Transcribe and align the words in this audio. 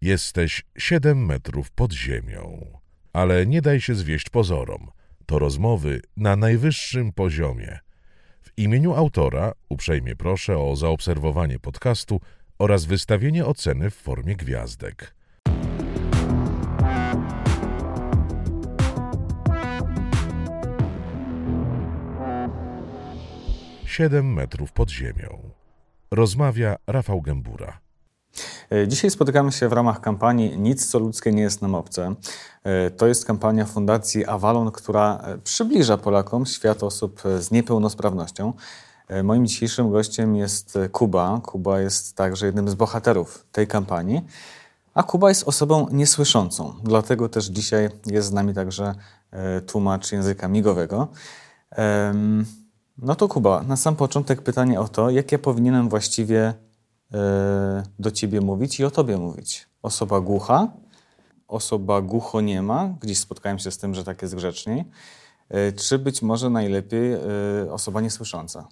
Jesteś 0.00 0.62
siedem 0.78 1.26
metrów 1.26 1.70
pod 1.70 1.92
ziemią. 1.92 2.66
Ale 3.12 3.46
nie 3.46 3.62
daj 3.62 3.80
się 3.80 3.94
zwieść 3.94 4.30
pozorom. 4.30 4.90
To 5.26 5.38
rozmowy 5.38 6.02
na 6.16 6.36
najwyższym 6.36 7.12
poziomie. 7.12 7.78
W 8.42 8.50
imieniu 8.56 8.94
autora 8.94 9.52
uprzejmie 9.68 10.16
proszę 10.16 10.58
o 10.58 10.76
zaobserwowanie 10.76 11.58
podcastu 11.58 12.20
oraz 12.58 12.84
wystawienie 12.84 13.46
oceny 13.46 13.90
w 13.90 13.94
formie 13.94 14.36
gwiazdek. 14.36 15.14
Siedem 23.86 24.32
metrów 24.32 24.72
pod 24.72 24.90
ziemią. 24.90 25.50
Rozmawia 26.10 26.76
Rafał 26.86 27.22
Gębura. 27.22 27.87
E, 28.70 28.88
dzisiaj 28.88 29.10
spotykamy 29.10 29.52
się 29.52 29.68
w 29.68 29.72
ramach 29.72 30.00
kampanii 30.00 30.58
Nic 30.58 30.90
co 30.90 30.98
ludzkie 30.98 31.32
nie 31.32 31.42
jest 31.42 31.62
nam 31.62 31.74
obce. 31.74 32.14
E, 32.64 32.90
to 32.90 33.06
jest 33.06 33.24
kampania 33.24 33.64
Fundacji 33.64 34.26
Avalon, 34.26 34.70
która 34.70 35.20
e, 35.24 35.38
przybliża 35.38 35.96
Polakom 35.96 36.46
świat 36.46 36.82
osób 36.82 37.22
z 37.38 37.50
niepełnosprawnością. 37.50 38.52
Moim 39.24 39.46
dzisiejszym 39.46 39.90
gościem 39.90 40.36
jest 40.36 40.78
Kuba. 40.92 41.40
Kuba 41.44 41.80
jest 41.80 42.16
także 42.16 42.46
jednym 42.46 42.68
z 42.68 42.74
bohaterów 42.74 43.46
tej 43.52 43.66
kampanii. 43.66 44.24
A 44.94 45.02
Kuba 45.02 45.28
jest 45.28 45.48
osobą 45.48 45.86
niesłyszącą, 45.92 46.74
dlatego 46.84 47.28
też 47.28 47.46
dzisiaj 47.46 47.88
jest 48.06 48.28
z 48.28 48.32
nami 48.32 48.54
także 48.54 48.94
tłumacz 49.66 50.12
języka 50.12 50.48
migowego. 50.48 51.08
No 52.98 53.14
to 53.14 53.28
Kuba, 53.28 53.62
na 53.62 53.76
sam 53.76 53.96
początek 53.96 54.42
pytanie 54.42 54.80
o 54.80 54.88
to, 54.88 55.10
jak 55.10 55.32
ja 55.32 55.38
powinienem 55.38 55.88
właściwie 55.88 56.54
do 57.98 58.10
ciebie 58.10 58.40
mówić 58.40 58.80
i 58.80 58.84
o 58.84 58.90
tobie 58.90 59.16
mówić. 59.16 59.66
Osoba 59.82 60.20
głucha, 60.20 60.68
osoba 61.48 62.00
głuchoniema, 62.02 62.94
gdzieś 63.00 63.18
spotkałem 63.18 63.58
się 63.58 63.70
z 63.70 63.78
tym, 63.78 63.94
że 63.94 64.04
tak 64.04 64.22
jest 64.22 64.34
grzeczniej, 64.34 64.84
e, 65.48 65.72
czy 65.72 65.98
być 65.98 66.22
może 66.22 66.50
najlepiej 66.50 67.12
e, 67.12 67.20
osoba 67.70 68.00
niesłysząca? 68.00 68.68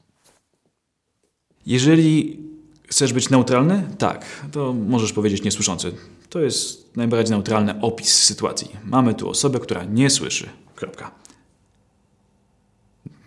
Jeżeli 1.67 2.41
chcesz 2.89 3.13
być 3.13 3.31
neutralny, 3.31 3.89
tak, 3.99 4.27
to 4.53 4.73
możesz 4.73 5.13
powiedzieć 5.13 5.43
niesłyszący. 5.43 5.93
To 6.29 6.41
jest 6.41 6.97
najbardziej 6.97 7.31
neutralny 7.31 7.81
opis 7.81 8.23
sytuacji. 8.23 8.77
Mamy 8.85 9.15
tu 9.15 9.31
osobę, 9.31 9.61
która 9.61 9.85
nie 9.85 10.11
słyszy. 10.11 10.49
Kropka. 10.75 11.11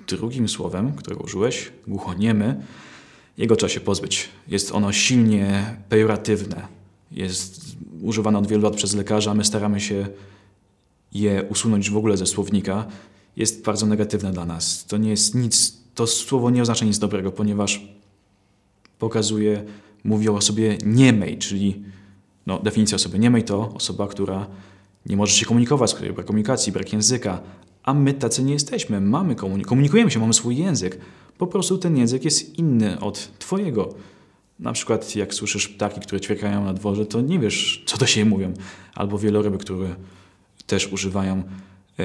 Drugim 0.07 0.49
słowem, 0.49 0.93
którego 0.93 1.23
użyłeś, 1.23 1.71
głuchoniemy, 1.87 2.63
jego 3.39 3.55
trzeba 3.55 3.69
się 3.69 3.79
pozbyć. 3.79 4.29
Jest 4.47 4.71
ono 4.71 4.91
silnie 4.91 5.75
pejoratywne. 5.89 6.67
Jest 7.11 7.61
używane 8.01 8.37
od 8.37 8.47
wielu 8.47 8.63
lat 8.63 8.75
przez 8.75 8.95
lekarza. 8.95 9.33
My 9.33 9.45
staramy 9.45 9.81
się 9.81 10.07
je 11.11 11.43
usunąć 11.49 11.89
w 11.89 11.97
ogóle 11.97 12.17
ze 12.17 12.25
słownika. 12.25 12.85
Jest 13.35 13.63
bardzo 13.63 13.85
negatywne 13.85 14.31
dla 14.31 14.45
nas. 14.45 14.85
To 14.85 14.97
nie 14.97 15.09
jest 15.09 15.35
nic, 15.35 15.77
to 15.95 16.07
słowo 16.07 16.49
nie 16.49 16.61
oznacza 16.61 16.85
nic 16.85 16.99
dobrego, 16.99 17.31
ponieważ 17.31 17.81
pokazuje, 18.99 19.63
mówi 20.03 20.29
o 20.29 20.35
osobie 20.35 20.77
niemej, 20.85 21.37
czyli 21.37 21.83
no, 22.45 22.59
definicja 22.59 22.95
osoby 22.95 23.19
niemej 23.19 23.43
to 23.43 23.73
osoba, 23.73 24.07
która 24.07 24.47
nie 25.05 25.17
może 25.17 25.33
się 25.33 25.45
komunikować, 25.45 25.89
z 25.89 25.93
której 25.93 26.13
brak 26.13 26.25
komunikacji, 26.25 26.71
brak 26.71 26.93
języka, 26.93 27.41
a 27.83 27.93
my 27.93 28.13
tacy 28.13 28.43
nie 28.43 28.53
jesteśmy. 28.53 29.01
Mamy 29.01 29.35
komunikujemy 29.65 30.11
się, 30.11 30.19
mamy 30.19 30.33
swój 30.33 30.57
język. 30.57 30.99
Po 31.39 31.47
prostu 31.47 31.77
ten 31.77 31.97
język 31.97 32.25
jest 32.25 32.59
inny 32.59 32.99
od 32.99 33.39
twojego. 33.39 33.93
Na 34.59 34.73
przykład 34.73 35.15
jak 35.15 35.33
słyszysz 35.33 35.67
ptaki, 35.67 36.01
które 36.01 36.21
ćwierkają 36.21 36.65
na 36.65 36.73
dworze, 36.73 37.05
to 37.05 37.21
nie 37.21 37.39
wiesz, 37.39 37.83
co 37.85 37.97
do 37.97 38.05
siebie 38.05 38.25
mówią. 38.25 38.53
Albo 38.95 39.17
wieloryby, 39.17 39.57
które 39.57 39.95
też 40.67 40.93
używają 40.93 41.43
e, 41.99 42.03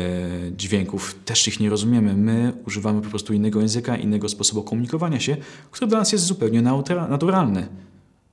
dźwięków, 0.56 1.14
też 1.24 1.48
ich 1.48 1.60
nie 1.60 1.70
rozumiemy. 1.70 2.16
My 2.16 2.52
używamy 2.66 3.02
po 3.02 3.10
prostu 3.10 3.32
innego 3.32 3.60
języka, 3.60 3.96
innego 3.96 4.28
sposobu 4.28 4.62
komunikowania 4.62 5.20
się, 5.20 5.36
który 5.70 5.88
dla 5.88 5.98
nas 5.98 6.12
jest 6.12 6.24
zupełnie 6.24 6.62
naturalny. 7.08 7.68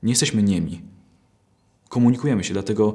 Nie 0.03 0.11
jesteśmy 0.11 0.43
niemi. 0.43 0.81
Komunikujemy 1.89 2.43
się, 2.43 2.53
dlatego 2.53 2.93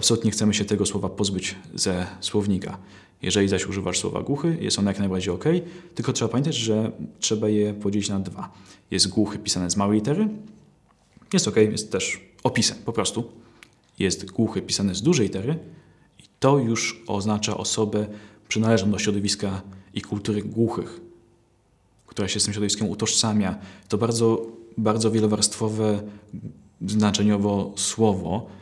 absolutnie 0.00 0.30
chcemy 0.30 0.54
się 0.54 0.64
tego 0.64 0.86
słowa 0.86 1.08
pozbyć 1.08 1.56
ze 1.74 2.06
słownika. 2.20 2.78
Jeżeli 3.22 3.48
zaś 3.48 3.66
używasz 3.66 3.98
słowa 3.98 4.22
głuchy, 4.22 4.58
jest 4.60 4.78
on 4.78 4.86
jak 4.86 4.98
najbardziej 4.98 5.34
ok, 5.34 5.44
tylko 5.94 6.12
trzeba 6.12 6.28
pamiętać, 6.28 6.54
że 6.54 6.92
trzeba 7.18 7.48
je 7.48 7.74
podzielić 7.74 8.08
na 8.08 8.20
dwa. 8.20 8.52
Jest 8.90 9.08
głuchy 9.08 9.38
pisane 9.38 9.70
z 9.70 9.76
małej 9.76 9.98
litery, 9.98 10.28
jest 11.32 11.48
ok, 11.48 11.56
jest 11.56 11.92
też 11.92 12.20
opisem 12.42 12.78
po 12.84 12.92
prostu. 12.92 13.24
Jest 13.98 14.30
głuchy 14.30 14.62
pisane 14.62 14.94
z 14.94 15.02
dużej 15.02 15.26
litery 15.26 15.58
i 16.18 16.22
to 16.40 16.58
już 16.58 17.02
oznacza 17.06 17.56
osobę 17.56 18.06
przynależną 18.48 18.90
do 18.90 18.98
środowiska 18.98 19.62
i 19.94 20.00
kultury 20.00 20.42
głuchych, 20.42 21.00
która 22.06 22.28
się 22.28 22.40
z 22.40 22.44
tym 22.44 22.52
środowiskiem 22.52 22.88
utożsamia. 22.88 23.58
To 23.88 23.98
bardzo, 23.98 24.46
bardzo 24.78 25.10
wielowarstwowe 25.10 26.02
znaczeniowo 26.86 27.72
słowo 27.76 28.59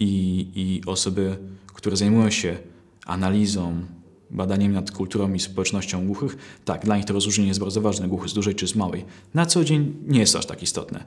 i, 0.00 0.46
i 0.54 0.82
osoby, 0.86 1.38
które 1.66 1.96
zajmują 1.96 2.30
się 2.30 2.58
analizą, 3.06 3.86
badaniem 4.30 4.72
nad 4.72 4.90
kulturą 4.90 5.32
i 5.32 5.40
społecznością 5.40 6.06
głuchych, 6.06 6.36
tak, 6.64 6.84
dla 6.84 6.96
nich 6.96 7.04
to 7.04 7.12
rozróżnienie 7.12 7.48
jest 7.48 7.60
bardzo 7.60 7.80
ważne, 7.80 8.08
głuchy 8.08 8.28
z 8.28 8.32
dużej 8.34 8.54
czy 8.54 8.68
z 8.68 8.74
małej. 8.74 9.04
Na 9.34 9.46
co 9.46 9.64
dzień 9.64 9.96
nie 10.06 10.20
jest 10.20 10.36
aż 10.36 10.46
tak 10.46 10.62
istotne. 10.62 11.04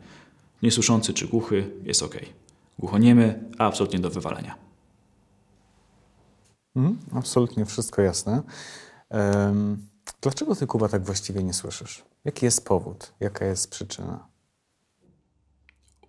Niesłyszący 0.62 1.14
czy 1.14 1.28
głuchy 1.28 1.72
jest 1.84 2.04
ok. 2.04 2.16
Głuchoniemy 2.80 3.50
absolutnie 3.58 4.00
do 4.00 4.10
wywalenia. 4.10 4.56
Mm, 6.76 6.98
absolutnie 7.12 7.66
wszystko 7.66 8.02
jasne. 8.02 8.42
Um, 9.10 9.88
dlaczego 10.22 10.56
ty, 10.56 10.68
Kuba, 10.68 10.90
tak 10.90 11.06
właściwie 11.06 11.44
nie 11.44 11.54
słyszysz? 11.54 12.04
Jaki 12.26 12.46
jest 12.46 12.66
powód? 12.66 13.14
Jaka 13.20 13.46
jest 13.46 13.70
przyczyna? 13.70 14.28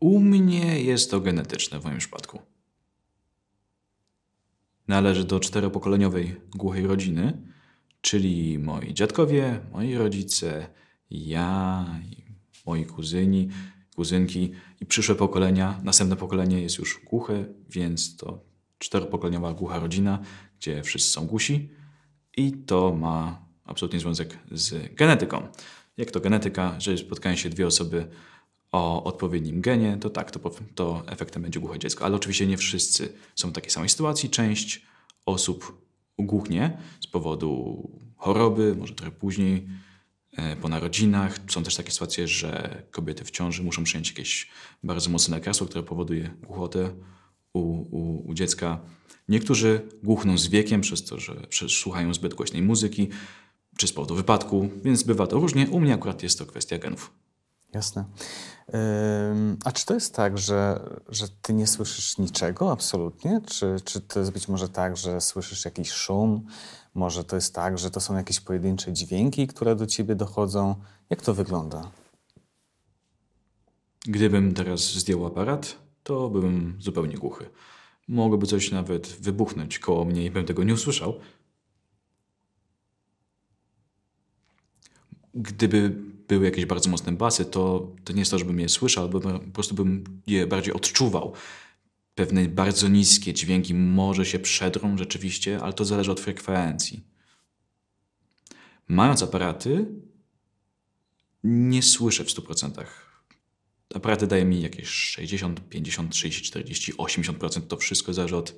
U 0.01 0.21
mnie 0.21 0.83
jest 0.83 1.11
to 1.11 1.21
genetyczne 1.21 1.81
w 1.81 1.85
moim 1.85 1.99
przypadku 1.99 2.39
należy 4.89 5.25
do 5.25 5.41
czteropokoleniowej 5.41 6.37
głuchej 6.57 6.87
rodziny, 6.87 7.39
czyli 8.01 8.59
moi 8.59 8.95
dziadkowie, 8.95 9.61
moi 9.73 9.95
rodzice, 9.95 10.67
ja, 11.11 11.87
moi 12.67 12.87
kuzyni, 12.87 13.49
kuzynki 13.97 14.53
i 14.81 14.87
przyszłe 14.87 15.15
pokolenia. 15.15 15.81
Następne 15.85 16.17
pokolenie 16.17 16.63
jest 16.63 16.79
już 16.79 17.01
głuche, 17.05 17.45
więc 17.71 18.17
to 18.17 18.45
czteropokoleniowa 18.79 19.55
głucha 19.55 19.79
rodzina, 19.79 20.19
gdzie 20.59 20.83
wszyscy 20.83 21.11
są 21.11 21.27
głusi 21.27 21.71
i 22.37 22.53
to 22.53 22.95
ma 22.95 23.47
absolutnie 23.65 24.01
związek 24.01 24.39
z 24.51 24.95
genetyką. 24.95 25.49
Jak 25.97 26.11
to 26.11 26.21
genetyka, 26.21 26.81
że 26.81 26.99
spotkają 26.99 27.37
się 27.37 27.51
dwie 27.51 27.67
osoby 27.67 28.07
o 28.75 29.05
odpowiednim 29.05 29.61
genie, 29.61 29.99
to 30.01 30.11
tak, 30.11 30.31
to, 30.31 30.51
to 30.75 31.03
efektem 31.07 31.43
będzie 31.43 31.61
głuche 31.61 31.79
dziecko. 31.79 32.05
Ale 32.05 32.17
oczywiście 32.17 32.47
nie 32.47 32.57
wszyscy 32.57 33.13
są 33.35 33.51
w 33.51 33.53
takiej 33.53 33.71
samej 33.71 33.89
sytuacji. 33.89 34.31
Część 34.31 34.83
osób 35.27 35.83
ugłuchnie 36.17 36.79
z 37.01 37.07
powodu 37.07 37.91
choroby, 38.17 38.77
może 38.79 38.95
trochę 38.95 39.13
później, 39.13 39.69
e, 40.33 40.57
po 40.57 40.69
narodzinach. 40.69 41.39
Są 41.49 41.63
też 41.63 41.77
takie 41.77 41.91
sytuacje, 41.91 42.29
że 42.29 42.83
kobiety 42.91 43.25
w 43.25 43.31
ciąży 43.31 43.63
muszą 43.63 43.85
przyjąć 43.85 44.09
jakieś 44.09 44.49
bardzo 44.83 45.11
mocne 45.11 45.37
lekarstwo, 45.37 45.67
które 45.67 45.85
powoduje 45.85 46.31
głuchotę 46.43 46.91
u, 47.53 47.61
u, 47.99 48.29
u 48.29 48.35
dziecka. 48.35 48.81
Niektórzy 49.29 49.89
głuchną 50.03 50.39
z 50.39 50.47
wiekiem 50.47 50.81
przez 50.81 51.05
to, 51.05 51.21
że 51.21 51.35
słuchają 51.69 52.15
zbyt 52.15 52.35
głośnej 52.35 52.63
muzyki, 52.63 53.09
czy 53.79 53.87
z 53.87 53.93
powodu 53.93 54.15
wypadku, 54.15 54.71
więc 54.85 55.03
bywa 55.03 55.27
to 55.27 55.41
różnie. 55.41 55.71
U 55.71 55.81
mnie 55.81 55.95
akurat 55.95 56.23
jest 56.23 56.39
to 56.39 56.47
kwestia 56.47 56.79
genów. 56.79 57.24
Jasne. 57.75 58.05
A 59.65 59.73
czy 59.73 59.87
to 59.87 59.95
jest 59.95 60.15
tak, 60.15 60.39
że, 60.39 60.91
że 61.09 61.29
ty 61.29 61.55
nie 61.55 61.67
słyszysz 61.67 62.19
niczego 62.19 62.73
absolutnie? 62.73 63.41
Czy, 63.47 63.77
czy 63.85 64.01
to 64.01 64.21
jest 64.21 64.33
być 64.33 64.49
może 64.49 64.69
tak, 64.69 64.97
że 64.97 65.21
słyszysz 65.21 65.65
jakiś 65.65 65.91
szum? 65.91 66.47
Może 66.95 67.25
to 67.25 67.37
jest 67.37 67.55
tak, 67.55 67.79
że 67.79 67.91
to 67.91 68.01
są 68.01 68.17
jakieś 68.17 68.41
pojedyncze 68.41 68.93
dźwięki, 68.93 69.47
które 69.47 69.77
do 69.77 69.87
ciebie 69.87 70.15
dochodzą? 70.15 70.75
Jak 71.11 71.23
to 71.23 71.35
wygląda? 71.35 71.91
Gdybym 74.07 74.55
teraz 74.55 74.81
zdjął 74.81 75.27
aparat, 75.27 75.77
to 76.03 76.31
bym 76.31 76.77
zupełnie 76.81 77.17
głuchy. 77.17 77.51
Mogłoby 78.09 78.47
coś 78.47 78.73
nawet 78.73 79.07
wybuchnąć 79.07 79.79
koło 79.79 80.05
mnie 80.05 80.25
i 80.25 80.31
bym 80.31 80.47
tego 80.47 80.65
nie 80.65 80.75
usłyszał. 80.75 81.15
Gdyby 85.35 86.14
były 86.29 86.45
jakieś 86.45 86.67
bardzo 86.67 86.91
mocne 86.91 87.13
basy, 87.13 87.45
to, 87.45 87.93
to 88.05 88.13
nie 88.13 88.19
jest 88.19 88.31
to, 88.31 88.39
żebym 88.39 88.61
je 88.61 88.69
słyszał, 88.69 89.05
albo 89.05 89.21
po 89.21 89.39
prostu 89.39 89.75
bym 89.75 90.05
je 90.27 90.47
bardziej 90.47 90.75
odczuwał. 90.75 91.33
Pewne 92.15 92.49
bardzo 92.49 92.89
niskie 92.89 93.35
dźwięki 93.35 93.75
może 93.75 94.27
się 94.27 94.39
przedrą 94.39 94.99
rzeczywiście, 94.99 95.61
ale 95.63 95.73
to 95.73 95.85
zależy 95.85 96.13
od 96.13 96.21
frekwencji. 96.21 97.05
Mając 98.89 99.23
aparaty, 99.23 99.87
nie 101.45 101.83
słyszę 101.83 102.25
w 102.25 102.29
100%. 102.29 102.85
aparaty 103.95 104.27
dają 104.27 104.45
mi 104.45 104.63
jakieś 104.63 104.89
60, 104.89 105.69
50, 105.69 106.13
30, 106.13 106.43
40, 106.43 106.93
80%. 106.93 107.61
To 107.61 107.77
wszystko 107.77 108.13
zależy 108.15 108.37
od, 108.37 108.55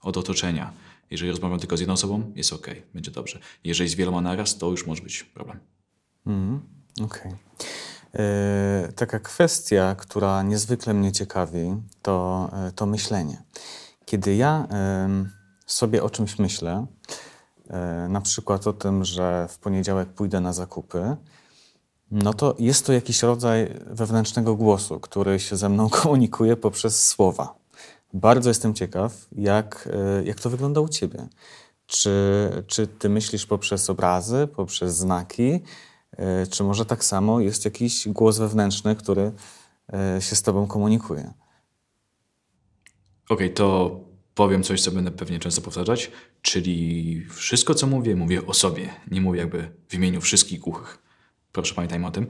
od 0.00 0.16
otoczenia. 0.16 0.72
Jeżeli 1.10 1.30
rozmawiam 1.30 1.58
tylko 1.58 1.76
z 1.76 1.80
jedną 1.80 1.94
osobą, 1.94 2.32
jest 2.36 2.52
ok, 2.52 2.66
będzie 2.94 3.10
dobrze. 3.10 3.40
Jeżeli 3.64 3.90
z 3.90 3.94
wieloma 3.94 4.20
naraz, 4.20 4.58
to 4.58 4.70
już 4.70 4.86
może 4.86 5.02
być 5.02 5.24
problem. 5.24 5.60
Mm, 6.26 6.60
Okej. 7.04 7.32
Okay. 8.14 8.92
Taka 8.96 9.18
kwestia, 9.18 9.94
która 9.94 10.42
niezwykle 10.42 10.94
mnie 10.94 11.12
ciekawi, 11.12 11.76
to, 12.02 12.48
e, 12.52 12.72
to 12.72 12.86
myślenie. 12.86 13.42
Kiedy 14.04 14.34
ja 14.34 14.68
sobie 15.72 16.02
o 16.02 16.10
czymś 16.10 16.38
myślę, 16.38 16.86
y, 18.06 18.08
na 18.08 18.20
przykład 18.20 18.66
o 18.66 18.72
tym, 18.72 19.04
że 19.04 19.48
w 19.50 19.58
poniedziałek 19.58 20.08
pójdę 20.08 20.40
na 20.40 20.52
zakupy, 20.52 21.16
no 22.10 22.34
to 22.34 22.54
jest 22.58 22.86
to 22.86 22.92
jakiś 22.92 23.22
rodzaj 23.22 23.74
wewnętrznego 23.86 24.54
głosu, 24.54 25.00
który 25.00 25.40
się 25.40 25.56
ze 25.56 25.68
mną 25.68 25.90
komunikuje 26.02 26.56
poprzez 26.56 27.08
słowa. 27.08 27.54
Bardzo 28.12 28.50
jestem 28.50 28.74
ciekaw, 28.74 29.26
jak, 29.32 29.88
e, 29.92 30.24
jak 30.24 30.40
to 30.40 30.50
wygląda 30.50 30.80
u 30.80 30.88
ciebie. 30.88 31.28
Czy, 31.86 32.10
czy 32.66 32.86
ty 32.86 33.08
myślisz 33.08 33.46
poprzez 33.46 33.90
obrazy, 33.90 34.48
poprzez 34.56 34.96
znaki, 34.96 35.50
e, 35.52 35.60
czy 36.50 36.64
może 36.64 36.86
tak 36.86 37.04
samo 37.04 37.40
jest 37.40 37.64
jakiś 37.64 38.08
głos 38.08 38.38
wewnętrzny, 38.38 38.96
który 38.96 39.32
e, 39.92 40.22
się 40.22 40.36
z 40.36 40.42
tobą 40.42 40.66
komunikuje? 40.66 41.20
Okej, 43.28 43.46
okay, 43.46 43.50
to 43.50 44.00
powiem 44.34 44.62
coś, 44.62 44.82
co 44.82 44.90
będę 44.90 45.10
pewnie 45.10 45.38
często 45.38 45.60
powtarzać, 45.60 46.10
czyli 46.42 47.20
wszystko, 47.30 47.74
co 47.74 47.86
mówię, 47.86 48.16
mówię 48.16 48.46
o 48.46 48.54
sobie. 48.54 48.88
Nie 49.10 49.20
mówię 49.20 49.40
jakby 49.40 49.70
w 49.88 49.94
imieniu 49.94 50.20
wszystkich 50.20 50.60
głuchych. 50.60 50.98
Proszę 51.52 51.74
pamiętajmy 51.74 52.06
o 52.06 52.10
tym. 52.10 52.26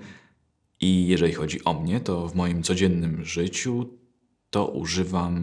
I 0.80 1.06
jeżeli 1.06 1.32
chodzi 1.32 1.64
o 1.64 1.80
mnie, 1.80 2.00
to 2.00 2.28
w 2.28 2.34
moim 2.34 2.62
codziennym 2.62 3.24
życiu 3.24 4.00
to 4.50 4.66
używam 4.66 5.36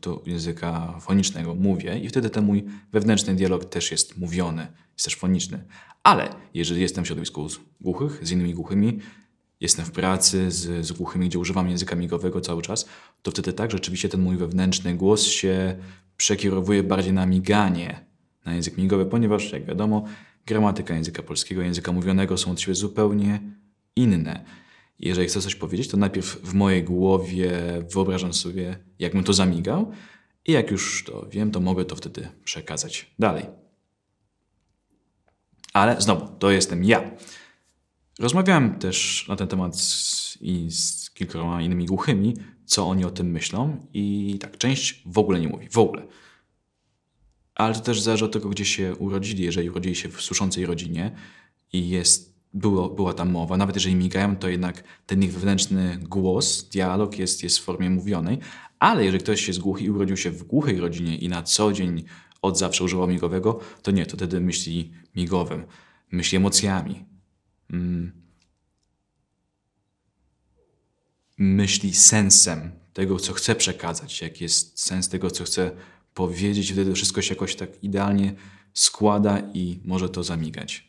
to 0.00 0.22
języka 0.26 0.98
fonicznego, 1.00 1.54
mówię 1.54 1.98
i 1.98 2.08
wtedy 2.08 2.30
ten 2.30 2.44
mój 2.44 2.64
wewnętrzny 2.92 3.34
dialog 3.34 3.64
też 3.64 3.90
jest 3.90 4.18
mówiony, 4.18 4.66
jest 4.92 5.04
też 5.04 5.16
foniczny. 5.16 5.64
Ale 6.08 6.28
jeżeli 6.54 6.80
jestem 6.80 7.04
w 7.04 7.06
środowisku 7.06 7.48
głuchych, 7.80 8.26
z 8.26 8.30
innymi 8.32 8.54
głuchymi, 8.54 8.98
jestem 9.60 9.84
w 9.84 9.90
pracy 9.90 10.50
z, 10.50 10.86
z 10.86 10.92
głuchymi, 10.92 11.28
gdzie 11.28 11.38
używam 11.38 11.70
języka 11.70 11.96
migowego 11.96 12.40
cały 12.40 12.62
czas, 12.62 12.86
to 13.22 13.30
wtedy 13.30 13.52
tak 13.52 13.70
rzeczywiście 13.70 14.08
ten 14.08 14.20
mój 14.20 14.36
wewnętrzny 14.36 14.94
głos 14.94 15.22
się 15.22 15.76
przekierowuje 16.16 16.82
bardziej 16.82 17.12
na 17.12 17.26
miganie, 17.26 18.04
na 18.44 18.54
język 18.54 18.78
migowy, 18.78 19.06
ponieważ 19.06 19.52
jak 19.52 19.64
wiadomo, 19.64 20.04
gramatyka 20.46 20.94
języka 20.94 21.22
polskiego, 21.22 21.62
języka 21.62 21.92
mówionego 21.92 22.36
są 22.36 22.50
od 22.50 22.60
siebie 22.60 22.74
zupełnie 22.74 23.40
inne. 23.96 24.44
Jeżeli 24.98 25.28
chcę 25.28 25.40
coś 25.40 25.54
powiedzieć, 25.54 25.88
to 25.88 25.96
najpierw 25.96 26.40
w 26.42 26.54
mojej 26.54 26.84
głowie 26.84 27.52
wyobrażam 27.92 28.34
sobie, 28.34 28.76
jakbym 28.98 29.24
to 29.24 29.32
zamigał, 29.32 29.92
i 30.46 30.52
jak 30.52 30.70
już 30.70 31.04
to 31.04 31.26
wiem, 31.30 31.50
to 31.50 31.60
mogę 31.60 31.84
to 31.84 31.96
wtedy 31.96 32.28
przekazać 32.44 33.14
dalej. 33.18 33.67
Ale 35.72 36.00
znowu, 36.00 36.28
to 36.38 36.50
jestem 36.50 36.84
ja. 36.84 37.10
Rozmawiałem 38.18 38.78
też 38.78 39.24
na 39.28 39.36
ten 39.36 39.48
temat 39.48 39.80
z, 39.80 40.38
z 40.68 41.10
kilkoma 41.10 41.62
innymi 41.62 41.86
głuchymi, 41.86 42.34
co 42.64 42.88
oni 42.88 43.04
o 43.04 43.10
tym 43.10 43.30
myślą, 43.30 43.86
i 43.94 44.36
tak, 44.40 44.58
część 44.58 45.02
w 45.06 45.18
ogóle 45.18 45.40
nie 45.40 45.48
mówi, 45.48 45.68
w 45.68 45.78
ogóle. 45.78 46.02
Ale 47.54 47.74
to 47.74 47.80
też 47.80 48.00
zależy 48.00 48.24
od 48.24 48.32
tego, 48.32 48.48
gdzie 48.48 48.64
się 48.64 48.96
urodzili. 48.96 49.44
Jeżeli 49.44 49.70
urodzili 49.70 49.94
się 49.94 50.08
w 50.08 50.20
suszącej 50.20 50.66
rodzinie 50.66 51.10
i 51.72 51.88
jest 51.88 52.38
było, 52.54 52.88
była 52.88 53.14
tam 53.14 53.30
mowa, 53.30 53.56
nawet 53.56 53.76
jeżeli 53.76 53.94
migają, 53.94 54.36
to 54.36 54.48
jednak 54.48 54.84
ten 55.06 55.22
ich 55.22 55.32
wewnętrzny 55.32 55.98
głos, 56.02 56.68
dialog 56.68 57.18
jest, 57.18 57.42
jest 57.42 57.58
w 57.58 57.62
formie 57.62 57.90
mówionej, 57.90 58.38
ale 58.78 59.04
jeżeli 59.04 59.22
ktoś 59.24 59.48
jest 59.48 59.60
głuchy 59.60 59.84
i 59.84 59.90
urodził 59.90 60.16
się 60.16 60.30
w 60.30 60.42
głuchej 60.42 60.80
rodzinie 60.80 61.16
i 61.16 61.28
na 61.28 61.42
co 61.42 61.72
dzień 61.72 62.04
od 62.42 62.58
zawsze 62.58 62.84
używał 62.84 63.08
migowego, 63.08 63.60
to 63.82 63.90
nie, 63.90 64.06
to 64.06 64.16
wtedy 64.16 64.40
myśli 64.40 64.92
migowym, 65.16 65.66
myśli 66.12 66.36
emocjami. 66.36 67.04
Mm. 67.70 68.12
Myśli 71.38 71.94
sensem 71.94 72.72
tego, 72.92 73.18
co 73.18 73.32
chce 73.32 73.54
przekazać, 73.54 74.20
jaki 74.20 74.44
jest 74.44 74.80
sens 74.80 75.08
tego, 75.08 75.30
co 75.30 75.44
chce 75.44 75.70
powiedzieć, 76.14 76.72
wtedy 76.72 76.94
wszystko 76.94 77.22
się 77.22 77.34
jakoś 77.34 77.56
tak 77.56 77.84
idealnie 77.84 78.34
składa 78.74 79.38
i 79.54 79.80
może 79.84 80.08
to 80.08 80.24
zamigać. 80.24 80.88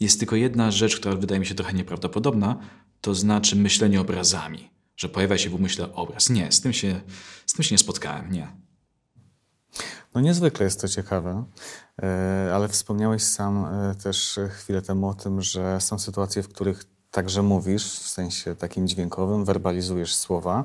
Jest 0.00 0.18
tylko 0.18 0.36
jedna 0.36 0.70
rzecz, 0.70 0.96
która 0.96 1.16
wydaje 1.16 1.40
mi 1.40 1.46
się 1.46 1.54
trochę 1.54 1.72
nieprawdopodobna, 1.72 2.58
to 3.00 3.14
znaczy 3.14 3.56
myślenie 3.56 4.00
obrazami. 4.00 4.70
Że 5.02 5.08
pojawia 5.08 5.38
się 5.38 5.50
w 5.50 5.54
umyśle 5.54 5.94
obraz. 5.94 6.30
Nie, 6.30 6.52
z 6.52 6.60
tym 6.60 6.72
się, 6.72 7.00
z 7.46 7.52
tym 7.52 7.62
się 7.62 7.74
nie 7.74 7.78
spotkałem, 7.78 8.32
nie. 8.32 8.48
No 10.14 10.20
niezwykle 10.20 10.64
jest 10.64 10.80
to 10.80 10.88
ciekawe, 10.88 11.44
e, 12.02 12.50
ale 12.54 12.68
wspomniałeś 12.68 13.22
sam 13.22 13.64
e, 13.64 13.94
też 13.94 14.40
chwilę 14.50 14.82
temu 14.82 15.08
o 15.08 15.14
tym, 15.14 15.42
że 15.42 15.80
są 15.80 15.98
sytuacje, 15.98 16.42
w 16.42 16.48
których 16.48 16.84
także 17.10 17.42
mówisz, 17.42 17.84
w 17.84 18.08
sensie 18.08 18.56
takim 18.56 18.88
dźwiękowym, 18.88 19.44
werbalizujesz 19.44 20.14
słowa. 20.14 20.64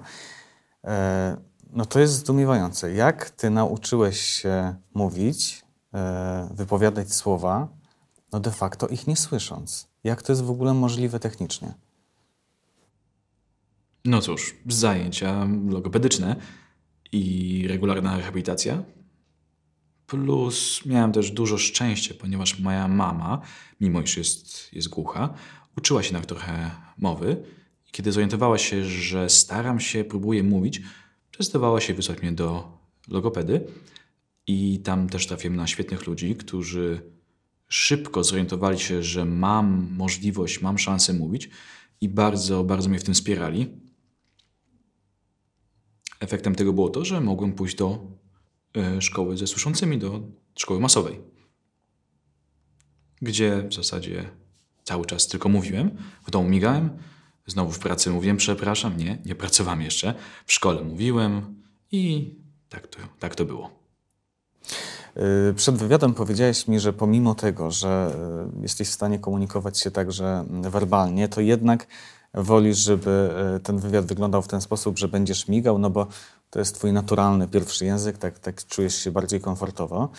E, 0.83 1.37
no 1.69 1.85
to 1.85 1.99
jest 1.99 2.13
zdumiewające. 2.13 2.93
Jak 2.93 3.29
ty 3.29 3.49
nauczyłeś 3.49 4.19
się 4.19 4.75
mówić, 4.93 5.65
wypowiadać 6.51 7.13
słowa, 7.13 7.67
no 8.31 8.39
de 8.39 8.51
facto 8.51 8.87
ich 8.87 9.07
nie 9.07 9.15
słysząc. 9.15 9.87
Jak 10.03 10.23
to 10.23 10.31
jest 10.31 10.43
w 10.43 10.51
ogóle 10.51 10.73
możliwe 10.73 11.19
technicznie? 11.19 11.86
No 14.07 14.21
cóż, 14.21 14.55
zajęcia 14.67 15.47
logopedyczne 15.69 16.35
i 17.11 17.65
regularna 17.69 18.17
rehabilitacja. 18.17 18.83
Plus 20.05 20.85
miałem 20.85 21.11
też 21.11 21.31
dużo 21.31 21.57
szczęścia, 21.57 22.15
ponieważ 22.19 22.59
moja 22.59 22.87
mama, 22.87 23.41
mimo 23.81 24.01
iż 24.01 24.17
jest, 24.17 24.73
jest 24.73 24.87
głucha, 24.87 25.33
uczyła 25.77 26.03
się 26.03 26.13
nawet 26.13 26.29
trochę 26.29 26.71
mowy. 26.97 27.43
I 27.87 27.91
kiedy 27.91 28.11
zorientowała 28.11 28.57
się, 28.57 28.85
że 28.85 29.29
staram 29.29 29.79
się, 29.79 30.03
próbuję 30.03 30.43
mówić, 30.43 30.81
zdecydowała 31.35 31.81
się 31.81 31.93
wysłać 31.93 32.21
mnie 32.21 32.31
do 32.31 32.77
logopedy. 33.07 33.67
I 34.47 34.79
tam 34.79 35.09
też 35.09 35.27
trafiłem 35.27 35.55
na 35.55 35.67
świetnych 35.67 36.07
ludzi, 36.07 36.35
którzy 36.35 37.01
szybko 37.67 38.23
zorientowali 38.23 38.79
się, 38.79 39.03
że 39.03 39.25
mam 39.25 39.87
możliwość, 39.97 40.61
mam 40.61 40.77
szansę 40.77 41.13
mówić 41.13 41.49
i 42.01 42.09
bardzo, 42.09 42.63
bardzo 42.63 42.89
mnie 42.89 42.99
w 42.99 43.03
tym 43.03 43.13
wspierali. 43.13 43.86
Efektem 46.19 46.55
tego 46.55 46.73
było 46.73 46.89
to, 46.89 47.05
że 47.05 47.21
mogłem 47.21 47.53
pójść 47.53 47.75
do 47.75 47.99
e, 48.77 49.01
szkoły 49.01 49.37
ze 49.37 49.47
słyszącymi, 49.47 49.97
do 49.97 50.21
szkoły 50.55 50.79
masowej, 50.79 51.19
gdzie 53.21 53.63
w 53.69 53.73
zasadzie 53.73 54.29
cały 54.83 55.05
czas 55.05 55.27
tylko 55.27 55.49
mówiłem, 55.49 55.97
w 56.27 56.31
domu 56.31 56.49
migałem, 56.49 56.89
znowu 57.47 57.71
w 57.71 57.79
pracy 57.79 58.09
mówiłem 58.09 58.37
przepraszam, 58.37 58.97
nie, 58.97 59.17
nie 59.25 59.35
pracowałem 59.35 59.81
jeszcze, 59.81 60.13
w 60.45 60.53
szkole 60.53 60.83
mówiłem 60.83 61.61
i 61.91 62.35
tak 62.69 62.87
to, 62.87 62.99
tak 63.19 63.35
to 63.35 63.45
było. 63.45 63.77
Y, 65.49 65.53
przed 65.53 65.75
wywiadem 65.75 66.13
powiedziałeś 66.13 66.67
mi, 66.67 66.79
że 66.79 66.93
pomimo 66.93 67.35
tego, 67.35 67.71
że 67.71 68.15
y, 68.57 68.61
jesteś 68.61 68.87
w 68.87 68.93
stanie 68.93 69.19
komunikować 69.19 69.79
się 69.79 69.91
także 69.91 70.45
werbalnie, 70.49 71.27
to 71.27 71.41
jednak 71.41 71.87
wolisz, 72.43 72.77
żeby 72.77 73.29
y, 73.55 73.59
ten 73.59 73.77
wywiad 73.77 74.05
wyglądał 74.05 74.41
w 74.41 74.47
ten 74.47 74.61
sposób, 74.61 74.99
że 74.99 75.07
będziesz 75.07 75.47
migał, 75.47 75.79
no 75.79 75.89
bo 75.89 76.07
to 76.49 76.59
jest 76.59 76.75
twój 76.75 76.93
naturalny 76.93 77.47
pierwszy 77.47 77.85
język, 77.85 78.17
tak, 78.17 78.39
tak 78.39 78.65
czujesz 78.65 78.95
się 78.95 79.11
bardziej 79.11 79.41
komfortowo. 79.41 80.09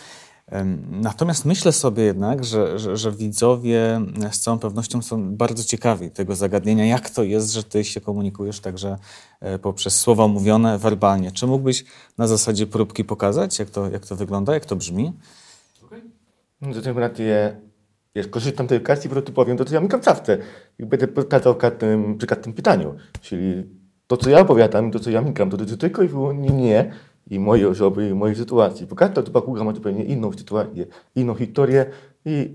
Natomiast 0.90 1.44
myślę 1.44 1.72
sobie 1.72 2.02
jednak, 2.02 2.44
że, 2.44 2.78
że, 2.78 2.96
że, 2.96 3.12
widzowie 3.12 4.00
z 4.30 4.40
całą 4.40 4.58
pewnością 4.58 5.02
są 5.02 5.36
bardzo 5.36 5.64
ciekawi 5.64 6.10
tego 6.10 6.36
zagadnienia, 6.36 6.86
jak 6.86 7.10
to 7.10 7.22
jest, 7.22 7.52
że 7.52 7.62
ty 7.62 7.84
się 7.84 8.00
komunikujesz 8.00 8.60
także 8.60 8.98
e, 9.40 9.58
poprzez 9.58 10.00
słowa 10.00 10.28
mówione 10.28 10.78
werbalnie. 10.78 11.32
Czy 11.32 11.46
mógłbyś 11.46 11.84
na 12.18 12.26
zasadzie 12.26 12.66
próbki 12.66 13.04
pokazać, 13.04 13.58
jak 13.58 13.70
to, 13.70 13.90
jak 13.90 14.06
to 14.06 14.16
wygląda, 14.16 14.54
jak 14.54 14.64
to 14.64 14.76
brzmi? 14.76 15.12
Okay. 15.84 16.82
To 16.82 16.90
akurat 16.90 17.18
je, 17.18 17.60
jest 18.14 18.30
korzystam 18.30 18.66
tej 18.66 18.78
okazji, 18.78 19.10
bo 19.10 19.22
tu 19.22 19.32
powiem 19.32 19.56
to, 19.56 19.64
co 19.64 19.74
ja 19.74 19.80
mi 19.80 19.88
kapcawce. 19.88 20.38
I 20.78 20.86
będę 20.86 21.08
pokazał 21.08 21.54
każdym, 21.54 22.18
przy 22.18 22.26
każdym 22.26 22.52
pytaniu. 22.52 22.94
Czyli 23.20 23.64
to, 24.06 24.16
co 24.16 24.30
ja 24.30 24.40
opowiadam, 24.40 24.90
to, 24.90 24.98
co 24.98 25.10
ja 25.10 25.20
mikam, 25.20 25.50
to 25.50 25.56
dotyczy 25.56 25.78
tylko 25.78 26.02
i 26.02 26.08
wyłącznie 26.08 26.50
mnie 26.50 26.92
i 27.30 27.38
mojej 27.38 27.66
osoby, 27.66 28.08
i 28.08 28.14
mojej 28.14 28.36
sytuacji. 28.36 28.86
Bo 28.86 28.96
każda 28.96 29.22
osoba 29.22 29.42
kółka 29.42 29.64
ma 29.64 29.74
zupełnie 29.74 30.04
inną 30.04 30.32
sytuację, 30.32 30.86
inną 31.14 31.34
historię 31.34 31.86
i, 32.24 32.54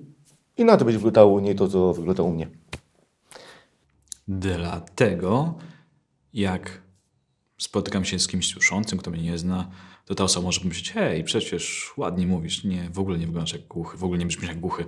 i 0.58 0.66
na 0.66 0.78
to 0.78 0.86
będzie 0.86 1.00
wyglądało 1.00 1.42
nie 1.42 1.56
to, 1.56 1.68
co 1.68 1.94
wygląda 1.94 2.24
u 2.24 2.32
mnie. 2.32 2.48
Dlatego, 4.28 5.54
jak 6.34 6.82
spotykam 7.58 8.06
się 8.06 8.20
z 8.20 8.28
kimś 8.28 8.54
słyszącym, 8.54 9.00
kto 9.00 9.12
mnie 9.12 9.24
nie 9.24 9.38
zna, 9.38 9.70
to 10.06 10.16
ta 10.16 10.24
osoba 10.24 10.46
może 10.46 10.62
myśleć, 10.64 10.92
hej, 10.92 11.24
przecież 11.24 11.94
ładnie 11.98 12.28
mówisz, 12.28 12.64
nie, 12.64 12.90
w 12.90 13.00
ogóle 13.00 13.18
nie 13.18 13.26
wyglądasz 13.26 13.54
jak 13.54 13.68
głuchy, 13.68 13.98
w 13.98 14.04
ogóle 14.04 14.20
nie 14.20 14.26
brzmisz 14.26 14.48
jak 14.48 14.60
głuchy. 14.60 14.86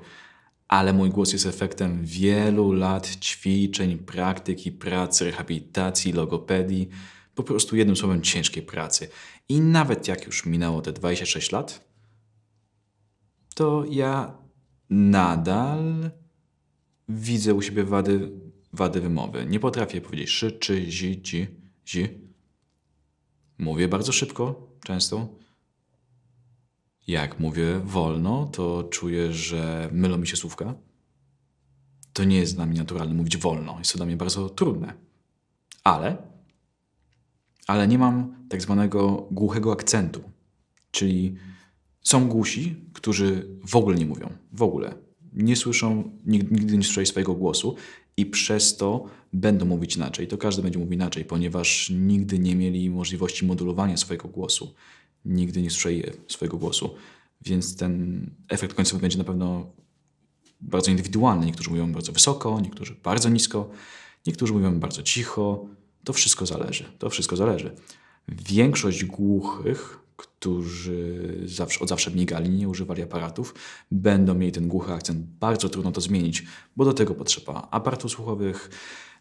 Ale 0.67 0.93
mój 0.93 1.09
głos 1.09 1.33
jest 1.33 1.45
efektem 1.45 2.05
wielu 2.05 2.71
lat 2.71 3.07
ćwiczeń, 3.15 3.97
praktyki, 3.97 4.71
pracy, 4.71 5.25
rehabilitacji, 5.25 6.13
logopedii, 6.13 6.89
po 7.35 7.43
prostu 7.43 7.75
jednym 7.75 7.95
słowem 7.95 8.21
ciężkiej 8.21 8.63
pracy. 8.63 9.09
I 9.49 9.61
nawet 9.61 10.07
jak 10.07 10.25
już 10.25 10.45
minęło 10.45 10.81
te 10.81 10.93
26 10.93 11.51
lat, 11.51 11.89
to 13.55 13.85
ja 13.89 14.37
nadal 14.89 16.11
widzę 17.09 17.53
u 17.53 17.61
siebie 17.61 17.83
wady, 17.83 18.31
wady 18.73 19.01
wymowy. 19.01 19.45
Nie 19.45 19.59
potrafię 19.59 20.01
powiedzieć 20.01 20.29
szy, 20.29 20.51
czy, 20.51 20.91
zi, 20.91 21.21
ci, 21.21 21.47
zi. 21.85 22.07
Mówię 23.57 23.87
bardzo 23.87 24.11
szybko, 24.11 24.67
często. 24.83 25.27
Jak 27.07 27.39
mówię 27.39 27.79
wolno, 27.79 28.49
to 28.51 28.83
czuję, 28.83 29.33
że 29.33 29.89
mylą 29.91 30.17
mi 30.17 30.27
się 30.27 30.35
słówka. 30.35 30.75
To 32.13 32.23
nie 32.23 32.37
jest 32.37 32.55
dla 32.55 32.65
mnie 32.65 32.79
naturalne 32.79 33.13
mówić 33.13 33.37
wolno. 33.37 33.75
Jest 33.79 33.91
to 33.91 33.97
dla 33.97 34.05
mnie 34.05 34.17
bardzo 34.17 34.49
trudne. 34.49 34.93
Ale, 35.83 36.17
ale 37.67 37.87
nie 37.87 37.97
mam 37.97 38.47
tak 38.49 38.61
zwanego 38.61 39.27
głuchego 39.31 39.71
akcentu. 39.71 40.21
Czyli 40.91 41.35
są 42.01 42.27
głusi, 42.27 42.75
którzy 42.93 43.47
w 43.67 43.75
ogóle 43.75 43.95
nie 43.95 44.05
mówią. 44.05 44.29
W 44.51 44.61
ogóle. 44.61 44.95
Nie 45.33 45.55
słyszą, 45.55 46.11
nigdy 46.25 46.77
nie 46.77 46.83
słyszeli 46.83 47.07
swojego 47.07 47.33
głosu 47.33 47.75
i 48.17 48.25
przez 48.25 48.77
to 48.77 49.05
będą 49.33 49.65
mówić 49.65 49.95
inaczej. 49.95 50.27
To 50.27 50.37
każdy 50.37 50.61
będzie 50.61 50.79
mówił 50.79 50.93
inaczej, 50.93 51.25
ponieważ 51.25 51.89
nigdy 51.89 52.39
nie 52.39 52.55
mieli 52.55 52.89
możliwości 52.89 53.45
modulowania 53.45 53.97
swojego 53.97 54.27
głosu. 54.27 54.73
Nigdy 55.25 55.61
nie 55.61 55.71
słyszeli 55.71 56.03
swojego 56.27 56.57
głosu. 56.57 56.95
Więc 57.41 57.77
ten 57.77 58.25
efekt 58.49 58.75
końcowy 58.75 59.01
będzie 59.01 59.17
na 59.17 59.23
pewno 59.23 59.65
bardzo 60.61 60.91
indywidualny. 60.91 61.45
Niektórzy 61.45 61.69
mówią 61.69 61.91
bardzo 61.91 62.11
wysoko, 62.11 62.59
niektórzy 62.59 62.95
bardzo 63.03 63.29
nisko, 63.29 63.69
niektórzy 64.27 64.53
mówią 64.53 64.79
bardzo 64.79 65.03
cicho. 65.03 65.65
To 66.03 66.13
wszystko 66.13 66.45
zależy. 66.45 66.85
To 66.99 67.09
wszystko 67.09 67.35
zależy. 67.35 67.75
Większość 68.27 69.05
głuchych 69.05 70.05
którzy 70.17 71.41
zawsze, 71.45 71.79
od 71.79 71.89
zawsze 71.89 72.11
migali, 72.11 72.49
nie 72.49 72.69
używali 72.69 73.01
aparatów, 73.01 73.55
będą 73.91 74.33
mieli 74.33 74.51
ten 74.51 74.67
głuchy 74.67 74.93
akcent. 74.93 75.25
Bardzo 75.25 75.69
trudno 75.69 75.91
to 75.91 76.01
zmienić, 76.01 76.43
bo 76.75 76.85
do 76.85 76.93
tego 76.93 77.15
potrzeba 77.15 77.67
aparatów 77.71 78.11
słuchowych, 78.11 78.69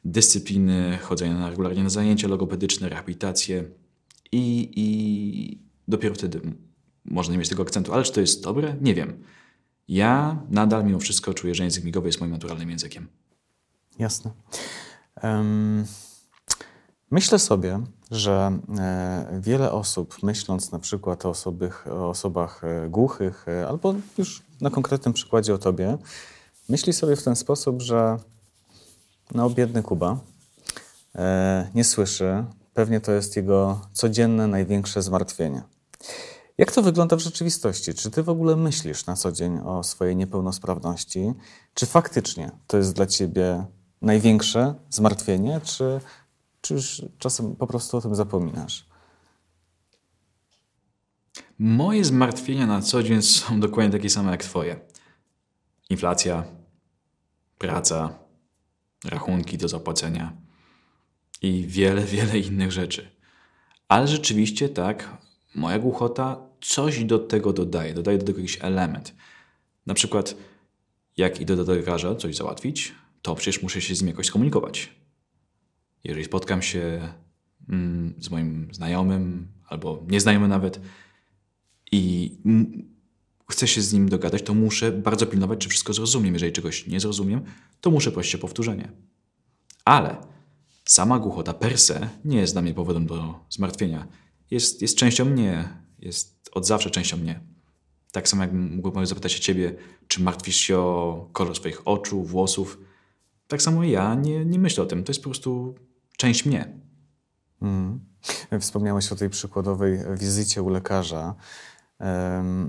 dyscypliny, 0.04 0.99
chodzenia 1.02 1.50
regularnie 1.50 1.82
na 1.82 1.90
zajęcia 1.90 2.28
logopedyczne, 2.28 2.88
rehabilitacje 2.88 3.64
i, 4.32 4.70
i 4.76 5.58
dopiero 5.88 6.14
wtedy 6.14 6.41
można 7.05 7.33
nie 7.33 7.38
mieć 7.38 7.49
tego 7.49 7.62
akcentu. 7.62 7.93
Ale 7.95 8.03
czy 8.03 8.12
to 8.12 8.21
jest 8.21 8.45
dobre? 8.45 8.76
Nie 8.81 8.95
wiem. 8.95 9.25
Ja 9.88 10.43
nadal 10.50 10.85
mimo 10.85 10.99
wszystko 10.99 11.35
czuję, 11.35 11.55
że 11.55 11.64
język 11.64 11.85
migowy 11.85 12.09
jest 12.09 12.21
moim 12.21 12.33
naturalnym 12.33 12.71
językiem. 12.71 13.09
Jasne. 13.99 14.31
Um, 15.23 15.85
myślę 17.11 17.38
sobie, 17.38 17.81
że 18.11 18.59
e, 18.79 19.41
wiele 19.41 19.73
osób, 19.73 20.23
myśląc 20.23 20.73
na 20.73 20.79
przykład 20.79 21.26
o, 21.26 21.33
o 21.91 22.09
osobach 22.09 22.64
e, 22.64 22.88
głuchych, 22.88 23.49
e, 23.49 23.69
albo 23.69 23.95
już 24.19 24.43
na 24.61 24.71
konkretnym 24.71 25.14
przykładzie 25.14 25.55
o 25.55 25.59
tobie, 25.59 25.99
myśli 26.69 26.93
sobie 26.93 27.17
w 27.17 27.23
ten 27.23 27.37
sposób, 27.37 27.83
że 27.83 28.17
no 29.35 29.50
biedny 29.50 29.83
Kuba 29.83 30.19
nie 31.75 31.85
słyszy, 31.85 32.45
pewnie 32.75 33.00
to 33.00 33.12
jest 33.12 33.37
jego 33.37 33.81
codzienne 33.93 34.47
największe 34.47 35.03
zmartwienie. 35.03 35.62
Jak 36.58 36.73
to 36.73 36.82
wygląda 36.82 37.16
w 37.16 37.20
rzeczywistości? 37.20 37.94
Czy 37.94 38.11
ty 38.11 38.23
w 38.23 38.28
ogóle 38.28 38.56
myślisz 38.56 39.06
na 39.06 39.16
co 39.16 39.32
dzień 39.32 39.58
o 39.64 39.82
swojej 39.82 40.16
niepełnosprawności? 40.16 41.32
Czy 41.75 41.87
faktycznie 41.87 42.50
to 42.66 42.76
jest 42.76 42.92
dla 42.92 43.06
ciebie 43.06 43.66
największe 44.02 44.75
zmartwienie, 44.90 45.61
czy 45.64 46.00
czy 46.64 46.75
już 46.75 47.02
czasem 47.18 47.56
po 47.56 47.66
prostu 47.66 47.96
o 47.96 48.00
tym 48.00 48.14
zapominasz? 48.14 48.87
Moje 51.58 52.04
zmartwienia 52.04 52.66
na 52.66 52.82
co 52.82 53.02
dzień 53.02 53.23
są 53.23 53.61
dokładnie 53.61 53.92
takie 53.92 54.11
same 54.11 54.30
jak 54.30 54.44
Twoje. 54.44 54.80
Inflacja, 55.90 56.44
praca, 57.58 58.18
rachunki 59.04 59.58
do 59.58 59.68
zapłacenia 59.68 60.32
i 61.42 61.66
wiele, 61.66 62.02
wiele 62.04 62.38
innych 62.38 62.73
rzeczy. 62.73 63.11
Ale 63.88 64.08
rzeczywiście 64.08 64.68
tak, 64.68 65.16
moja 65.54 65.78
głuchota 65.78 66.37
coś 66.61 67.04
do 67.04 67.18
tego 67.18 67.52
dodaje, 67.52 67.94
dodaje 67.94 68.18
do 68.18 68.25
tego 68.25 68.38
jakiś 68.38 68.58
element. 68.61 69.14
Na 69.87 69.94
przykład, 69.94 70.37
jak 71.16 71.40
idę 71.40 71.56
do 71.56 71.75
lekarza 71.75 72.14
coś 72.14 72.37
załatwić, 72.37 72.94
to 73.23 73.34
przecież 73.34 73.62
muszę 73.62 73.80
się 73.80 73.94
z 73.94 74.02
nim 74.02 74.08
jakoś 74.08 74.26
skomunikować 74.26 74.90
jeżeli 76.04 76.25
spotkam 76.25 76.62
się 76.62 77.08
mm, 77.68 78.14
z 78.18 78.30
moim 78.30 78.68
znajomym 78.73 79.49
albo 79.68 80.04
nieznajomym 80.08 80.50
nawet 80.50 80.80
i 81.92 82.32
chcę 83.50 83.68
się 83.68 83.82
z 83.82 83.92
nim 83.92 84.08
dogadać, 84.08 84.42
to 84.42 84.54
muszę 84.54 84.92
bardzo 84.92 85.26
pilnować, 85.26 85.58
czy 85.58 85.68
wszystko 85.68 85.92
zrozumiem. 85.92 86.34
Jeżeli 86.34 86.52
czegoś 86.52 86.87
nie 86.87 87.00
zrozumiem, 87.00 87.44
to 87.80 87.90
muszę 87.90 88.12
prosić 88.12 88.34
o 88.34 88.38
powtórzenie. 88.38 88.92
Ale 89.84 90.16
sama 90.84 91.18
głuchota 91.18 91.54
per 91.54 91.78
se 91.78 92.08
nie 92.25 92.38
jest 92.38 92.54
dla 92.54 92.62
mnie 92.62 92.75
powodem 92.75 93.06
do 93.06 93.34
zmartwienia. 93.50 94.06
Jest, 94.54 94.82
jest 94.82 94.96
częścią 94.96 95.25
mnie, 95.25 95.68
jest 95.99 96.50
od 96.52 96.66
zawsze 96.66 96.90
częścią 96.90 97.16
mnie. 97.16 97.40
Tak 98.12 98.28
samo 98.28 98.42
jak 98.42 98.52
mógłbym 98.52 99.06
zapytać 99.06 99.32
się 99.32 99.40
ciebie, 99.40 99.75
czy 100.08 100.23
martwisz 100.23 100.56
się 100.56 100.78
o 100.78 101.28
kolor 101.32 101.56
swoich 101.56 101.88
oczu, 101.88 102.23
włosów. 102.23 102.78
Tak 103.49 103.62
samo 103.62 103.84
ja 103.84 104.14
nie, 104.14 104.44
nie 104.44 104.58
myślę 104.58 104.84
o 104.84 104.87
tym. 104.87 105.04
To 105.04 105.11
jest 105.11 105.20
po 105.20 105.30
prostu 105.30 105.75
część 106.16 106.46
mnie. 106.46 106.80
Mm. 107.62 108.00
Wspomniałeś 108.61 109.12
o 109.12 109.16
tej 109.16 109.30
przykładowej 109.30 109.99
wizycie 110.18 110.62
u 110.62 110.68
lekarza. 110.68 111.34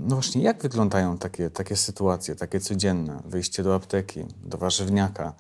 No 0.02 0.16
właśnie, 0.16 0.44
jak 0.44 0.62
wyglądają 0.62 1.18
takie, 1.18 1.50
takie 1.50 1.76
sytuacje, 1.76 2.36
takie 2.36 2.60
codzienne? 2.60 3.24
Wyjście 3.26 3.64
do 3.64 3.76
apteki, 3.76 4.26
do 4.44 4.58
warzywniaka. 4.58 5.34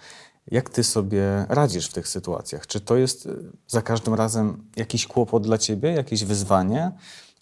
Jak 0.51 0.69
ty 0.69 0.83
sobie 0.83 1.45
radzisz 1.49 1.87
w 1.87 1.93
tych 1.93 2.07
sytuacjach? 2.07 2.67
Czy 2.67 2.79
to 2.79 2.95
jest 2.95 3.25
y, 3.25 3.51
za 3.67 3.81
każdym 3.81 4.13
razem 4.13 4.69
jakiś 4.75 5.07
kłopot 5.07 5.43
dla 5.43 5.57
ciebie, 5.57 5.91
jakieś 5.91 6.23
wyzwanie, 6.23 6.91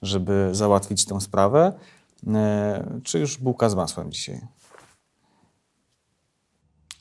żeby 0.01 0.49
załatwić 0.51 1.05
tę 1.05 1.21
sprawę? 1.21 1.73
E, 2.27 2.99
czy 3.03 3.19
już 3.19 3.37
bułka 3.37 3.69
z 3.69 3.75
masłem 3.75 4.11
dzisiaj? 4.11 4.41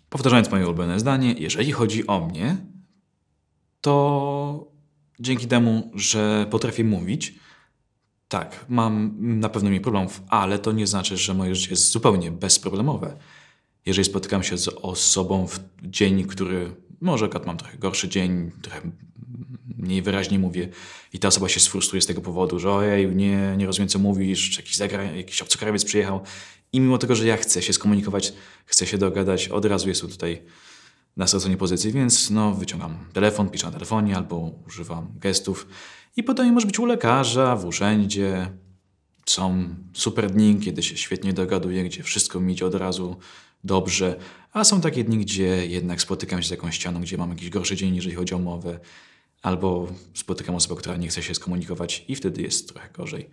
Powtarzając 0.08 0.50
moje 0.50 0.64
ulubione 0.64 1.00
zdanie, 1.00 1.32
jeżeli 1.32 1.72
chodzi 1.72 2.06
o 2.06 2.20
mnie, 2.20 2.56
to 3.80 4.66
dzięki 5.20 5.46
temu, 5.46 5.90
że 5.94 6.46
potrafię 6.50 6.84
mówić, 6.84 7.34
tak, 8.28 8.66
mam 8.68 9.16
na 9.18 9.48
pewno 9.48 9.68
mniej 9.68 9.80
problemów, 9.80 10.22
ale 10.28 10.58
to 10.58 10.72
nie 10.72 10.86
znaczy, 10.86 11.16
że 11.16 11.34
moje 11.34 11.54
życie 11.54 11.70
jest 11.70 11.92
zupełnie 11.92 12.30
bezproblemowe. 12.30 13.16
Jeżeli 13.86 14.04
spotykam 14.04 14.42
się 14.42 14.58
z 14.58 14.68
osobą 14.68 15.46
w 15.46 15.60
dzień, 15.82 16.24
który 16.24 16.74
może 17.00 17.24
akurat 17.24 17.46
mam 17.46 17.56
trochę 17.56 17.78
gorszy 17.78 18.08
dzień, 18.08 18.50
trochę 18.62 18.80
mniej 19.78 20.02
wyraźnie 20.02 20.38
mówię 20.38 20.68
i 21.12 21.18
ta 21.18 21.28
osoba 21.28 21.48
się 21.48 21.60
sfrustruje 21.60 22.02
z 22.02 22.06
tego 22.06 22.20
powodu, 22.20 22.58
że 22.58 22.70
ojej, 22.70 23.16
nie, 23.16 23.54
nie 23.56 23.66
rozumiem 23.66 23.88
co 23.88 23.98
mówisz, 23.98 24.56
jakiś, 24.56 24.76
zagra, 24.76 25.02
jakiś 25.02 25.42
obcokrajowiec 25.42 25.84
przyjechał 25.84 26.20
i 26.72 26.80
mimo 26.80 26.98
tego, 26.98 27.14
że 27.14 27.26
ja 27.26 27.36
chcę 27.36 27.62
się 27.62 27.72
skomunikować, 27.72 28.32
chcę 28.64 28.86
się 28.86 28.98
dogadać, 28.98 29.48
od 29.48 29.64
razu 29.64 29.88
jest 29.88 30.00
tutaj 30.00 30.42
na 31.16 31.26
straconie 31.26 31.56
pozycji, 31.56 31.92
więc 31.92 32.30
no, 32.30 32.54
wyciągam 32.54 32.98
telefon, 33.12 33.50
piszę 33.50 33.66
na 33.66 33.72
telefonie 33.72 34.16
albo 34.16 34.50
używam 34.66 35.08
gestów. 35.20 35.66
I 36.16 36.22
potem 36.22 36.52
może 36.52 36.66
być 36.66 36.78
u 36.78 36.86
lekarza, 36.86 37.56
w 37.56 37.64
urzędzie. 37.64 38.50
Są 39.26 39.74
super 39.94 40.30
dni, 40.30 40.60
kiedy 40.60 40.82
się 40.82 40.96
świetnie 40.96 41.32
dogaduję, 41.32 41.84
gdzie 41.84 42.02
wszystko 42.02 42.40
mi 42.40 42.52
idzie 42.52 42.66
od 42.66 42.74
razu 42.74 43.16
dobrze, 43.64 44.16
a 44.52 44.64
są 44.64 44.80
takie 44.80 45.04
dni, 45.04 45.18
gdzie 45.18 45.66
jednak 45.66 46.02
spotykam 46.02 46.42
się 46.42 46.48
z 46.48 46.50
jakąś 46.50 46.74
ścianą, 46.74 47.00
gdzie 47.00 47.18
mam 47.18 47.30
jakiś 47.30 47.50
gorszy 47.50 47.76
dzień, 47.76 47.96
jeżeli 47.96 48.14
chodzi 48.14 48.34
o 48.34 48.38
mowę, 48.38 48.80
albo 49.42 49.86
spotykam 50.14 50.54
osobę, 50.54 50.76
która 50.80 50.96
nie 50.96 51.08
chce 51.08 51.22
się 51.22 51.34
skomunikować 51.34 52.04
i 52.08 52.16
wtedy 52.16 52.42
jest 52.42 52.68
trochę 52.68 52.88
gorzej. 52.90 53.30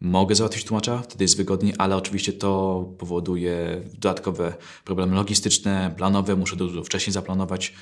Mogę 0.00 0.34
załatwić 0.34 0.64
tłumacza, 0.64 1.02
wtedy 1.02 1.24
jest 1.24 1.36
wygodniej, 1.36 1.74
ale 1.78 1.96
oczywiście 1.96 2.32
to 2.32 2.84
powoduje 2.98 3.82
dodatkowe 3.94 4.54
problemy 4.84 5.14
logistyczne, 5.14 5.94
planowe, 5.96 6.36
muszę 6.36 6.56
dużo 6.56 6.84
wcześniej 6.84 7.12
zaplanować. 7.12 7.72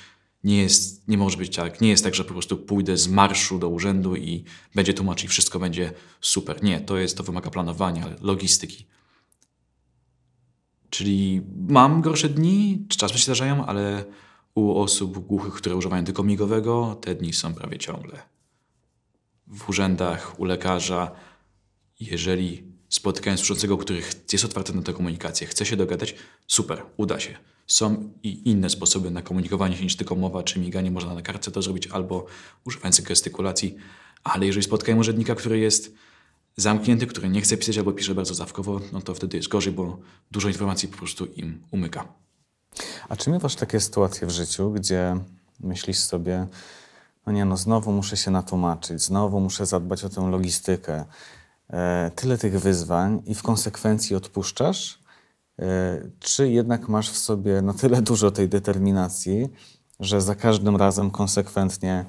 Nie, 0.43 0.61
jest, 0.61 1.07
nie 1.07 1.17
może 1.17 1.37
być 1.37 1.55
tak, 1.55 1.81
nie 1.81 1.89
jest 1.89 2.03
tak, 2.03 2.15
że 2.15 2.23
po 2.23 2.33
prostu 2.33 2.57
pójdę 2.57 2.97
z 2.97 3.07
marszu 3.07 3.59
do 3.59 3.69
urzędu 3.69 4.15
i 4.15 4.43
będzie 4.75 4.93
tłumacz 4.93 5.23
i 5.23 5.27
wszystko 5.27 5.59
będzie 5.59 5.91
super. 6.21 6.63
Nie, 6.63 6.79
to 6.79 6.97
jest, 6.97 7.17
to 7.17 7.23
wymaga 7.23 7.49
planowania, 7.49 8.09
logistyki. 8.21 8.85
Czyli 10.93 11.41
mam 11.67 12.01
gorsze 12.01 12.29
dni, 12.29 12.85
czasem 12.89 13.17
się 13.17 13.23
zdarzają, 13.23 13.65
ale 13.65 14.05
u 14.55 14.77
osób 14.79 15.19
głuchych, 15.27 15.53
które 15.53 15.75
używają 15.75 16.03
tylko 16.03 16.23
migowego, 16.23 16.97
te 17.01 17.15
dni 17.15 17.33
są 17.33 17.53
prawie 17.53 17.77
ciągle. 17.77 18.19
W 19.47 19.69
urzędach, 19.69 20.39
u 20.39 20.45
lekarza, 20.45 21.11
jeżeli 21.99 22.63
spotykają 22.89 23.37
słyszącego, 23.37 23.77
który 23.77 24.01
jest 24.33 24.45
otwarty 24.45 24.73
na 24.73 24.81
tę 24.81 24.93
komunikację, 24.93 25.47
chce 25.47 25.65
się 25.65 25.75
dogadać, 25.77 26.15
super, 26.47 26.83
uda 26.97 27.19
się. 27.19 27.37
Są 27.67 28.13
i 28.23 28.49
inne 28.49 28.69
sposoby 28.69 29.11
na 29.11 29.21
komunikowanie 29.21 29.77
się 29.77 29.83
niż 29.83 29.95
tylko 29.95 30.15
mowa 30.15 30.43
czy 30.43 30.59
miganie. 30.59 30.91
Można 30.91 31.13
na 31.13 31.21
kartce 31.21 31.51
to 31.51 31.61
zrobić 31.61 31.87
albo 31.87 32.25
używając 32.65 33.01
gestykulacji. 33.01 33.75
Ale 34.23 34.45
jeżeli 34.45 34.63
spotkają 34.63 34.97
urzędnika, 34.97 35.35
który 35.35 35.59
jest 35.59 35.95
zamknięty, 36.57 37.07
który 37.07 37.29
nie 37.29 37.41
chce 37.41 37.57
pisać 37.57 37.77
albo 37.77 37.91
pisze 37.91 38.15
bardzo 38.15 38.33
zawkowo, 38.33 38.79
no 38.91 39.01
to 39.01 39.13
wtedy 39.13 39.37
jest 39.37 39.49
gorzej, 39.49 39.73
bo 39.73 39.97
dużo 40.31 40.47
informacji 40.47 40.87
po 40.89 40.97
prostu 40.97 41.25
im 41.25 41.63
umyka. 41.71 42.07
A 43.09 43.15
czy 43.15 43.29
miewasz 43.29 43.55
takie 43.55 43.79
sytuacje 43.79 44.27
w 44.27 44.31
życiu, 44.31 44.71
gdzie 44.71 45.17
myślisz 45.59 45.99
sobie, 45.99 46.47
no 47.25 47.33
nie 47.33 47.45
no, 47.45 47.57
znowu 47.57 47.91
muszę 47.91 48.17
się 48.17 48.31
natłumaczyć, 48.31 49.01
znowu 49.01 49.39
muszę 49.39 49.65
zadbać 49.65 50.03
o 50.03 50.09
tę 50.09 50.29
logistykę, 50.29 51.05
e, 51.69 52.11
tyle 52.15 52.37
tych 52.37 52.59
wyzwań 52.59 53.21
i 53.25 53.35
w 53.35 53.43
konsekwencji 53.43 54.15
odpuszczasz? 54.15 54.99
E, 55.59 56.01
czy 56.19 56.49
jednak 56.49 56.89
masz 56.89 57.11
w 57.11 57.17
sobie 57.17 57.61
na 57.61 57.73
tyle 57.73 58.01
dużo 58.01 58.31
tej 58.31 58.49
determinacji, 58.49 59.49
że 59.99 60.21
za 60.21 60.35
każdym 60.35 60.75
razem 60.75 61.11
konsekwentnie 61.11 62.05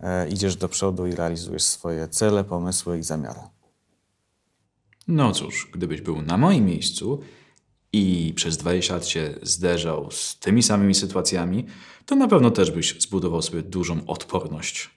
e, 0.00 0.28
idziesz 0.28 0.56
do 0.56 0.68
przodu 0.68 1.06
i 1.06 1.14
realizujesz 1.14 1.62
swoje 1.62 2.08
cele, 2.08 2.44
pomysły 2.44 2.98
i 2.98 3.02
zamiary? 3.02 3.40
No 5.08 5.32
cóż, 5.32 5.68
gdybyś 5.72 6.00
był 6.00 6.22
na 6.22 6.36
moim 6.36 6.64
miejscu 6.64 7.20
i 7.92 8.32
przez 8.36 8.56
20 8.56 8.94
lat 8.94 9.06
się 9.06 9.34
zderzał 9.42 10.10
z 10.10 10.38
tymi 10.38 10.62
samymi 10.62 10.94
sytuacjami, 10.94 11.66
to 12.06 12.16
na 12.16 12.28
pewno 12.28 12.50
też 12.50 12.70
byś 12.70 13.00
zbudował 13.00 13.42
sobie 13.42 13.62
dużą 13.62 14.06
odporność 14.06 14.90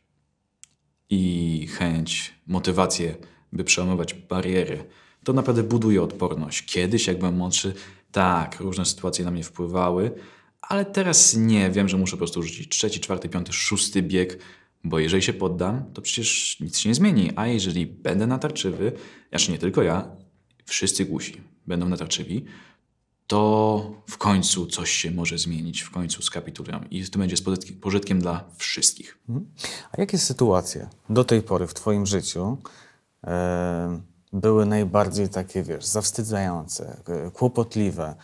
i 1.09 1.67
chęć, 1.67 2.33
motywację, 2.47 3.15
by 3.53 3.63
przełamywać 3.63 4.13
bariery. 4.13 4.83
To 5.23 5.33
naprawdę 5.33 5.63
buduje 5.63 6.01
odporność. 6.03 6.65
Kiedyś, 6.65 7.07
jak 7.07 7.19
byłem 7.19 7.35
młodszy, 7.35 7.73
tak, 8.11 8.59
różne 8.59 8.85
sytuacje 8.85 9.25
na 9.25 9.31
mnie 9.31 9.43
wpływały, 9.43 10.11
ale 10.61 10.85
teraz 10.85 11.35
nie. 11.35 11.71
Wiem, 11.71 11.89
że 11.89 11.97
muszę 11.97 12.11
po 12.11 12.17
prostu 12.17 12.43
rzucić 12.43 12.69
trzeci, 12.69 12.99
czwarty, 12.99 13.29
piąty, 13.29 13.53
szósty 13.53 14.01
bieg, 14.01 14.39
bo 14.85 14.99
jeżeli 14.99 15.23
się 15.23 15.33
poddam, 15.33 15.93
to 15.93 16.01
przecież 16.01 16.59
nic 16.59 16.77
się 16.77 16.89
nie 16.89 16.95
zmieni. 16.95 17.31
A 17.35 17.47
jeżeli 17.47 17.85
będę 17.85 18.27
natarczywy, 18.27 18.91
znaczy 19.29 19.51
nie 19.51 19.57
tylko 19.57 19.83
ja, 19.83 20.07
wszyscy 20.65 21.05
głusi 21.05 21.41
będą 21.67 21.89
natarczywi, 21.89 22.45
to 23.27 23.91
w 24.09 24.17
końcu 24.17 24.67
coś 24.67 24.91
się 24.91 25.11
może 25.11 25.37
zmienić, 25.37 25.81
w 25.81 25.91
końcu 25.91 26.21
skapitulują 26.21 26.79
i 26.91 27.05
to 27.05 27.19
będzie 27.19 27.37
z 27.37 27.43
pożytkiem 27.81 28.21
dla 28.21 28.43
wszystkich. 28.57 29.17
Mhm. 29.29 29.51
A 29.91 30.01
jakie 30.01 30.17
sytuacje 30.17 30.89
do 31.09 31.23
tej 31.23 31.41
pory 31.41 31.67
w 31.67 31.73
Twoim 31.73 32.05
życiu 32.05 32.57
e, 33.23 34.01
były 34.33 34.65
najbardziej 34.65 35.29
takie, 35.29 35.63
wiesz, 35.63 35.85
zawstydzające, 35.85 37.01
e, 37.07 37.31
kłopotliwe, 37.31 38.15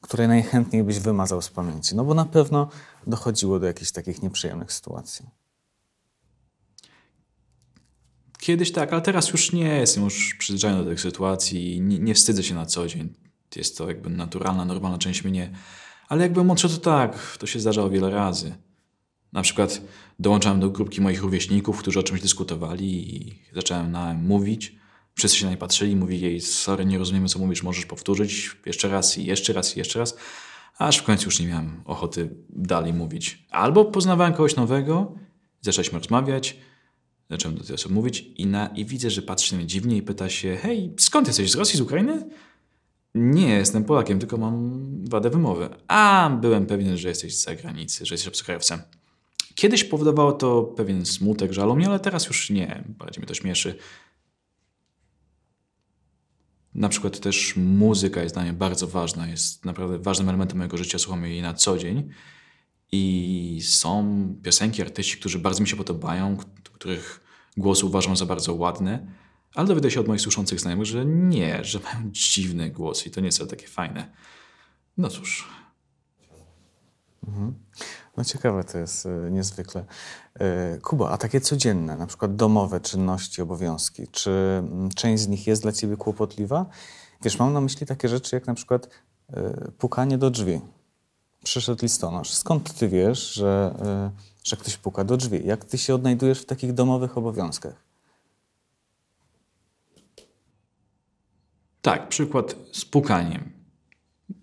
które 0.00 0.28
najchętniej 0.28 0.84
byś 0.84 0.98
wymazał 0.98 1.42
z 1.42 1.48
pamięci? 1.48 1.96
No 1.96 2.04
bo 2.04 2.14
na 2.14 2.24
pewno 2.24 2.68
dochodziło 3.06 3.58
do 3.58 3.66
jakichś 3.66 3.90
takich 3.90 4.22
nieprzyjemnych 4.22 4.72
sytuacji. 4.72 5.39
Kiedyś 8.40 8.72
tak, 8.72 8.92
ale 8.92 9.02
teraz 9.02 9.28
już 9.28 9.52
nie 9.52 9.68
jestem 9.68 10.04
już 10.04 10.34
przyzwyczajony 10.38 10.84
do 10.84 10.90
tych 10.90 11.00
sytuacji. 11.00 11.80
Nie, 11.80 11.98
nie 11.98 12.14
wstydzę 12.14 12.42
się 12.42 12.54
na 12.54 12.66
co 12.66 12.86
dzień. 12.86 13.14
Jest 13.56 13.78
to 13.78 13.88
jakby 13.88 14.10
naturalna, 14.10 14.64
normalna 14.64 14.98
część 14.98 15.24
mnie. 15.24 15.50
Ale 16.08 16.22
jakby 16.22 16.44
młodszy 16.44 16.68
to 16.68 16.76
tak, 16.76 17.36
to 17.36 17.46
się 17.46 17.60
zdarzało 17.60 17.90
wiele 17.90 18.10
razy. 18.10 18.54
Na 19.32 19.42
przykład 19.42 19.80
dołączałem 20.18 20.60
do 20.60 20.70
grupki 20.70 21.00
moich 21.00 21.22
rówieśników, 21.22 21.78
którzy 21.78 22.00
o 22.00 22.02
czymś 22.02 22.20
dyskutowali 22.20 23.16
i 23.16 23.38
zacząłem 23.52 23.92
na 23.92 24.14
mówić. 24.14 24.74
Wszyscy 25.14 25.38
się 25.38 25.44
na 25.44 25.50
nie 25.50 25.56
patrzyli, 25.56 25.96
mówili 25.96 26.20
jej, 26.20 26.40
sorry, 26.40 26.84
nie 26.86 26.98
rozumiemy 26.98 27.28
co 27.28 27.38
mówisz, 27.38 27.62
możesz 27.62 27.86
powtórzyć 27.86 28.56
jeszcze 28.66 28.88
raz 28.88 29.18
i 29.18 29.24
jeszcze 29.24 29.52
raz 29.52 29.76
i 29.76 29.78
jeszcze 29.78 29.98
raz. 29.98 30.16
Aż 30.78 30.98
w 30.98 31.02
końcu 31.02 31.24
już 31.24 31.40
nie 31.40 31.46
miałem 31.46 31.82
ochoty 31.84 32.30
dalej 32.48 32.92
mówić. 32.92 33.46
Albo 33.50 33.84
poznawałem 33.84 34.32
kogoś 34.32 34.56
nowego, 34.56 35.14
zaczęliśmy 35.60 35.98
rozmawiać, 35.98 36.56
zacząłem 37.30 37.58
do 37.58 37.64
tej 37.64 37.74
osoby 37.74 37.94
mówić 37.94 38.24
i, 38.36 38.46
na, 38.46 38.66
i 38.66 38.84
widzę, 38.84 39.10
że 39.10 39.22
patrzy 39.22 39.52
na 39.52 39.58
mnie 39.58 39.66
dziwnie 39.66 39.96
i 39.96 40.02
pyta 40.02 40.28
się, 40.28 40.56
hej, 40.56 40.94
skąd 40.98 41.26
jesteś, 41.26 41.50
z 41.50 41.54
Rosji, 41.54 41.78
z 41.78 41.80
Ukrainy? 41.80 42.26
Nie, 43.14 43.48
jestem 43.48 43.84
Polakiem, 43.84 44.18
tylko 44.18 44.36
mam 44.36 44.80
wadę 45.08 45.30
wymowy. 45.30 45.68
A, 45.88 46.30
byłem 46.40 46.66
pewien, 46.66 46.96
że 46.96 47.08
jesteś 47.08 47.36
z 47.36 47.44
zagranicy, 47.44 48.06
że 48.06 48.14
jesteś 48.14 48.28
obcokrajowcem. 48.28 48.80
Kiedyś 49.54 49.84
powodowało 49.84 50.32
to 50.32 50.62
pewien 50.62 51.06
smutek, 51.06 51.52
żal 51.52 51.76
mnie, 51.76 51.86
ale 51.88 52.00
teraz 52.00 52.26
już 52.26 52.50
nie. 52.50 52.84
Bardziej 52.88 53.20
mnie 53.20 53.28
to 53.28 53.34
śmieszy. 53.34 53.78
Na 56.74 56.88
przykład 56.88 57.20
też 57.20 57.56
muzyka 57.56 58.22
jest 58.22 58.34
dla 58.34 58.42
mnie 58.42 58.52
bardzo 58.52 58.86
ważna, 58.86 59.28
jest 59.28 59.64
naprawdę 59.64 59.98
ważnym 59.98 60.28
elementem 60.28 60.58
mojego 60.58 60.76
życia, 60.76 60.98
słucham 60.98 61.24
jej 61.24 61.42
na 61.42 61.54
co 61.54 61.78
dzień. 61.78 62.08
I 62.92 63.60
są 63.64 64.28
piosenki, 64.42 64.82
artyści, 64.82 65.16
którzy 65.16 65.38
bardzo 65.38 65.60
mi 65.62 65.68
się 65.68 65.76
podobają, 65.76 66.36
których 66.62 67.19
głos 67.56 67.84
uważam 67.84 68.16
za 68.16 68.26
bardzo 68.26 68.54
ładny, 68.54 69.06
ale 69.54 69.68
dowiedzę 69.68 69.90
się 69.90 70.00
od 70.00 70.08
moich 70.08 70.20
słyszących 70.20 70.60
znajomych, 70.60 70.86
że 70.86 71.06
nie, 71.06 71.64
że 71.64 71.80
mają 71.80 72.10
dziwny 72.10 72.70
głos 72.70 73.06
i 73.06 73.10
to 73.10 73.20
nie 73.20 73.32
są 73.32 73.46
takie 73.46 73.66
fajne. 73.66 74.10
No 74.96 75.08
cóż. 75.08 75.48
Mhm. 77.28 77.54
No 78.16 78.24
ciekawe 78.24 78.64
to 78.64 78.78
jest 78.78 79.06
y, 79.06 79.30
niezwykle. 79.30 79.84
Y, 80.76 80.80
Kuba, 80.80 81.10
a 81.10 81.18
takie 81.18 81.40
codzienne, 81.40 81.96
na 81.96 82.06
przykład 82.06 82.36
domowe 82.36 82.80
czynności, 82.80 83.42
obowiązki, 83.42 84.08
czy 84.08 84.30
y, 84.90 84.94
część 84.94 85.22
z 85.22 85.28
nich 85.28 85.46
jest 85.46 85.62
dla 85.62 85.72
ciebie 85.72 85.96
kłopotliwa? 85.96 86.66
Wiesz, 87.22 87.38
mam 87.38 87.52
na 87.52 87.60
myśli 87.60 87.86
takie 87.86 88.08
rzeczy 88.08 88.36
jak 88.36 88.46
na 88.46 88.54
przykład 88.54 88.88
y, 89.30 89.72
pukanie 89.78 90.18
do 90.18 90.30
drzwi. 90.30 90.60
Przyszedł 91.44 91.82
listonosz. 91.82 92.32
Skąd 92.32 92.74
ty 92.74 92.88
wiesz, 92.88 93.32
że, 93.32 93.74
że 94.44 94.56
ktoś 94.56 94.76
puka 94.76 95.04
do 95.04 95.16
drzwi? 95.16 95.46
Jak 95.46 95.64
ty 95.64 95.78
się 95.78 95.94
odnajdujesz 95.94 96.40
w 96.40 96.44
takich 96.44 96.72
domowych 96.72 97.18
obowiązkach? 97.18 97.90
Tak, 101.82 102.08
przykład 102.08 102.56
z 102.72 102.84
pukaniem. 102.84 103.52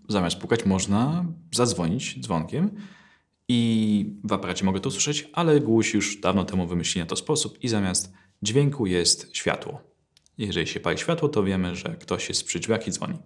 Zamiast 0.10 0.38
pukać 0.38 0.66
można 0.66 1.26
zadzwonić 1.52 2.20
dzwonkiem 2.20 2.72
i 3.48 4.20
w 4.24 4.34
aparacie 4.34 4.66
mogę 4.66 4.80
to 4.80 4.90
usłyszeć, 4.90 5.30
ale 5.34 5.60
głusi 5.60 5.96
już 5.96 6.22
dawno 6.22 6.46
temu 6.46 6.68
wymyślili 6.68 7.04
na 7.04 7.10
to 7.10 7.16
sposób 7.16 7.64
i 7.64 7.68
zamiast 7.68 8.14
dźwięku 8.44 8.86
jest 8.86 9.36
światło. 9.36 9.82
Jeżeli 10.38 10.68
się 10.68 10.80
pali 10.80 10.98
światło, 10.98 11.30
to 11.30 11.44
wiemy, 11.44 11.76
że 11.76 11.96
ktoś 11.96 12.30
jest 12.30 12.44
przy 12.44 12.60
drzwiach 12.60 12.88
i 12.88 12.92
dzwoni. 12.92 13.18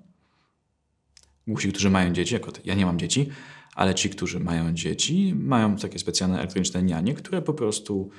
Głusi, 1.47 1.69
którzy 1.69 1.89
mają 1.89 2.13
dzieci, 2.13 2.33
jako 2.33 2.51
ja 2.65 2.73
nie 2.73 2.85
mam 2.85 2.99
dzieci, 2.99 3.29
ale 3.75 3.95
ci, 3.95 4.09
którzy 4.09 4.39
mają 4.39 4.73
dzieci, 4.73 5.35
mają 5.35 5.75
takie 5.75 5.99
specjalne 5.99 6.37
elektroniczne 6.37 6.83
nianie, 6.83 7.13
które 7.13 7.41
po 7.41 7.53
prostu 7.53 8.09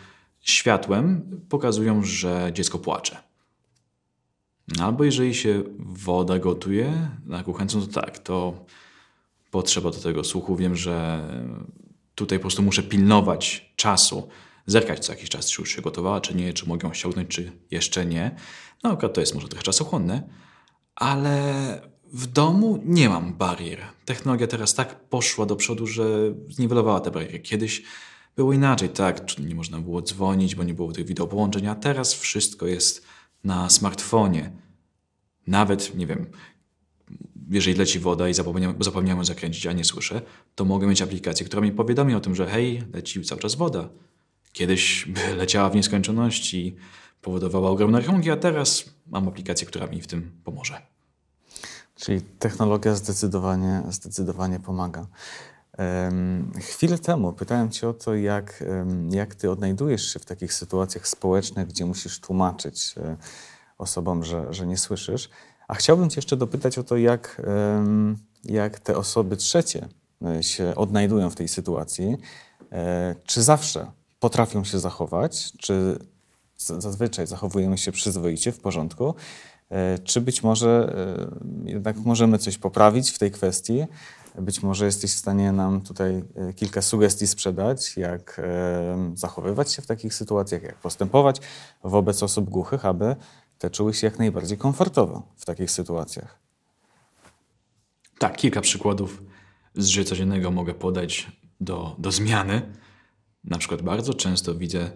światłem 0.40 1.40
pokazują, 1.48 2.02
że 2.04 2.50
dziecko 2.54 2.78
płacze. 2.78 3.16
Albo 4.80 5.04
jeżeli 5.04 5.34
się 5.34 5.62
woda 5.78 6.38
gotuje 6.38 7.08
na 7.26 7.42
kuchence, 7.42 7.78
no 7.78 7.86
to 7.86 8.00
tak, 8.00 8.18
to 8.18 8.64
potrzeba 9.50 9.90
do 9.90 9.98
tego 9.98 10.24
słuchu. 10.24 10.56
Wiem, 10.56 10.76
że 10.76 11.28
tutaj 12.14 12.38
po 12.38 12.42
prostu 12.42 12.62
muszę 12.62 12.82
pilnować 12.82 13.72
czasu, 13.76 14.28
zerkać 14.66 15.04
co 15.06 15.12
jakiś 15.12 15.28
czas, 15.28 15.50
czy 15.50 15.62
już 15.62 15.70
się 15.74 15.82
gotowała, 15.82 16.20
czy 16.20 16.34
nie, 16.34 16.52
czy 16.52 16.68
mogę 16.68 16.88
ją 16.88 16.94
ściągnąć, 16.94 17.28
czy 17.28 17.52
jeszcze 17.70 18.06
nie. 18.06 18.36
No 18.82 18.96
to 18.96 19.20
jest 19.20 19.34
może 19.34 19.48
trochę 19.48 19.64
czasochłonne, 19.64 20.22
ale 20.94 21.91
w 22.12 22.26
domu 22.26 22.82
nie 22.84 23.08
mam 23.08 23.34
barier. 23.34 23.80
Technologia 24.04 24.46
teraz 24.46 24.74
tak 24.74 25.08
poszła 25.08 25.46
do 25.46 25.56
przodu, 25.56 25.86
że 25.86 26.34
zniwelowała 26.48 27.00
te 27.00 27.10
bariery. 27.10 27.40
Kiedyś 27.40 27.82
było 28.36 28.52
inaczej, 28.52 28.88
tak, 28.88 29.38
nie 29.38 29.54
można 29.54 29.78
było 29.78 30.02
dzwonić, 30.02 30.54
bo 30.54 30.64
nie 30.64 30.74
było 30.74 30.92
tych 30.92 31.06
wideo 31.06 31.26
połączeń, 31.26 31.66
a 31.66 31.74
teraz 31.74 32.14
wszystko 32.14 32.66
jest 32.66 33.06
na 33.44 33.70
smartfonie. 33.70 34.52
Nawet, 35.46 35.94
nie 35.94 36.06
wiem, 36.06 36.26
jeżeli 37.50 37.78
leci 37.78 37.98
woda 37.98 38.28
i 38.28 38.34
zapomniałem, 38.34 38.82
zapomniałem 38.82 39.24
zakręcić, 39.24 39.66
a 39.66 39.72
nie 39.72 39.84
słyszę, 39.84 40.22
to 40.54 40.64
mogę 40.64 40.86
mieć 40.86 41.02
aplikację, 41.02 41.46
która 41.46 41.62
mi 41.62 41.72
powiadomi 41.72 42.14
o 42.14 42.20
tym, 42.20 42.34
że 42.34 42.46
hej, 42.46 42.82
leci 42.92 43.22
cały 43.22 43.40
czas 43.40 43.54
woda. 43.54 43.88
Kiedyś 44.52 45.06
by 45.06 45.34
leciała 45.42 45.70
w 45.70 45.74
nieskończoność 45.74 46.54
i 46.54 46.76
powodowała 47.22 47.70
ogromne 47.70 48.00
rachunki, 48.00 48.30
a 48.30 48.36
teraz 48.36 48.94
mam 49.06 49.28
aplikację, 49.28 49.66
która 49.66 49.86
mi 49.86 50.00
w 50.00 50.06
tym 50.06 50.32
pomoże. 50.44 50.91
Czyli 52.02 52.22
technologia 52.22 52.94
zdecydowanie, 52.94 53.82
zdecydowanie 53.90 54.60
pomaga. 54.60 55.06
Chwilę 56.60 56.98
temu 56.98 57.32
pytałem 57.32 57.70
Cię 57.70 57.88
o 57.88 57.92
to, 57.92 58.14
jak, 58.14 58.64
jak 59.10 59.34
Ty 59.34 59.50
odnajdujesz 59.50 60.12
się 60.12 60.18
w 60.18 60.24
takich 60.24 60.54
sytuacjach 60.54 61.08
społecznych, 61.08 61.68
gdzie 61.68 61.86
musisz 61.86 62.20
tłumaczyć 62.20 62.94
um, 62.96 63.16
osobom, 63.78 64.24
że, 64.24 64.54
że 64.54 64.66
nie 64.66 64.78
słyszysz. 64.78 65.30
A 65.68 65.74
chciałbym 65.74 66.10
Cię 66.10 66.18
jeszcze 66.18 66.36
dopytać 66.36 66.78
o 66.78 66.84
to, 66.84 66.96
jak, 66.96 67.42
jak 68.44 68.78
te 68.78 68.96
osoby 68.96 69.36
trzecie 69.36 69.88
e, 70.24 70.42
się 70.42 70.74
odnajdują 70.74 71.30
w 71.30 71.34
tej 71.34 71.48
sytuacji. 71.48 72.16
E, 72.72 73.14
czy 73.24 73.42
zawsze 73.42 73.90
potrafią 74.20 74.64
się 74.64 74.78
zachować, 74.78 75.52
czy 75.58 75.98
zazwyczaj 76.56 77.26
zachowujemy 77.26 77.78
się 77.78 77.92
przyzwoicie, 77.92 78.52
w 78.52 78.60
porządku, 78.60 79.14
Czy 80.04 80.20
być 80.20 80.42
może 80.42 80.94
jednak 81.64 81.96
możemy 81.96 82.38
coś 82.38 82.58
poprawić 82.58 83.10
w 83.10 83.18
tej 83.18 83.30
kwestii? 83.30 83.84
Być 84.38 84.62
może 84.62 84.84
jesteś 84.84 85.12
w 85.12 85.18
stanie 85.18 85.52
nam 85.52 85.80
tutaj 85.80 86.24
kilka 86.56 86.82
sugestii 86.82 87.26
sprzedać, 87.26 87.96
jak 87.96 88.40
zachowywać 89.14 89.72
się 89.72 89.82
w 89.82 89.86
takich 89.86 90.14
sytuacjach, 90.14 90.62
jak 90.62 90.78
postępować 90.78 91.40
wobec 91.84 92.22
osób 92.22 92.50
głuchych, 92.50 92.84
aby 92.84 93.16
te 93.58 93.70
czuły 93.70 93.94
się 93.94 94.06
jak 94.06 94.18
najbardziej 94.18 94.58
komfortowo 94.58 95.22
w 95.36 95.44
takich 95.44 95.70
sytuacjach. 95.70 96.38
Tak, 98.18 98.36
kilka 98.36 98.60
przykładów 98.60 99.22
z 99.74 99.86
życia 99.86 100.10
codziennego 100.10 100.50
mogę 100.50 100.74
podać 100.74 101.32
do, 101.60 101.96
do 101.98 102.12
zmiany. 102.12 102.62
Na 103.44 103.58
przykład 103.58 103.82
bardzo 103.82 104.14
często 104.14 104.54
widzę 104.54 104.90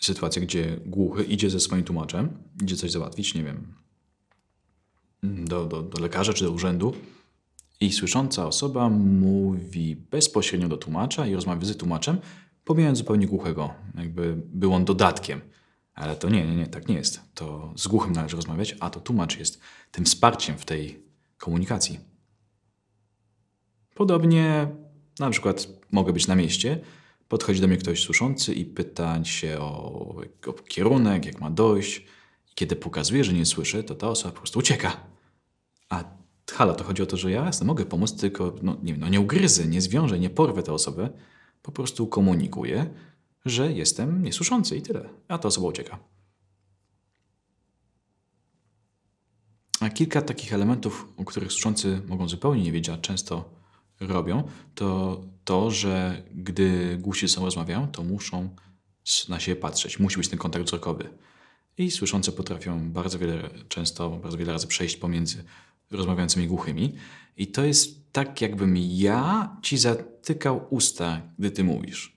sytuację, 0.00 0.42
gdzie 0.42 0.76
głuchy 0.86 1.24
idzie 1.24 1.50
ze 1.50 1.60
swoim 1.60 1.84
tłumaczem, 1.84 2.42
idzie 2.62 2.76
coś 2.76 2.90
załatwić, 2.90 3.34
nie 3.34 3.44
wiem, 3.44 3.74
do, 5.22 5.64
do, 5.64 5.82
do 5.82 6.02
lekarza 6.02 6.32
czy 6.32 6.44
do 6.44 6.50
urzędu 6.50 6.94
i 7.80 7.92
słysząca 7.92 8.46
osoba 8.46 8.88
mówi 8.88 9.96
bezpośrednio 9.96 10.68
do 10.68 10.76
tłumacza 10.76 11.26
i 11.26 11.34
rozmawia 11.34 11.64
z 11.64 11.76
tłumaczem, 11.76 12.18
pomijając 12.64 12.98
zupełnie 12.98 13.26
głuchego, 13.26 13.74
jakby 13.94 14.36
był 14.36 14.74
on 14.74 14.84
dodatkiem. 14.84 15.40
Ale 15.94 16.16
to 16.16 16.28
nie, 16.28 16.46
nie, 16.46 16.56
nie, 16.56 16.66
tak 16.66 16.88
nie 16.88 16.94
jest. 16.94 17.20
To 17.34 17.72
z 17.76 17.88
głuchym 17.88 18.12
należy 18.12 18.36
rozmawiać, 18.36 18.76
a 18.80 18.90
to 18.90 19.00
tłumacz 19.00 19.38
jest 19.38 19.60
tym 19.90 20.04
wsparciem 20.04 20.58
w 20.58 20.64
tej 20.64 21.02
komunikacji. 21.38 22.00
Podobnie 23.94 24.68
na 25.18 25.30
przykład 25.30 25.68
mogę 25.92 26.12
być 26.12 26.26
na 26.26 26.34
mieście, 26.34 26.80
podchodzi 27.28 27.60
do 27.60 27.68
mnie 27.68 27.76
ktoś 27.76 28.02
słyszący 28.02 28.54
i 28.54 28.64
pyta 28.64 29.24
się 29.24 29.58
o, 29.58 30.22
o 30.46 30.52
kierunek, 30.52 31.26
jak 31.26 31.40
ma 31.40 31.50
dojść. 31.50 32.06
I 32.50 32.54
kiedy 32.54 32.76
pokazuje, 32.76 33.24
że 33.24 33.32
nie 33.32 33.46
słyszy, 33.46 33.84
to 33.84 33.94
ta 33.94 34.08
osoba 34.08 34.32
po 34.32 34.38
prostu 34.38 34.58
ucieka. 34.58 34.96
A 35.88 36.04
halo, 36.52 36.74
to 36.74 36.84
chodzi 36.84 37.02
o 37.02 37.06
to, 37.06 37.16
że 37.16 37.30
ja 37.30 37.44
jasne, 37.44 37.66
mogę 37.66 37.84
pomóc, 37.84 38.16
tylko 38.16 38.54
no, 38.62 38.76
nie, 38.82 38.96
no, 38.96 39.08
nie 39.08 39.20
ugryzę, 39.20 39.66
nie 39.66 39.80
zwiążę, 39.80 40.18
nie 40.18 40.30
porwę 40.30 40.62
tę 40.62 40.72
osobę. 40.72 41.10
Po 41.62 41.72
prostu 41.72 42.06
komunikuję, 42.06 42.90
że 43.44 43.72
jestem 43.72 44.22
niesłyszący 44.22 44.76
i 44.76 44.82
tyle. 44.82 45.08
A 45.28 45.38
ta 45.38 45.48
osoba 45.48 45.68
ucieka. 45.68 45.98
A 49.80 49.90
kilka 49.90 50.22
takich 50.22 50.52
elementów, 50.52 51.08
o 51.16 51.24
których 51.24 51.52
słyszący 51.52 52.02
mogą 52.08 52.28
zupełnie 52.28 52.62
nie 52.62 52.72
wiedzieć, 52.72 52.94
a 52.94 52.98
często 52.98 53.44
robią, 54.00 54.42
to 54.74 55.20
to, 55.44 55.70
że 55.70 56.22
gdy 56.34 56.98
głusi 57.00 57.28
ze 57.28 57.34
sobą 57.34 57.46
rozmawiają, 57.46 57.88
to 57.88 58.02
muszą 58.02 58.48
na 59.28 59.40
siebie 59.40 59.60
patrzeć. 59.60 59.98
Musi 59.98 60.16
być 60.16 60.28
ten 60.28 60.38
kontakt 60.38 60.64
wzrokowy. 60.64 61.10
I 61.80 61.90
słyszące 61.90 62.32
potrafią 62.32 62.90
bardzo 62.90 63.18
wiele, 63.18 63.50
często, 63.68 64.10
bardzo 64.10 64.38
wiele 64.38 64.52
razy 64.52 64.66
przejść 64.66 64.96
pomiędzy 64.96 65.44
rozmawiającymi 65.90 66.46
głuchymi. 66.46 66.92
I 67.36 67.46
to 67.46 67.64
jest 67.64 68.12
tak, 68.12 68.40
jakbym 68.40 68.76
ja 68.76 69.56
ci 69.62 69.78
zatykał 69.78 70.66
usta, 70.70 71.22
gdy 71.38 71.50
ty 71.50 71.64
mówisz. 71.64 72.16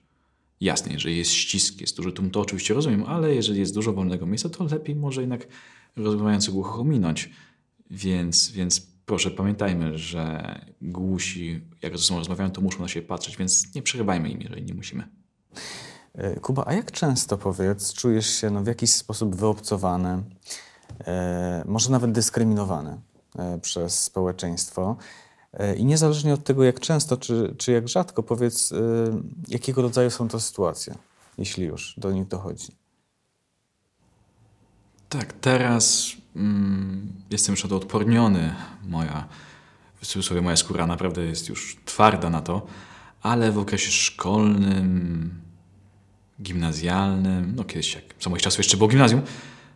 Jasne, 0.60 0.92
jeżeli 0.92 1.16
jest 1.16 1.30
ścisk, 1.30 1.80
jest 1.80 1.96
duży 1.96 2.12
tłum, 2.12 2.30
to 2.30 2.40
oczywiście 2.40 2.74
rozumiem, 2.74 3.04
ale 3.04 3.34
jeżeli 3.34 3.60
jest 3.60 3.74
dużo 3.74 3.92
wolnego 3.92 4.26
miejsca, 4.26 4.48
to 4.48 4.64
lepiej 4.64 4.96
może 4.96 5.20
jednak 5.20 5.46
rozmawiający 5.96 6.52
głucho 6.52 6.80
ominąć. 6.80 7.30
Więc, 7.90 8.50
więc 8.50 8.86
proszę 9.06 9.30
pamiętajmy, 9.30 9.98
że 9.98 10.54
głusi, 10.82 11.60
jak 11.82 11.98
ze 11.98 12.04
sobą 12.04 12.18
rozmawiają, 12.18 12.50
to 12.50 12.60
muszą 12.60 12.80
na 12.80 12.88
siebie 12.88 13.06
patrzeć, 13.06 13.36
więc 13.36 13.74
nie 13.74 13.82
przerywajmy 13.82 14.30
im, 14.30 14.40
jeżeli 14.40 14.62
nie 14.62 14.74
musimy. 14.74 15.08
E, 16.14 16.40
Kuba, 16.40 16.64
a 16.66 16.72
jak 16.72 16.92
często, 16.92 17.38
powiedz, 17.38 17.92
czujesz 17.92 18.26
się 18.26 18.50
no, 18.50 18.62
w 18.62 18.66
jakiś 18.66 18.92
sposób 18.92 19.36
wyobcowany, 19.36 20.22
e, 21.06 21.64
może 21.66 21.90
nawet 21.90 22.12
dyskryminowany 22.12 23.00
e, 23.38 23.58
przez 23.58 24.02
społeczeństwo? 24.02 24.96
E, 25.52 25.76
I 25.76 25.84
niezależnie 25.84 26.34
od 26.34 26.44
tego, 26.44 26.64
jak 26.64 26.80
często 26.80 27.16
czy, 27.16 27.54
czy 27.58 27.72
jak 27.72 27.88
rzadko, 27.88 28.22
powiedz, 28.22 28.72
e, 28.72 28.76
jakiego 29.48 29.82
rodzaju 29.82 30.10
są 30.10 30.28
to 30.28 30.40
sytuacje, 30.40 30.94
jeśli 31.38 31.64
już 31.64 31.94
do 31.98 32.12
nich 32.12 32.28
dochodzi? 32.28 32.72
Tak, 35.08 35.32
teraz 35.32 36.06
mm, 36.36 37.12
jestem 37.30 37.52
już 37.52 37.64
odporniony. 37.64 38.54
Moja, 38.88 39.28
w 40.00 40.06
cudzysłowie, 40.06 40.42
moja 40.42 40.56
skóra 40.56 40.86
naprawdę 40.86 41.22
jest 41.22 41.48
już 41.48 41.76
twarda 41.84 42.30
na 42.30 42.40
to, 42.40 42.66
ale 43.22 43.52
w 43.52 43.58
okresie 43.58 43.90
szkolnym, 43.90 45.30
gimnazjalnym, 46.42 47.52
no 47.56 47.64
kiedyś, 47.64 47.94
jak 47.94 48.04
za 48.20 48.30
moich 48.30 48.42
czasów 48.42 48.58
jeszcze 48.58 48.76
było 48.76 48.88
gimnazjum, 48.88 49.22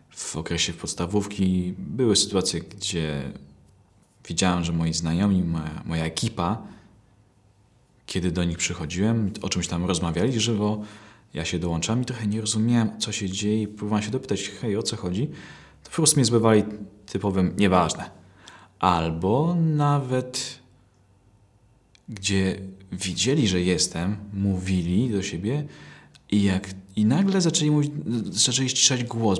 w 0.09 0.35
okresie 0.35 0.73
podstawówki 0.73 1.73
były 1.77 2.15
sytuacje, 2.15 2.59
gdzie 2.59 3.31
widziałem, 4.27 4.63
że 4.63 4.73
moi 4.73 4.93
znajomi, 4.93 5.43
moja, 5.43 5.83
moja 5.85 6.05
ekipa, 6.05 6.61
kiedy 8.05 8.31
do 8.31 8.43
nich 8.43 8.57
przychodziłem, 8.57 9.31
o 9.41 9.49
czymś 9.49 9.67
tam 9.67 9.85
rozmawiali 9.85 10.39
żywo, 10.39 10.83
ja 11.33 11.45
się 11.45 11.59
dołączam 11.59 12.01
i 12.01 12.05
trochę 12.05 12.27
nie 12.27 12.41
rozumiałem, 12.41 12.99
co 12.99 13.11
się 13.11 13.29
dzieje 13.29 13.61
i 13.61 13.67
próbowałem 13.67 14.03
się 14.03 14.11
dopytać, 14.11 14.49
hej, 14.49 14.77
o 14.77 14.83
co 14.83 14.97
chodzi? 14.97 15.27
To 15.83 15.89
po 15.89 15.95
prostu 15.95 16.17
mnie 16.17 16.25
zbywali 16.25 16.63
typowym 17.05 17.53
nieważne. 17.57 18.09
Albo 18.79 19.55
nawet 19.55 20.59
gdzie 22.09 22.59
widzieli, 22.91 23.47
że 23.47 23.61
jestem, 23.61 24.17
mówili 24.33 25.09
do 25.09 25.23
siebie 25.23 25.65
i, 26.31 26.43
jak, 26.43 26.69
i 26.95 27.05
nagle 27.05 27.41
zaczęli, 27.41 27.71
mówić, 27.71 27.91
zaczęli 28.31 28.69
ściszać 28.69 29.03
głos, 29.03 29.39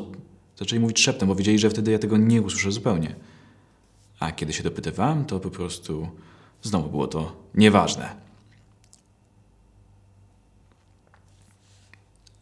zaczęli 0.57 0.79
mówić 0.79 0.99
szeptem, 0.99 1.27
bo 1.27 1.35
wiedzieli, 1.35 1.59
że 1.59 1.69
wtedy 1.69 1.91
ja 1.91 1.99
tego 1.99 2.17
nie 2.17 2.41
usłyszę 2.41 2.71
zupełnie. 2.71 3.15
A 4.19 4.31
kiedy 4.31 4.53
się 4.53 4.63
dopytywałem, 4.63 5.25
to 5.25 5.39
po 5.39 5.49
prostu 5.49 6.07
znowu 6.61 6.89
było 6.89 7.07
to 7.07 7.35
nieważne. 7.55 8.15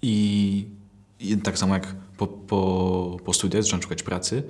I, 0.01 0.65
I, 1.19 1.37
tak 1.37 1.57
samo 1.57 1.73
jak 1.73 1.95
po, 2.17 2.27
po, 2.27 3.17
po 3.25 3.33
studiach 3.33 3.63
zacząłem 3.63 3.81
szukać 3.81 4.03
pracy, 4.03 4.43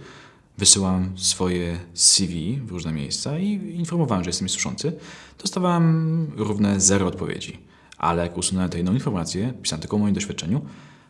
wysyłam 0.58 1.18
swoje 1.18 1.80
CV 1.94 2.60
w 2.66 2.72
różne 2.72 2.92
miejsca 2.92 3.40
i 3.40 3.76
informowałem, 3.76 4.24
że 4.24 4.30
jestem 4.30 4.46
niesłyszący. 4.46 4.94
Dostawałem 5.40 6.28
równe 6.36 6.80
zero 6.80 7.08
odpowiedzi. 7.08 7.67
Ale 7.98 8.24
jak 8.24 8.38
usunąłem 8.38 8.70
tę 8.70 8.78
jedną 8.78 8.94
informację, 8.94 9.54
pisałem 9.62 9.82
tylko 9.82 9.96
o 9.96 10.00
moim 10.00 10.14
doświadczeniu, 10.14 10.62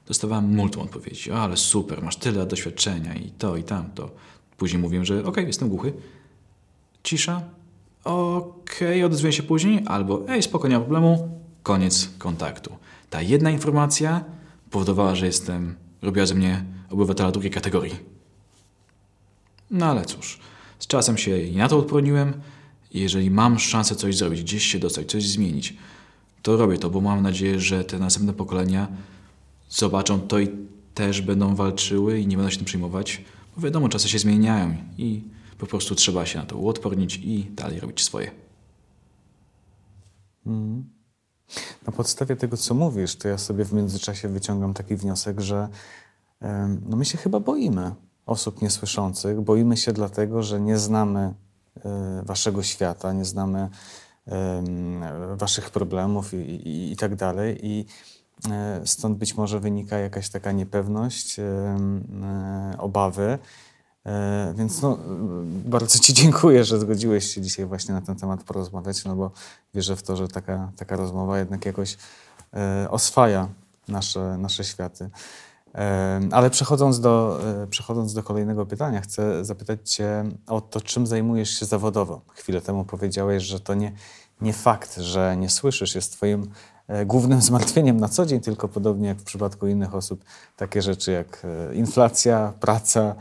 dostawałem 0.05 0.55
multum 0.55 0.81
odpowiedzi. 0.81 1.31
O, 1.31 1.39
ale 1.39 1.57
super, 1.57 2.03
masz 2.03 2.15
tyle 2.15 2.45
doświadczenia 2.45 3.15
i 3.15 3.31
to, 3.31 3.57
i 3.57 3.63
tamto. 3.63 4.11
Później 4.57 4.81
mówiłem, 4.81 5.05
że 5.05 5.19
okej, 5.19 5.29
okay, 5.29 5.43
jestem 5.43 5.69
głuchy. 5.69 5.93
Cisza. 7.03 7.41
Okej, 8.03 8.87
okay, 8.87 9.05
odezwę 9.05 9.33
się 9.33 9.43
później. 9.43 9.83
Albo 9.85 10.29
ej, 10.29 10.43
spoko, 10.43 10.67
nie 10.67 10.75
ma 10.75 10.81
problemu. 10.81 11.41
Koniec 11.63 12.09
kontaktu. 12.17 12.75
Ta 13.09 13.21
jedna 13.21 13.51
informacja 13.51 14.23
powodowała, 14.71 15.15
że 15.15 15.25
jestem, 15.25 15.75
robiła 16.01 16.25
ze 16.25 16.35
mnie 16.35 16.63
obywatela 16.89 17.31
drugiej 17.31 17.51
kategorii. 17.51 17.95
No 19.71 19.85
ale 19.85 20.05
cóż, 20.05 20.39
z 20.79 20.87
czasem 20.87 21.17
się 21.17 21.37
i 21.37 21.57
na 21.57 21.67
to 21.67 21.77
odporniłem 21.77 22.33
jeżeli 22.93 23.31
mam 23.31 23.59
szansę 23.59 23.95
coś 23.95 24.17
zrobić, 24.17 24.43
gdzieś 24.43 24.65
się 24.65 24.79
dostać, 24.79 25.11
coś 25.11 25.27
zmienić, 25.27 25.73
to 26.47 26.57
robię 26.57 26.77
to, 26.77 26.89
bo 26.89 27.01
mam 27.01 27.23
nadzieję, 27.23 27.59
że 27.59 27.83
te 27.83 27.99
następne 27.99 28.33
pokolenia 28.33 28.87
zobaczą 29.69 30.21
to 30.21 30.39
i 30.39 30.49
też 30.93 31.21
będą 31.21 31.55
walczyły 31.55 32.19
i 32.19 32.27
nie 32.27 32.37
będą 32.37 32.49
się 32.49 32.57
tym 32.57 32.65
przejmować, 32.65 33.21
bo 33.55 33.61
wiadomo, 33.61 33.89
czasy 33.89 34.09
się 34.09 34.19
zmieniają 34.19 34.75
i 34.97 35.23
po 35.57 35.67
prostu 35.67 35.95
trzeba 35.95 36.25
się 36.25 36.39
na 36.39 36.45
to 36.45 36.57
uodpornić 36.57 37.15
i 37.23 37.51
dalej 37.55 37.79
robić 37.79 38.03
swoje. 38.03 38.31
Mm. 40.45 40.89
Na 41.87 41.93
podstawie 41.93 42.35
tego, 42.35 42.57
co 42.57 42.73
mówisz, 42.73 43.15
to 43.15 43.27
ja 43.27 43.37
sobie 43.37 43.65
w 43.65 43.73
międzyczasie 43.73 44.27
wyciągam 44.27 44.73
taki 44.73 44.95
wniosek, 44.95 45.39
że 45.39 45.67
no 46.89 46.97
my 46.97 47.05
się 47.05 47.17
chyba 47.17 47.39
boimy 47.39 47.91
osób 48.25 48.61
niesłyszących. 48.61 49.41
Boimy 49.41 49.77
się 49.77 49.93
dlatego, 49.93 50.43
że 50.43 50.61
nie 50.61 50.77
znamy 50.77 51.33
e, 51.85 52.21
waszego 52.25 52.63
świata, 52.63 53.13
nie 53.13 53.25
znamy 53.25 53.69
waszych 55.35 55.69
problemów 55.69 56.33
i, 56.33 56.37
i, 56.37 56.91
i 56.91 56.95
tak 56.95 57.15
dalej. 57.15 57.59
I 57.61 57.85
e, 58.51 58.81
stąd 58.85 59.17
być 59.17 59.37
może 59.37 59.59
wynika 59.59 59.97
jakaś 59.97 60.29
taka 60.29 60.51
niepewność, 60.51 61.39
e, 61.39 61.77
obawy. 62.77 63.39
Więc 64.55 64.81
no, 64.81 64.97
bardzo 65.65 65.99
Ci 65.99 66.13
dziękuję, 66.23 66.63
że 66.63 66.79
zgodziłeś 66.79 67.33
się 67.33 67.41
dzisiaj 67.41 67.65
właśnie 67.65 67.93
na 67.93 68.01
ten 68.01 68.15
temat 68.15 68.43
porozmawiać, 68.43 69.05
no 69.05 69.15
bo 69.15 69.31
wierzę 69.73 69.95
w 69.95 70.03
to, 70.03 70.15
że 70.15 70.27
taka, 70.27 70.71
taka 70.75 70.95
rozmowa 70.95 71.39
jednak 71.39 71.65
jakoś 71.65 71.97
oswaja 72.89 73.47
nasze, 73.87 74.37
nasze 74.37 74.63
światy. 74.63 75.09
Ale 76.31 76.49
przechodząc 76.49 76.99
do, 76.99 77.39
e, 77.63 77.67
przechodząc 77.67 78.13
do 78.13 78.23
kolejnego 78.23 78.65
pytania, 78.65 79.01
chcę 79.01 79.45
zapytać 79.45 79.91
Cię 79.91 80.23
o 80.47 80.61
to, 80.61 80.81
czym 80.81 81.07
zajmujesz 81.07 81.59
się 81.59 81.65
zawodowo. 81.65 82.21
Chwilę 82.33 82.61
temu 82.61 82.85
powiedziałeś, 82.85 83.43
że 83.43 83.59
to 83.59 83.73
nie, 83.73 83.91
nie 84.41 84.53
fakt, 84.53 84.97
że 84.97 85.37
nie 85.37 85.49
słyszysz, 85.49 85.95
jest 85.95 86.11
Twoim 86.11 86.49
e, 86.87 87.05
głównym 87.05 87.41
zmartwieniem 87.51 87.99
na 87.99 88.09
co 88.09 88.25
dzień, 88.25 88.39
tylko 88.39 88.67
podobnie 88.67 89.07
jak 89.07 89.17
w 89.17 89.23
przypadku 89.23 89.67
innych 89.67 89.95
osób, 89.95 90.23
takie 90.57 90.81
rzeczy 90.81 91.11
jak 91.11 91.45
e, 91.45 91.75
inflacja, 91.75 92.53
praca, 92.59 93.15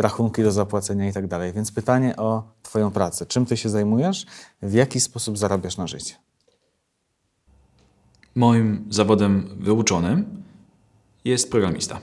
rachunki 0.00 0.42
do 0.42 0.52
zapłacenia 0.52 1.08
i 1.08 1.12
tak 1.12 1.26
dalej. 1.26 1.52
Więc 1.52 1.72
pytanie 1.72 2.16
o 2.16 2.42
Twoją 2.62 2.90
pracę. 2.90 3.26
Czym 3.26 3.46
Ty 3.46 3.56
się 3.56 3.68
zajmujesz? 3.68 4.26
W 4.62 4.72
jaki 4.72 5.00
sposób 5.00 5.38
zarabiasz 5.38 5.76
na 5.76 5.86
życie? 5.86 6.14
Moim 8.34 8.86
zawodem 8.90 9.48
wyuczonym 9.60 10.45
jest 11.26 11.50
programista. 11.50 12.00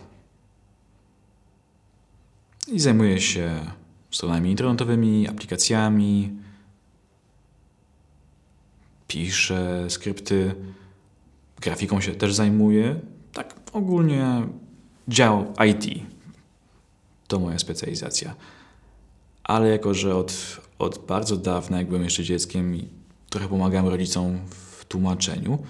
I 2.68 2.80
zajmuję 2.80 3.22
się 3.22 3.66
stronami 4.12 4.52
internetowymi, 4.52 5.28
aplikacjami, 5.28 6.32
piszę 9.08 9.86
skrypty, 9.90 10.56
grafiką 11.62 12.02
się 12.02 12.16
też 12.16 12.34
zajmuję. 12.34 13.00
Tak 13.34 13.56
ogólnie 13.74 14.48
dział 15.08 15.54
IT 15.68 16.04
to 17.28 17.40
moja 17.40 17.60
specjalizacja. 17.60 18.36
Ale 19.44 19.70
jako, 19.70 19.94
że 19.94 20.16
od, 20.16 20.60
od 20.80 21.06
bardzo 21.08 21.38
dawna, 21.38 21.78
jak 21.78 21.88
byłem 21.88 22.04
jeszcze 22.04 22.24
dzieckiem 22.24 22.78
trochę 23.30 23.48
pomagałem 23.48 23.88
rodzicom 23.88 24.40
w 24.50 24.86
tłumaczeniu, 24.86 25.64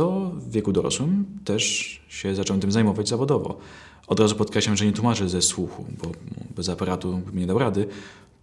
to 0.00 0.30
w 0.34 0.50
wieku 0.50 0.72
dorosłym 0.72 1.24
też 1.44 1.64
się 2.08 2.34
zacząłem 2.34 2.60
tym 2.60 2.72
zajmować 2.72 3.08
zawodowo. 3.08 3.58
Od 4.06 4.20
razu 4.20 4.36
podkreślam, 4.36 4.76
że 4.76 4.86
nie 4.86 4.92
tłumaczę 4.92 5.28
ze 5.28 5.42
słuchu, 5.42 5.84
bo 6.02 6.12
bez 6.56 6.68
aparatu 6.68 7.18
bym 7.26 7.38
nie 7.38 7.46
dał 7.46 7.58
rady. 7.58 7.86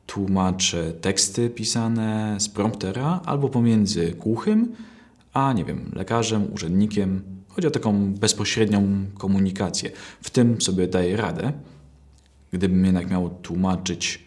Tłumaczę 0.05 0.91
teksty 0.91 1.49
pisane 1.49 2.35
z 2.39 2.49
promptera 2.49 3.21
albo 3.25 3.49
pomiędzy 3.49 4.11
głuchym, 4.11 4.75
a 5.33 5.53
nie 5.53 5.65
wiem, 5.65 5.91
lekarzem, 5.95 6.53
urzędnikiem. 6.53 7.21
Chodzi 7.47 7.67
o 7.67 7.71
taką 7.71 8.13
bezpośrednią 8.13 9.05
komunikację. 9.17 9.91
W 10.21 10.29
tym 10.29 10.61
sobie 10.61 10.87
daję 10.87 11.17
radę. 11.17 11.53
Gdybym 12.51 12.85
jednak 12.85 13.09
miał 13.09 13.29
tłumaczyć 13.29 14.23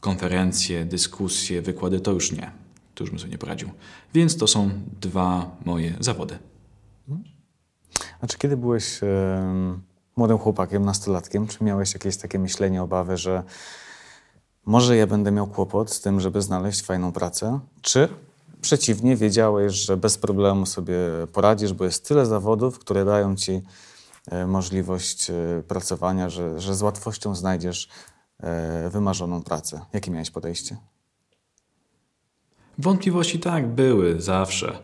konferencje, 0.00 0.84
dyskusje, 0.84 1.62
wykłady, 1.62 2.00
to 2.00 2.12
już 2.12 2.32
nie. 2.32 2.50
To 2.94 3.04
już 3.04 3.10
bym 3.10 3.18
sobie 3.18 3.32
nie 3.32 3.38
poradził. 3.38 3.70
Więc 4.14 4.36
to 4.36 4.46
są 4.46 4.70
dwa 5.00 5.56
moje 5.64 5.94
zawody. 6.00 6.38
A 8.24 8.26
czy 8.26 8.38
kiedy 8.38 8.56
byłeś 8.56 9.02
e, 9.02 9.06
młodym 10.16 10.38
chłopakiem, 10.38 10.84
nastolatkiem, 10.84 11.46
czy 11.46 11.64
miałeś 11.64 11.94
jakieś 11.94 12.16
takie 12.16 12.38
myślenie, 12.38 12.82
obawy, 12.82 13.16
że 13.16 13.42
może 14.66 14.96
ja 14.96 15.06
będę 15.06 15.30
miał 15.30 15.46
kłopot 15.46 15.90
z 15.90 16.00
tym, 16.00 16.20
żeby 16.20 16.42
znaleźć 16.42 16.82
fajną 16.82 17.12
pracę? 17.12 17.60
Czy 17.82 18.08
przeciwnie, 18.60 19.16
wiedziałeś, 19.16 19.72
że 19.72 19.96
bez 19.96 20.18
problemu 20.18 20.66
sobie 20.66 20.96
poradzisz, 21.32 21.72
bo 21.72 21.84
jest 21.84 22.08
tyle 22.08 22.26
zawodów, 22.26 22.78
które 22.78 23.04
dają 23.04 23.36
ci 23.36 23.62
e, 24.30 24.46
możliwość 24.46 25.30
e, 25.30 25.34
pracowania, 25.68 26.30
że, 26.30 26.60
że 26.60 26.74
z 26.74 26.82
łatwością 26.82 27.34
znajdziesz 27.34 27.88
e, 28.40 28.90
wymarzoną 28.90 29.42
pracę. 29.42 29.80
Jakie 29.92 30.10
miałeś 30.10 30.30
podejście? 30.30 30.76
Wątpliwości 32.78 33.40
tak 33.40 33.66
były 33.66 34.20
zawsze, 34.20 34.78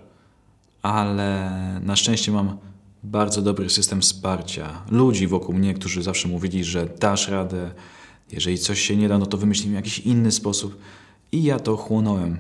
ale 0.83 1.51
na 1.83 1.97
szczęście 1.97 2.33
mam 2.33 2.70
bardzo 3.03 3.43
dobry 3.43 3.71
system 3.71 4.01
wsparcia. 4.01 4.83
Ludzi 4.91 5.27
wokół 5.27 5.55
mnie, 5.55 5.75
którzy 5.75 6.03
zawsze 6.03 6.29
mówili, 6.29 6.65
że 6.65 6.87
dasz 6.87 7.29
radę, 7.29 7.71
jeżeli 8.33 8.59
coś 8.59 8.81
się 8.81 8.97
nie 8.97 9.09
da, 9.09 9.19
no 9.19 9.27
to 9.27 9.37
wymyślimy 9.37 9.77
jakiś 9.77 9.99
inny 9.99 10.33
sposób. 10.33 10.79
I 11.33 11.43
ja 11.43 11.59
to 11.59 11.77
chłonąłem. 11.77 12.39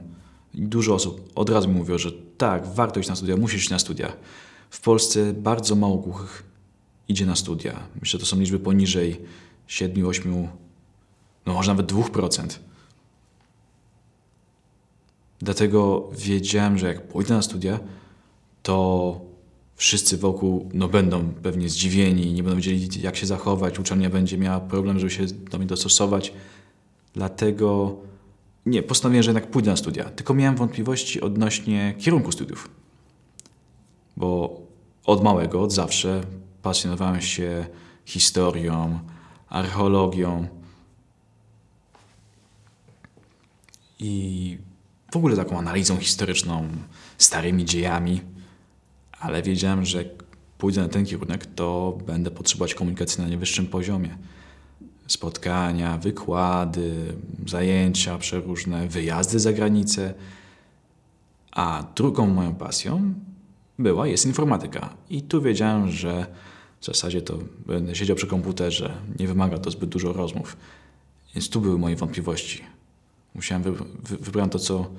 Dużo 0.54 0.94
osób 0.94 1.30
od 1.34 1.50
razu 1.50 1.68
mi 1.68 1.74
mówiło, 1.74 1.98
że 1.98 2.12
tak, 2.38 2.74
warto 2.74 3.00
iść 3.00 3.08
na 3.08 3.16
studia, 3.16 3.36
musisz 3.36 3.60
iść 3.60 3.70
na 3.70 3.78
studia. 3.78 4.12
W 4.70 4.80
Polsce 4.80 5.32
bardzo 5.32 5.74
mało 5.74 5.96
głuchych 5.96 6.42
idzie 7.08 7.26
na 7.26 7.36
studia. 7.36 7.80
Myślę, 7.94 8.10
że 8.10 8.18
to 8.18 8.26
są 8.26 8.40
liczby 8.40 8.58
poniżej 8.58 9.20
7-8, 9.68 10.48
no 11.46 11.54
może 11.54 11.72
nawet 11.72 11.92
2%. 11.92 12.58
Dlatego 15.38 16.10
wiedziałem, 16.18 16.78
że 16.78 16.86
jak 16.86 17.08
pójdę 17.08 17.34
na 17.34 17.42
studia, 17.42 17.80
to 18.62 19.29
wszyscy 19.80 20.16
wokół 20.18 20.68
no, 20.74 20.88
będą 20.88 21.32
pewnie 21.42 21.68
zdziwieni, 21.68 22.32
nie 22.32 22.42
będą 22.42 22.56
wiedzieli, 22.56 23.02
jak 23.02 23.16
się 23.16 23.26
zachować. 23.26 23.78
Uczelnia 23.78 24.10
będzie 24.10 24.38
miała 24.38 24.60
problem, 24.60 24.98
żeby 24.98 25.10
się 25.10 25.26
do 25.26 25.58
mnie 25.58 25.66
dostosować. 25.66 26.32
Dlatego 27.14 27.96
nie, 28.66 28.82
postanowiłem, 28.82 29.22
że 29.22 29.30
jednak 29.30 29.50
pójdę 29.50 29.70
na 29.70 29.76
studia. 29.76 30.04
Tylko 30.04 30.34
miałem 30.34 30.56
wątpliwości 30.56 31.20
odnośnie 31.20 31.94
kierunku 31.98 32.32
studiów. 32.32 32.70
Bo 34.16 34.60
od 35.04 35.22
małego, 35.24 35.62
od 35.62 35.72
zawsze 35.72 36.20
pasjonowałem 36.62 37.20
się 37.20 37.66
historią, 38.04 38.98
archeologią 39.48 40.46
i 43.98 44.58
w 45.12 45.16
ogóle 45.16 45.36
taką 45.36 45.58
analizą 45.58 45.96
historyczną, 45.96 46.68
starymi 47.18 47.64
dziejami, 47.64 48.20
ale 49.20 49.42
wiedziałem, 49.42 49.84
że 49.84 50.04
pójdę 50.58 50.80
na 50.80 50.88
ten 50.88 51.06
kierunek, 51.06 51.46
to 51.46 51.98
będę 52.06 52.30
potrzebować 52.30 52.74
komunikacji 52.74 53.22
na 53.22 53.28
najwyższym 53.28 53.66
poziomie. 53.66 54.18
Spotkania, 55.06 55.98
wykłady, 55.98 57.14
zajęcia 57.46 58.18
przeróżne, 58.18 58.88
wyjazdy 58.88 59.40
za 59.40 59.52
granicę. 59.52 60.14
A 61.52 61.84
drugą 61.96 62.26
moją 62.26 62.54
pasją 62.54 63.14
była, 63.78 64.06
jest 64.06 64.26
informatyka. 64.26 64.94
I 65.10 65.22
tu 65.22 65.42
wiedziałem, 65.42 65.90
że 65.90 66.26
w 66.80 66.84
zasadzie 66.86 67.22
to 67.22 67.38
będę 67.66 67.94
siedział 67.94 68.16
przy 68.16 68.26
komputerze, 68.26 68.92
nie 69.18 69.28
wymaga 69.28 69.58
to 69.58 69.70
zbyt 69.70 69.90
dużo 69.90 70.12
rozmów. 70.12 70.56
Więc 71.34 71.50
tu 71.50 71.60
były 71.60 71.78
moje 71.78 71.96
wątpliwości. 71.96 72.62
Musiałem 73.34 73.62
wy, 73.62 73.72
wy, 73.72 74.16
wybrać 74.16 74.52
to, 74.52 74.58
co 74.58 74.90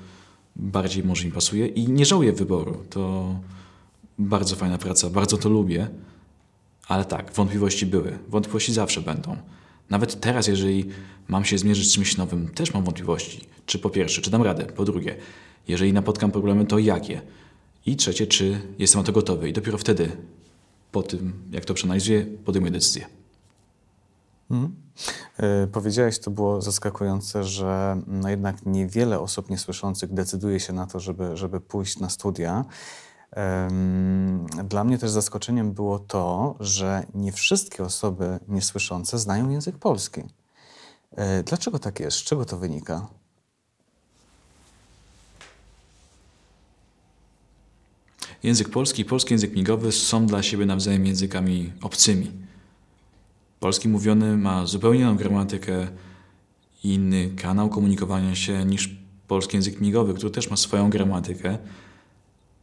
bardziej 0.56 1.04
może 1.04 1.26
mi 1.26 1.32
pasuje 1.32 1.68
i 1.68 1.88
nie 1.88 2.06
żałuję 2.06 2.34
wyboru. 2.34 2.84
To 2.90 3.36
bardzo 4.22 4.56
fajna 4.56 4.78
praca, 4.78 5.10
bardzo 5.10 5.38
to 5.38 5.50
lubię. 5.50 5.88
Ale 6.88 7.06
tak, 7.06 7.34
wątpliwości 7.34 7.86
były. 7.86 8.20
Wątpliwości 8.28 8.74
zawsze 8.74 9.02
będą. 9.02 9.38
Nawet 9.90 10.20
teraz, 10.20 10.48
jeżeli 10.48 10.90
mam 11.28 11.46
się 11.46 11.58
zmierzyć 11.58 11.90
z 11.90 11.94
czymś 11.94 12.18
nowym, 12.18 12.48
też 12.48 12.74
mam 12.74 12.84
wątpliwości. 12.84 13.48
Czy 13.66 13.80
po 13.80 13.90
pierwsze, 13.90 14.22
czy 14.22 14.32
dam 14.32 14.42
radę? 14.44 14.66
Po 14.66 14.86
drugie, 14.86 15.16
jeżeli 15.68 15.94
napotkam 15.94 16.32
problemy, 16.32 16.66
to 16.66 16.80
jakie? 16.80 17.22
I 17.86 17.96
trzecie, 17.96 18.28
czy 18.28 18.62
jestem 18.80 19.02
na 19.02 19.06
to 19.06 19.12
gotowy? 19.12 19.50
I 19.50 19.54
dopiero 19.54 19.78
wtedy, 19.78 20.12
po 20.92 21.04
tym, 21.04 21.34
jak 21.52 21.66
to 21.66 21.74
przeanalizuję, 21.74 22.26
podejmuję 22.46 22.72
decyzję. 22.72 23.06
Hmm. 24.50 24.76
Yy, 25.40 25.68
powiedziałeś, 25.72 26.20
to 26.20 26.32
było 26.32 26.62
zaskakujące, 26.62 27.44
że 27.44 28.02
no 28.08 28.30
jednak 28.30 28.66
niewiele 28.66 29.20
osób 29.20 29.50
niesłyszących 29.50 30.14
decyduje 30.14 30.60
się 30.60 30.74
na 30.74 30.88
to, 30.88 31.00
żeby, 31.00 31.38
żeby 31.38 31.62
pójść 31.62 32.00
na 32.00 32.10
studia. 32.10 32.66
Dla 34.64 34.84
mnie 34.84 34.98
też 34.98 35.12
zaskoczeniem 35.12 35.74
było 35.74 36.00
to, 36.00 36.56
że 36.60 37.06
nie 37.14 37.32
wszystkie 37.32 37.84
osoby 37.84 38.40
niesłyszące 38.48 39.20
znają 39.20 39.50
język 39.50 39.78
polski. 39.78 40.22
Yy, 41.18 41.44
dlaczego 41.46 41.80
tak 41.80 42.00
jest? 42.00 42.18
Z 42.18 42.24
czego 42.24 42.46
to 42.46 42.58
wynika? 42.58 43.08
Język 48.44 48.70
polski 48.70 49.02
i 49.02 49.06
polski 49.06 49.34
język 49.34 49.56
migowy 49.56 49.92
są 49.92 50.26
dla 50.26 50.44
siebie 50.44 50.66
nawzajem 50.66 51.06
językami 51.06 51.74
obcymi. 51.82 52.32
Polski 53.60 53.90
mówiony 53.90 54.38
ma 54.38 54.66
zupełnie 54.66 55.00
inną 55.00 55.16
gramatykę 55.16 55.88
i 56.84 56.94
inny 56.94 57.30
kanał 57.30 57.70
komunikowania 57.70 58.36
się 58.36 58.66
niż 58.66 58.96
polski 59.28 59.58
język 59.58 59.82
migowy, 59.82 60.14
który 60.14 60.32
też 60.32 60.50
ma 60.50 60.58
swoją 60.58 60.90
gramatykę. 60.90 61.58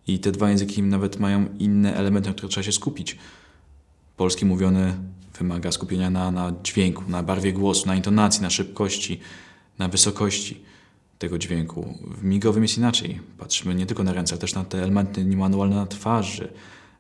I 0.09 0.19
te 0.19 0.33
dwa 0.33 0.51
języki 0.51 0.83
nawet 0.83 1.21
mają 1.21 1.47
inne 1.59 1.95
elementy, 1.95 2.29
na 2.29 2.35
które 2.35 2.49
trzeba 2.49 2.65
się 2.65 2.73
skupić. 2.73 3.19
Polski 4.17 4.47
mówiony 4.47 4.95
wymaga 5.39 5.73
skupienia 5.73 6.11
na, 6.11 6.31
na 6.31 6.53
dźwięku, 6.65 7.03
na 7.09 7.23
barwie 7.23 7.53
głosu, 7.53 7.87
na 7.87 7.95
intonacji, 7.95 8.43
na 8.43 8.51
szybkości, 8.51 9.21
na 9.79 9.89
wysokości 9.89 10.61
tego 11.19 11.39
dźwięku. 11.39 11.95
W 12.19 12.25
migowym 12.25 12.63
jest 12.63 12.79
inaczej. 12.79 13.21
Patrzymy 13.39 13.75
nie 13.75 13.87
tylko 13.87 14.05
na 14.05 14.13
ręce, 14.13 14.33
ale 14.33 14.41
też 14.41 14.55
na 14.55 14.65
te 14.65 14.83
elementy 14.83 15.25
niemanualne 15.25 15.77
na 15.77 15.87
twarzy, 15.87 16.53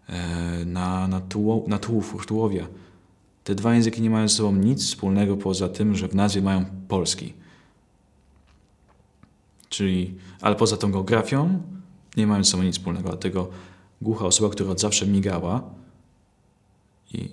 e, 0.08 0.64
na, 0.64 1.08
na, 1.08 1.20
tuło, 1.20 1.64
na 1.68 1.78
tułów, 1.78 2.26
tułowia. 2.26 2.66
Te 3.44 3.54
dwa 3.54 3.74
języki 3.74 4.02
nie 4.02 4.10
mają 4.10 4.28
ze 4.28 4.34
sobą 4.34 4.52
nic 4.52 4.86
wspólnego 4.86 5.36
poza 5.36 5.68
tym, 5.68 5.94
że 5.94 6.08
w 6.08 6.14
nazwie 6.14 6.42
mają 6.42 6.64
polski. 6.88 7.32
Czyli, 9.68 10.14
ale 10.40 10.56
poza 10.56 10.76
tą 10.76 10.92
geografią 10.92 11.60
nie 12.18 12.26
mają 12.26 12.44
ze 12.44 12.50
sobą 12.50 12.62
nic 12.62 12.74
wspólnego. 12.74 13.08
Dlatego 13.08 13.48
głucha 14.02 14.26
osoba, 14.26 14.50
która 14.50 14.70
od 14.70 14.80
zawsze 14.80 15.06
migała 15.06 15.62
i 17.14 17.30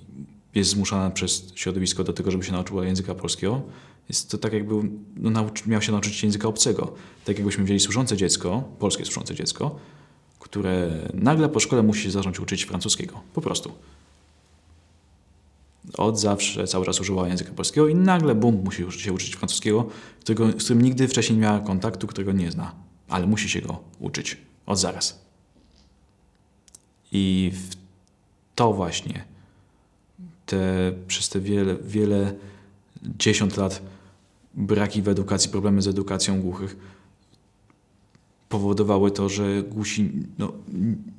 jest 0.56 0.70
zmuszana 0.70 1.10
przez 1.10 1.52
środowisko 1.56 2.04
do 2.04 2.14
tego, 2.14 2.32
żeby 2.32 2.44
się 2.44 2.52
nauczyła 2.52 2.86
języka 2.86 3.16
polskiego, 3.16 3.62
jest 4.10 4.32
to 4.32 4.38
tak 4.38 4.54
jakby 4.54 4.76
no, 5.16 5.50
miał 5.68 5.82
się 5.82 5.92
nauczyć 5.92 6.24
języka 6.24 6.48
obcego. 6.48 6.94
Tak 7.26 7.38
jakbyśmy 7.38 7.64
wzięli 7.64 7.80
służące 7.80 8.18
dziecko, 8.18 8.64
polskie 8.80 9.06
służące 9.06 9.36
dziecko, 9.36 9.80
które 10.40 10.92
nagle 11.14 11.50
po 11.50 11.60
szkole 11.60 11.84
musi 11.84 12.12
zacząć 12.12 12.40
uczyć 12.40 12.64
francuskiego. 12.64 13.22
Po 13.34 13.42
prostu. 13.42 13.72
Od 15.98 16.20
zawsze 16.20 16.68
cały 16.68 16.86
czas 16.86 17.00
używała 17.00 17.28
języka 17.28 17.52
polskiego 17.52 17.88
i 17.88 17.96
nagle, 17.96 18.36
bum, 18.36 18.64
musi 18.64 18.92
się 18.92 19.14
uczyć 19.14 19.36
francuskiego, 19.36 19.88
którego, 20.20 20.60
z 20.60 20.64
którym 20.64 20.82
nigdy 20.82 21.08
wcześniej 21.08 21.38
nie 21.38 21.42
miała 21.42 21.60
kontaktu, 21.60 22.08
którego 22.08 22.32
nie 22.32 22.52
zna, 22.52 22.76
ale 23.10 23.28
musi 23.28 23.50
się 23.50 23.62
go 23.62 23.80
uczyć 24.00 24.38
od 24.66 24.80
zaraz. 24.80 25.26
I 27.12 27.52
to 28.56 28.74
właśnie 28.74 29.26
te, 30.46 30.94
przez 31.08 31.30
te 31.30 31.40
wiele, 31.40 31.76
wiele 31.76 32.34
dziesiąt 33.04 33.58
lat 33.58 33.82
braki 34.54 35.02
w 35.02 35.08
edukacji, 35.08 35.50
problemy 35.52 35.82
z 35.82 35.88
edukacją 35.88 36.42
głuchych 36.42 36.76
powodowały 38.50 39.12
to, 39.12 39.30
że 39.30 39.64
głusi 39.64 40.12
no, 40.38 40.54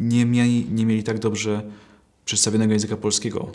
nie, 0.00 0.26
mieli, 0.26 0.66
nie 0.70 0.86
mieli 0.86 1.02
tak 1.02 1.18
dobrze 1.18 1.62
przedstawionego 2.24 2.72
języka 2.72 2.96
polskiego. 2.96 3.52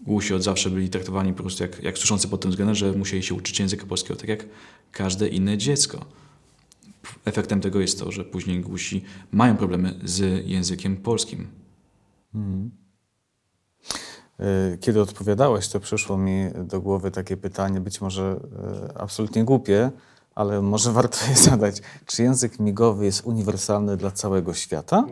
Głusi 0.00 0.34
od 0.34 0.42
zawsze 0.42 0.70
byli 0.70 0.88
traktowani 0.88 1.32
po 1.32 1.42
prostu 1.42 1.62
jak, 1.62 1.82
jak 1.82 1.98
słyszący 1.98 2.28
pod 2.28 2.40
tym 2.40 2.50
względem, 2.50 2.74
że 2.74 2.92
musieli 2.92 3.22
się 3.22 3.34
uczyć 3.34 3.60
języka 3.60 3.86
polskiego 3.86 4.20
tak 4.20 4.28
jak 4.28 4.46
każde 4.92 5.28
inne 5.28 5.58
dziecko. 5.58 6.04
Efektem 7.24 7.60
tego 7.60 7.80
jest 7.80 7.98
to, 7.98 8.12
że 8.12 8.24
później 8.24 8.60
głusi 8.60 9.04
mają 9.32 9.56
problemy 9.56 10.00
z 10.04 10.46
językiem 10.46 10.96
polskim. 10.96 11.48
Hmm. 12.32 12.70
Kiedy 14.80 15.00
odpowiadałeś, 15.00 15.68
to 15.68 15.80
przyszło 15.80 16.18
mi 16.18 16.50
do 16.64 16.80
głowy 16.80 17.10
takie 17.10 17.36
pytanie, 17.36 17.80
być 17.80 18.00
może 18.00 18.40
e, 18.92 18.98
absolutnie 18.98 19.44
głupie, 19.44 19.90
ale 20.34 20.62
może 20.62 20.92
warto 21.00 21.18
je 21.28 21.36
zadać. 21.36 21.82
Czy 22.06 22.22
język 22.22 22.60
migowy 22.60 23.04
jest 23.04 23.26
uniwersalny 23.26 23.96
dla 23.96 24.10
całego 24.10 24.54
świata? 24.54 25.06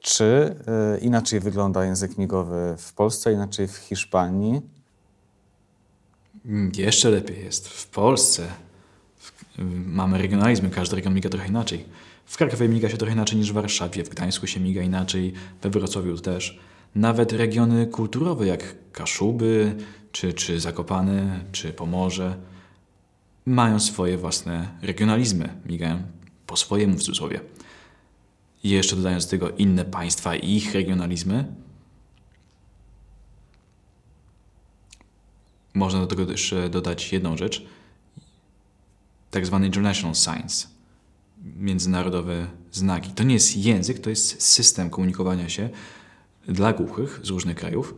Czy 0.00 0.56
y, 0.96 0.98
inaczej 0.98 1.40
wygląda 1.40 1.84
język 1.84 2.18
migowy 2.18 2.74
w 2.78 2.92
Polsce, 2.92 3.32
inaczej 3.32 3.68
w 3.68 3.76
Hiszpanii? 3.76 4.60
Mm, 6.44 6.72
jeszcze 6.76 7.10
lepiej 7.10 7.44
jest. 7.44 7.68
W 7.68 7.86
Polsce 7.88 8.46
mamy 9.86 10.18
regionalizmy, 10.18 10.70
każdy 10.70 10.96
region 10.96 11.14
miga 11.14 11.28
trochę 11.28 11.48
inaczej. 11.48 11.84
W 12.26 12.36
Krakowie 12.36 12.68
miga 12.68 12.88
się 12.88 12.96
trochę 12.96 13.12
inaczej 13.12 13.38
niż 13.38 13.50
w 13.50 13.54
Warszawie, 13.54 14.04
w 14.04 14.08
Gdańsku 14.08 14.46
się 14.46 14.60
miga 14.60 14.82
inaczej, 14.82 15.32
we 15.62 15.70
Wrocławiu 15.70 16.18
też. 16.18 16.58
Nawet 16.94 17.32
regiony 17.32 17.86
kulturowe 17.86 18.46
jak 18.46 18.74
Kaszuby, 18.92 19.76
czy, 20.12 20.32
czy 20.32 20.60
Zakopane, 20.60 21.44
czy 21.52 21.72
Pomorze 21.72 22.36
mają 23.46 23.80
swoje 23.80 24.18
własne 24.18 24.68
regionalizmy, 24.82 25.48
migają 25.66 26.02
po 26.46 26.56
swojemu 26.56 26.96
w 26.96 27.02
cudzysłowie. 27.02 27.40
I 28.64 28.70
jeszcze 28.70 28.96
dodając 28.96 29.24
do 29.24 29.30
tego 29.30 29.50
inne 29.50 29.84
państwa 29.84 30.36
i 30.36 30.56
ich 30.56 30.74
regionalizmy, 30.74 31.44
można 35.74 36.00
do 36.00 36.06
tego 36.06 36.32
jeszcze 36.32 36.68
dodać 36.68 37.12
jedną 37.12 37.36
rzecz, 37.36 37.66
tak 39.36 39.46
zwany 39.46 39.66
international 39.66 40.14
signs, 40.14 40.68
międzynarodowe 41.56 42.46
znaki. 42.72 43.10
To 43.10 43.24
nie 43.24 43.34
jest 43.34 43.56
język, 43.56 43.98
to 43.98 44.10
jest 44.10 44.42
system 44.42 44.90
komunikowania 44.90 45.48
się 45.48 45.70
dla 46.48 46.72
głuchych 46.72 47.20
z 47.22 47.28
różnych 47.28 47.56
krajów, 47.56 47.94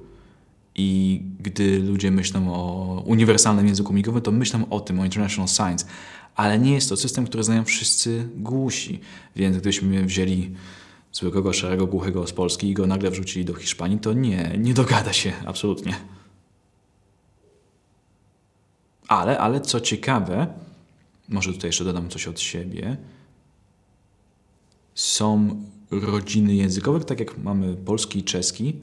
i 0.74 1.22
gdy 1.40 1.78
ludzie 1.78 2.10
myślą 2.10 2.54
o 2.54 3.02
uniwersalnym 3.06 3.66
języku 3.66 3.92
migowym, 3.92 4.22
to 4.22 4.32
myślą 4.32 4.68
o 4.70 4.80
tym, 4.80 5.00
o 5.00 5.04
International 5.04 5.48
Science. 5.48 5.86
Ale 6.36 6.58
nie 6.58 6.74
jest 6.74 6.88
to 6.88 6.96
system, 6.96 7.26
który 7.26 7.44
znają 7.44 7.64
wszyscy 7.64 8.28
głusi. 8.36 9.00
Więc 9.36 9.56
gdybyśmy 9.56 10.04
wzięli 10.04 10.54
zwykłego, 11.12 11.52
szarego, 11.52 11.86
głuchego 11.86 12.26
z 12.26 12.32
Polski 12.32 12.68
i 12.68 12.74
go 12.74 12.86
nagle 12.86 13.10
wrzucili 13.10 13.44
do 13.44 13.54
Hiszpanii, 13.54 13.98
to 13.98 14.12
nie, 14.12 14.54
nie 14.58 14.74
dogada 14.74 15.12
się 15.12 15.32
absolutnie. 15.46 15.94
Ale, 19.08 19.38
ale 19.38 19.60
co 19.60 19.80
ciekawe, 19.80 20.46
może 21.28 21.52
tutaj 21.52 21.68
jeszcze 21.68 21.84
dodam 21.84 22.08
coś 22.08 22.28
od 22.28 22.40
siebie, 22.40 22.96
są 24.94 25.62
rodziny 25.90 26.54
językowe, 26.54 27.00
tak 27.00 27.20
jak 27.20 27.38
mamy 27.38 27.74
polski 27.74 28.18
i 28.18 28.22
czeski, 28.22 28.74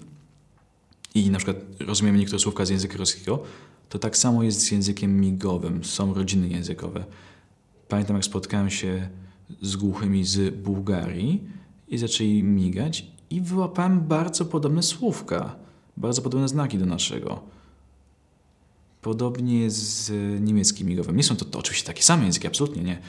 i 1.15 1.29
na 1.29 1.38
przykład 1.38 1.58
rozumiemy 1.79 2.17
niektóre 2.17 2.39
słówka 2.39 2.65
z 2.65 2.69
języka 2.69 2.97
rosyjskiego, 2.97 3.43
to 3.89 3.99
tak 3.99 4.17
samo 4.17 4.43
jest 4.43 4.60
z 4.62 4.71
językiem 4.71 5.19
migowym. 5.19 5.84
Są 5.84 6.13
rodziny 6.13 6.47
językowe. 6.47 7.05
Pamiętam, 7.88 8.15
jak 8.15 8.25
spotkałem 8.25 8.69
się 8.69 9.10
z 9.62 9.75
głuchymi 9.75 10.25
z 10.25 10.55
Bułgarii 10.55 11.43
i 11.88 11.97
zaczęli 11.97 12.43
migać 12.43 13.08
i 13.29 13.41
wyłapałem 13.41 14.01
bardzo 14.01 14.45
podobne 14.45 14.84
słówka, 14.84 15.55
bardzo 15.97 16.21
podobne 16.21 16.47
znaki 16.47 16.77
do 16.77 16.86
naszego. 16.86 17.54
Podobnie 19.05 19.71
z 19.71 20.11
niemieckim 20.41 20.87
migowym. 20.87 21.17
Nie 21.17 21.23
są 21.23 21.35
to, 21.35 21.45
to 21.45 21.59
oczywiście 21.59 21.87
takie 21.87 22.03
same 22.03 22.25
języki, 22.25 22.47
absolutnie 22.47 22.83
nie, 22.83 23.01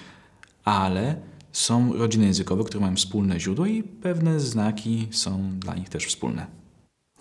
ale 0.65 1.21
są 1.53 1.93
rodziny 1.93 2.27
językowe, 2.27 2.65
które 2.65 2.81
mają 2.81 2.97
wspólne 2.97 3.41
źródło 3.41 3.67
i 3.67 3.83
pewne 3.83 4.41
znaki 4.41 5.09
są 5.11 5.59
dla 5.59 5.75
nich 5.75 5.89
też 5.89 6.07
wspólne. 6.07 6.47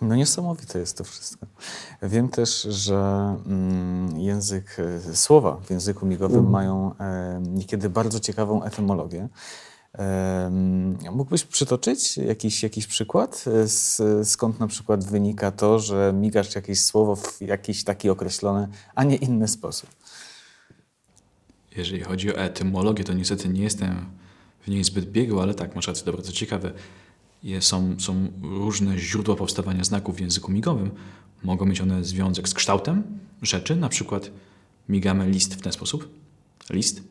No 0.01 0.15
niesamowite 0.15 0.79
jest 0.79 0.97
to 0.97 1.03
wszystko. 1.03 1.45
Wiem 2.01 2.29
też, 2.29 2.61
że 2.61 3.35
mm, 3.45 4.19
język, 4.19 4.77
e, 5.09 5.15
słowa 5.15 5.57
w 5.65 5.69
języku 5.69 6.05
migowym 6.05 6.49
mają 6.49 6.95
e, 6.97 7.41
niekiedy 7.47 7.89
bardzo 7.89 8.19
ciekawą 8.19 8.63
etymologię. 8.63 9.29
Mógłbyś 11.11 11.43
przytoczyć 11.43 12.17
jakiś, 12.17 12.63
jakiś 12.63 12.87
przykład, 12.87 13.45
skąd 14.23 14.59
na 14.59 14.67
przykład 14.67 15.05
wynika 15.05 15.51
to, 15.51 15.79
że 15.79 16.13
migasz 16.15 16.55
jakieś 16.55 16.81
słowo 16.81 17.15
w 17.15 17.41
jakiś 17.41 17.83
taki 17.83 18.09
określony, 18.09 18.67
a 18.95 19.03
nie 19.03 19.15
inny 19.15 19.47
sposób? 19.47 19.89
Jeżeli 21.77 22.01
chodzi 22.01 22.35
o 22.35 22.37
etymologię, 22.37 23.03
to 23.03 23.13
niestety 23.13 23.49
nie 23.49 23.63
jestem 23.63 24.05
w 24.61 24.67
niej 24.67 24.83
zbyt 24.83 25.11
biegły, 25.11 25.41
ale 25.41 25.53
tak, 25.53 25.75
masz 25.75 25.87
rację, 25.87 26.05
to 26.05 26.11
bardzo 26.11 26.31
ciekawe 26.31 26.71
są, 27.59 27.95
są 27.99 28.27
różne 28.41 28.97
źródła 28.97 29.35
powstawania 29.35 29.83
znaków 29.83 30.15
w 30.15 30.19
języku 30.19 30.51
migowym. 30.51 30.91
Mogą 31.43 31.65
mieć 31.65 31.81
one 31.81 32.03
związek 32.03 32.49
z 32.49 32.53
kształtem 32.53 33.03
rzeczy, 33.41 33.75
na 33.75 33.89
przykład 33.89 34.31
migamy 34.89 35.29
list 35.29 35.55
w 35.55 35.61
ten 35.61 35.71
sposób, 35.71 36.09
list, 36.69 37.03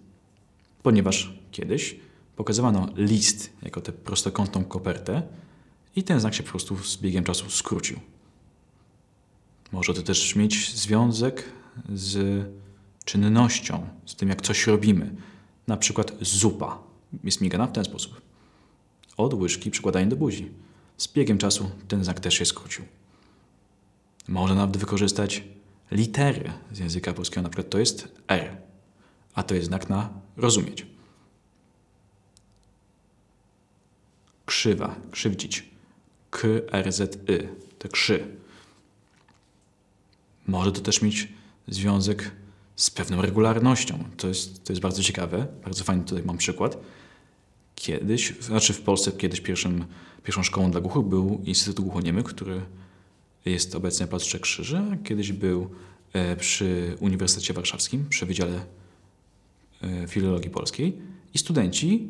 ponieważ 0.83 1.39
kiedyś 1.51 1.97
pokazywano 2.37 2.89
list 2.97 3.53
jako 3.63 3.81
tę 3.81 3.93
prostokątną 3.93 4.65
kopertę 4.65 5.23
i 5.97 6.03
ten 6.03 6.21
znak 6.21 6.35
się 6.35 6.43
po 6.43 6.51
prostu 6.51 6.77
z 6.85 6.97
biegiem 6.97 7.25
czasu 7.25 7.51
skrócił. 7.51 8.01
Może 9.73 9.95
to 9.95 10.03
też 10.03 10.37
mieć 10.37 10.75
związek 10.75 11.53
z 11.95 12.45
czynnością, 13.05 13.87
z 14.07 14.15
tym 14.15 14.29
jak 14.29 14.43
coś 14.43 14.67
robimy. 14.67 15.15
Na 15.67 15.77
przykład 15.77 16.13
zupa 16.21 16.79
jest 17.25 17.41
migana 17.41 17.67
w 17.67 17.73
ten 17.73 17.85
sposób 17.85 18.21
od 19.17 19.35
łyżki 19.35 19.71
przykładanie 19.71 20.07
do 20.07 20.17
buzi. 20.17 20.51
Z 20.97 21.13
biegiem 21.13 21.39
czasu 21.39 21.71
ten 21.89 22.05
znak 22.05 22.21
też 22.21 22.35
się 22.35 22.45
skrócił. 22.45 22.85
Można 24.29 24.57
nawet 24.57 24.77
wykorzystać 24.77 25.45
litery 25.91 26.53
z 26.73 26.79
języka 26.79 27.13
polskiego, 27.13 27.43
na 27.43 27.49
przykład 27.49 27.71
to 27.71 27.79
jest 27.79 28.09
R, 28.29 28.57
a 29.35 29.43
to 29.43 29.55
jest 29.55 29.67
znak 29.67 29.89
na 29.89 30.09
rozumieć. 30.37 30.94
Krzywa, 34.55 34.97
krzywdzić. 35.11 35.65
K, 36.31 36.49
R, 36.73 36.93
Z, 36.93 37.31
Y, 37.31 37.49
to 37.79 37.89
krzy. 37.89 38.27
Może 40.47 40.73
to 40.73 40.81
też 40.81 41.03
mieć 41.03 41.29
związek 41.69 42.31
z 42.77 42.91
pewną 42.91 43.23
regularnością. 43.23 44.05
To 44.17 44.29
jest, 44.29 44.65
to 44.65 44.73
jest 44.73 44.83
bardzo 44.83 45.03
ciekawe, 45.03 45.47
bardzo 45.65 45.85
fajny 45.85 46.05
tutaj 46.05 46.25
mam 46.25 46.39
przykład. 46.39 46.77
Kiedyś, 47.75 48.35
znaczy 48.41 48.73
w 48.73 48.81
Polsce 48.81 49.13
kiedyś 49.13 49.41
pierwszym, 49.41 49.85
pierwszą 50.25 50.43
szkołą 50.43 50.71
dla 50.71 50.81
głuchych 50.81 51.03
był 51.03 51.43
Instytut 51.45 51.85
Głuchoniemy, 51.85 52.23
który 52.23 52.61
jest 53.45 53.75
obecnie 53.75 54.07
na 54.07 54.11
Placu 54.11 54.39
Krzyży. 54.39 54.83
Kiedyś 55.05 55.33
był 55.33 55.71
e, 56.13 56.37
przy 56.37 56.97
Uniwersytecie 57.01 57.55
Warszawskim, 57.55 58.07
przy 58.09 58.27
Wydziale 58.27 58.65
e, 59.83 60.09
Filologii 60.09 60.51
Polskiej 60.51 60.99
i 61.35 61.39
studenci 61.39 62.09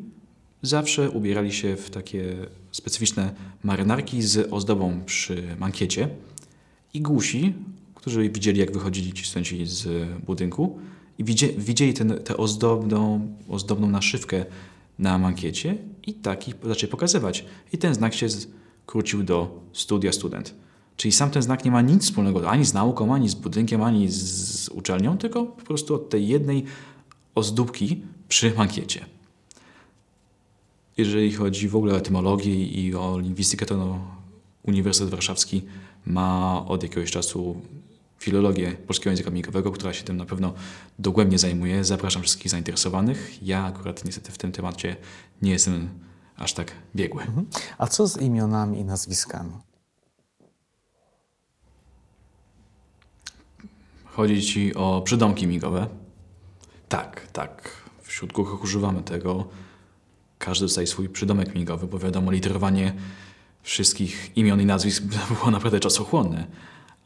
zawsze 0.61 1.09
ubierali 1.09 1.53
się 1.53 1.75
w 1.75 1.89
takie 1.89 2.35
specyficzne 2.71 3.33
marynarki 3.63 4.21
z 4.21 4.53
ozdobą 4.53 5.01
przy 5.05 5.43
mankiecie 5.59 6.09
i 6.93 7.01
głusi, 7.01 7.53
którzy 7.95 8.29
widzieli 8.29 8.59
jak 8.59 8.71
wychodzili 8.71 9.13
ci 9.13 9.25
studenci 9.25 9.65
z 9.65 10.09
budynku 10.25 10.79
i 11.17 11.23
widzieli 11.57 11.93
tę 12.23 12.37
ozdobną, 12.37 13.27
ozdobną 13.49 13.87
naszywkę 13.87 14.45
na 14.99 15.17
mankiecie 15.17 15.77
i 16.07 16.13
taki 16.13 16.53
zaczęli 16.63 16.91
pokazywać. 16.91 17.45
I 17.73 17.77
ten 17.77 17.93
znak 17.93 18.13
się 18.13 18.27
skrócił 18.29 19.23
do 19.23 19.61
studia 19.73 20.11
student. 20.11 20.55
Czyli 20.97 21.11
sam 21.11 21.31
ten 21.31 21.41
znak 21.41 21.65
nie 21.65 21.71
ma 21.71 21.81
nic 21.81 22.03
wspólnego 22.03 22.49
ani 22.49 22.65
z 22.65 22.73
nauką, 22.73 23.13
ani 23.13 23.29
z 23.29 23.35
budynkiem, 23.35 23.83
ani 23.83 24.11
z 24.11 24.69
uczelnią, 24.69 25.17
tylko 25.17 25.45
po 25.45 25.65
prostu 25.65 25.95
od 25.95 26.09
tej 26.09 26.27
jednej 26.27 26.63
ozdóbki 27.35 28.01
przy 28.27 28.53
mankiecie. 28.57 29.05
Jeżeli 30.97 31.33
chodzi 31.33 31.69
w 31.69 31.75
ogóle 31.75 31.93
o 31.93 31.97
etymologię 31.97 32.65
i 32.65 32.95
o 32.95 33.19
lingwistykę, 33.19 33.65
to 33.65 33.77
no, 33.77 33.99
Uniwersytet 34.63 35.09
Warszawski 35.09 35.65
ma 36.05 36.65
od 36.65 36.83
jakiegoś 36.83 37.11
czasu 37.11 37.61
filologię 38.19 38.71
polskiego 38.71 39.09
języka 39.09 39.29
migowego, 39.29 39.71
która 39.71 39.93
się 39.93 40.03
tym 40.03 40.17
na 40.17 40.25
pewno 40.25 40.53
dogłębnie 40.99 41.39
zajmuje. 41.39 41.83
Zapraszam 41.83 42.21
wszystkich 42.21 42.51
zainteresowanych. 42.51 43.43
Ja 43.43 43.65
akurat 43.65 44.05
niestety 44.05 44.31
w 44.31 44.37
tym 44.37 44.51
temacie 44.51 44.95
nie 45.41 45.51
jestem 45.51 45.89
aż 46.37 46.53
tak 46.53 46.71
biegły. 46.95 47.21
Mhm. 47.21 47.45
A 47.77 47.87
co 47.87 48.07
z 48.07 48.21
imionami 48.21 48.79
i 48.79 48.85
nazwiskami? 48.85 49.51
Chodzi 54.05 54.43
ci 54.43 54.75
o 54.75 55.01
przydomki 55.01 55.47
migowe? 55.47 55.87
Tak, 56.89 57.27
tak. 57.33 57.71
Wśród 58.01 58.33
głuchych 58.33 58.63
używamy 58.63 59.03
tego. 59.03 59.47
Każdy 60.45 60.65
dostaje 60.65 60.87
swój 60.87 61.09
przydomek 61.09 61.55
migowy, 61.55 61.87
bo 61.87 61.99
wiadomo, 61.99 62.31
literowanie 62.31 62.93
wszystkich 63.63 64.31
imion 64.35 64.61
i 64.61 64.65
nazwisk 64.65 65.03
było 65.33 65.51
naprawdę 65.51 65.79
czasochłonne. 65.79 66.47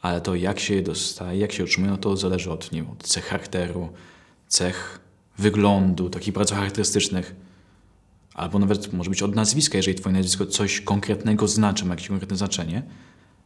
Ale 0.02 0.20
to, 0.20 0.34
jak 0.34 0.60
się 0.60 0.74
je 0.74 0.82
dostaje, 0.82 1.40
jak 1.40 1.52
się 1.52 1.64
otrzymuje, 1.64 1.96
to 1.96 2.16
zależy 2.16 2.50
od, 2.50 2.72
nie 2.72 2.82
wiem, 2.82 2.90
od 2.90 3.02
cech 3.02 3.24
charakteru, 3.24 3.88
cech 4.48 5.00
wyglądu, 5.38 6.10
takich 6.10 6.34
bardzo 6.34 6.54
charakterystycznych. 6.54 7.34
Albo 8.34 8.58
nawet 8.58 8.92
może 8.92 9.10
być 9.10 9.22
od 9.22 9.34
nazwiska, 9.34 9.76
jeżeli 9.76 9.98
twoje 9.98 10.12
nazwisko 10.12 10.46
coś 10.46 10.80
konkretnego 10.80 11.48
znaczy, 11.48 11.84
ma 11.84 11.94
jakieś 11.94 12.08
konkretne 12.08 12.36
znaczenie. 12.36 12.82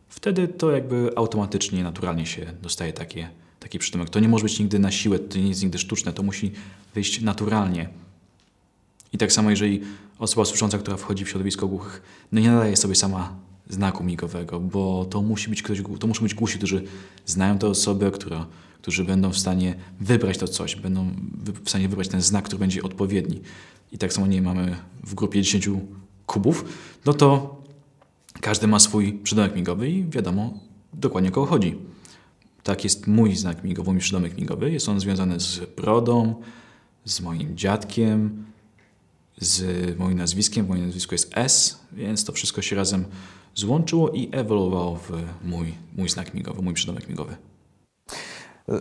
Wtedy 0.09 0.49
to 0.49 0.71
jakby 0.71 1.11
automatycznie, 1.17 1.83
naturalnie 1.83 2.27
się 2.27 2.53
dostaje 2.63 2.93
takie 2.93 3.29
taki 3.61 3.79
przydomek. 3.79 4.11
To 4.11 4.21
nie 4.21 4.29
może 4.29 4.43
być 4.43 4.59
nigdy 4.59 4.79
na 4.79 4.91
siłę, 4.91 5.19
to 5.19 5.39
nie 5.39 5.49
jest 5.49 5.63
nigdy 5.63 5.79
sztuczne, 5.79 6.13
to 6.13 6.23
musi 6.23 6.53
wyjść 6.95 7.21
naturalnie. 7.21 7.89
I 9.15 9.19
tak 9.19 9.33
samo, 9.33 9.51
jeżeli 9.51 9.81
osoba 10.19 10.45
słysząca, 10.45 10.79
która 10.79 10.97
wchodzi 10.97 11.25
w 11.25 11.29
środowisko 11.29 11.69
głuchych, 11.69 12.03
no 12.33 12.41
nie 12.41 12.51
nadaje 12.51 12.77
sobie 12.77 12.95
sama 12.95 13.37
znaku 13.69 14.05
migowego, 14.05 14.61
bo 14.61 15.05
to 15.05 15.23
musi 15.23 15.51
być 15.51 15.63
ktoś, 15.63 15.83
to 16.01 16.07
muszą 16.07 16.23
być 16.23 16.35
głusi, 16.35 16.59
którzy 16.59 16.85
znają 17.27 17.59
tę 17.59 17.67
osobę, 17.67 18.11
która, 18.11 18.47
którzy 18.83 19.05
będą 19.05 19.31
w 19.31 19.39
stanie 19.39 19.75
wybrać 20.01 20.39
to 20.39 20.49
coś, 20.49 20.77
będą 20.77 21.11
w 21.65 21.69
stanie 21.69 21.89
wybrać 21.89 22.09
ten 22.09 22.23
znak, 22.23 22.45
który 22.45 22.59
będzie 22.59 22.83
odpowiedni. 22.83 23.41
I 23.93 23.99
tak 23.99 24.13
samo 24.13 24.27
nie 24.27 24.43
mamy 24.43 24.77
w 25.05 25.15
grupie 25.15 25.43
10 25.43 25.69
kubów, 26.27 26.65
no 27.07 27.13
to 27.13 27.57
każdy 28.41 28.67
ma 28.67 28.79
swój 28.79 29.13
przydomek 29.13 29.57
migowy 29.57 29.91
i 29.91 30.05
wiadomo 30.05 30.59
dokładnie 30.93 31.31
o 31.31 31.33
kogo 31.33 31.47
chodzi. 31.47 31.79
Tak 32.63 32.85
jest 32.85 33.07
mój 33.07 33.37
znak 33.37 33.65
migowy, 33.65 33.93
mój 33.93 34.01
przydomek 34.01 34.39
migowy. 34.39 34.73
Jest 34.73 34.89
on 34.89 35.01
związany 35.01 35.41
z 35.41 35.61
brodą, 35.77 36.35
z 37.05 37.21
moim 37.21 37.57
dziadkiem, 37.57 38.45
z 39.39 39.99
moim 39.99 40.19
nazwiskiem. 40.19 40.67
Moje 40.67 40.83
nazwisko 40.83 41.15
jest 41.15 41.31
S, 41.35 41.79
więc 41.93 42.25
to 42.25 42.33
wszystko 42.33 42.63
się 42.63 42.77
razem 42.77 43.05
złączyło 43.55 44.11
i 44.11 44.29
ewoluowało 44.33 44.97
w 44.97 45.11
mój, 45.45 45.75
mój 45.97 46.09
znak 46.09 46.35
migowy, 46.35 46.63
mój 46.63 46.75
przydomek 46.75 47.09
migowy. 47.09 47.37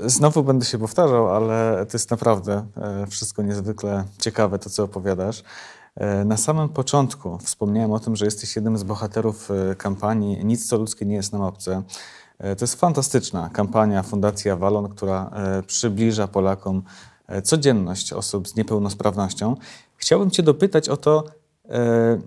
Znowu 0.06 0.44
będę 0.44 0.66
się 0.66 0.78
powtarzał, 0.78 1.36
ale 1.36 1.86
to 1.86 1.98
jest 1.98 2.12
naprawdę 2.12 2.66
e, 2.78 3.08
wszystko 3.08 3.42
niezwykle 3.42 4.04
ciekawe, 4.20 4.60
to 4.60 4.70
co 4.70 4.84
opowiadasz. 4.84 5.44
E, 5.96 6.26
na 6.26 6.38
samym 6.38 6.70
początku 6.70 7.38
wspomniałem 7.38 7.92
o 7.92 8.00
tym, 8.00 8.16
że 8.16 8.26
jesteś 8.26 8.56
jednym 8.56 8.78
z 8.78 8.84
bohaterów 8.84 9.52
e, 9.52 9.76
kampanii 9.76 10.46
Nic 10.46 10.68
co 10.68 10.78
ludzkie 10.78 11.06
nie 11.06 11.16
jest 11.16 11.34
nam 11.34 11.42
obce. 11.42 11.84
To 12.38 12.64
jest 12.66 12.76
fantastyczna 12.76 13.50
kampania 13.50 14.04
Fundacji 14.04 14.52
Avalon, 14.52 14.90
która 14.90 15.32
przybliża 15.68 16.28
Polakom 16.28 16.84
codzienność 17.44 18.14
osób 18.14 18.48
z 18.48 18.56
niepełnosprawnością. 18.56 19.56
Chciałbym 20.04 20.32
Cię 20.32 20.44
dopytać 20.44 20.90
o 20.90 20.98
to, 20.98 21.24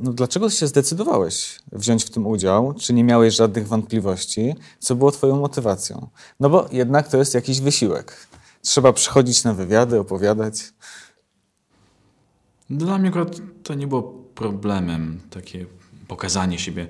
no 0.01 0.13
dlaczego 0.13 0.51
się 0.51 0.67
zdecydowałeś 0.67 1.59
wziąć 1.73 2.05
w 2.05 2.11
tym 2.11 2.27
udział? 2.27 2.75
Czy 2.75 2.95
nie 2.95 3.05
miałeś 3.05 3.35
żadnych 3.35 3.69
wątpliwości? 3.69 4.55
Co 4.79 4.95
było 4.95 5.11
Twoją 5.13 5.41
motywacją? 5.41 6.09
No 6.41 6.51
bo 6.51 6.69
jednak 6.73 7.09
to 7.09 7.17
jest 7.17 7.35
jakiś 7.35 7.61
wysiłek. 7.61 8.27
Trzeba 8.63 8.93
przychodzić 8.93 9.45
na 9.45 9.55
wywiady, 9.55 10.01
opowiadać. 10.01 10.73
Dla 12.71 12.99
mnie 12.99 13.09
akurat 13.09 13.37
to 13.63 13.75
nie 13.75 13.87
było 13.87 14.03
problemem, 14.35 15.21
takie 15.31 15.67
pokazanie 16.09 16.59
siebie. 16.59 16.89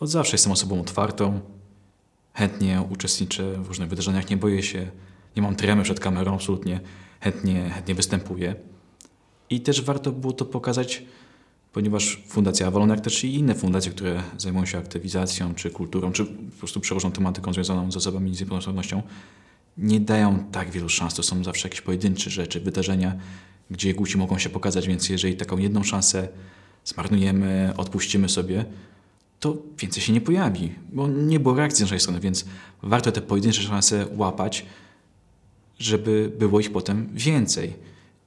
Od 0.00 0.10
zawsze 0.10 0.34
jestem 0.34 0.52
osobą 0.52 0.80
otwartą, 0.80 1.40
chętnie 2.32 2.82
uczestniczę 2.90 3.52
w 3.52 3.68
różnych 3.68 3.88
wydarzeniach, 3.88 4.30
nie 4.30 4.36
boję 4.36 4.62
się, 4.62 4.90
nie 5.36 5.42
mam 5.42 5.56
tremy 5.56 5.82
przed 5.82 6.00
kamerą, 6.00 6.34
absolutnie 6.34 6.80
chętnie, 7.20 7.70
chętnie 7.70 7.94
występuję. 7.94 8.54
I 9.50 9.60
też 9.60 9.82
warto 9.82 10.12
było 10.12 10.32
to 10.32 10.44
pokazać, 10.44 11.02
ponieważ 11.72 12.22
Fundacja 12.28 12.66
Avalon, 12.66 12.88
jak 12.88 13.00
też 13.00 13.24
i 13.24 13.34
inne 13.34 13.54
fundacje, 13.54 13.92
które 13.92 14.22
zajmują 14.38 14.66
się 14.66 14.78
aktywizacją, 14.78 15.54
czy 15.54 15.70
kulturą, 15.70 16.12
czy 16.12 16.24
po 16.24 16.58
prostu 16.58 16.80
przełożą 16.80 17.12
tematyką 17.12 17.52
związaną 17.52 17.92
z 17.92 17.96
osobami 17.96 18.34
z 18.34 18.40
niepełnosprawnością, 18.40 19.02
nie 19.78 20.00
dają 20.00 20.44
tak 20.52 20.70
wielu 20.70 20.88
szans. 20.88 21.14
To 21.14 21.22
są 21.22 21.44
zawsze 21.44 21.68
jakieś 21.68 21.80
pojedyncze 21.80 22.30
rzeczy, 22.30 22.60
wydarzenia, 22.60 23.16
gdzie 23.70 23.94
guci 23.94 24.18
mogą 24.18 24.38
się 24.38 24.48
pokazać, 24.48 24.86
więc 24.86 25.08
jeżeli 25.08 25.36
taką 25.36 25.58
jedną 25.58 25.84
szansę 25.84 26.28
zmarnujemy, 26.84 27.72
odpuścimy 27.76 28.28
sobie, 28.28 28.64
to 29.40 29.56
więcej 29.78 30.02
się 30.02 30.12
nie 30.12 30.20
pojawi, 30.20 30.72
bo 30.92 31.08
nie 31.08 31.40
było 31.40 31.54
reakcji 31.54 31.78
z 31.78 31.80
naszej 31.80 32.00
strony, 32.00 32.20
więc 32.20 32.44
warto 32.82 33.12
te 33.12 33.20
pojedyncze 33.20 33.62
szanse 33.62 34.06
łapać, 34.16 34.66
żeby 35.78 36.32
było 36.38 36.60
ich 36.60 36.72
potem 36.72 37.08
więcej. 37.12 37.74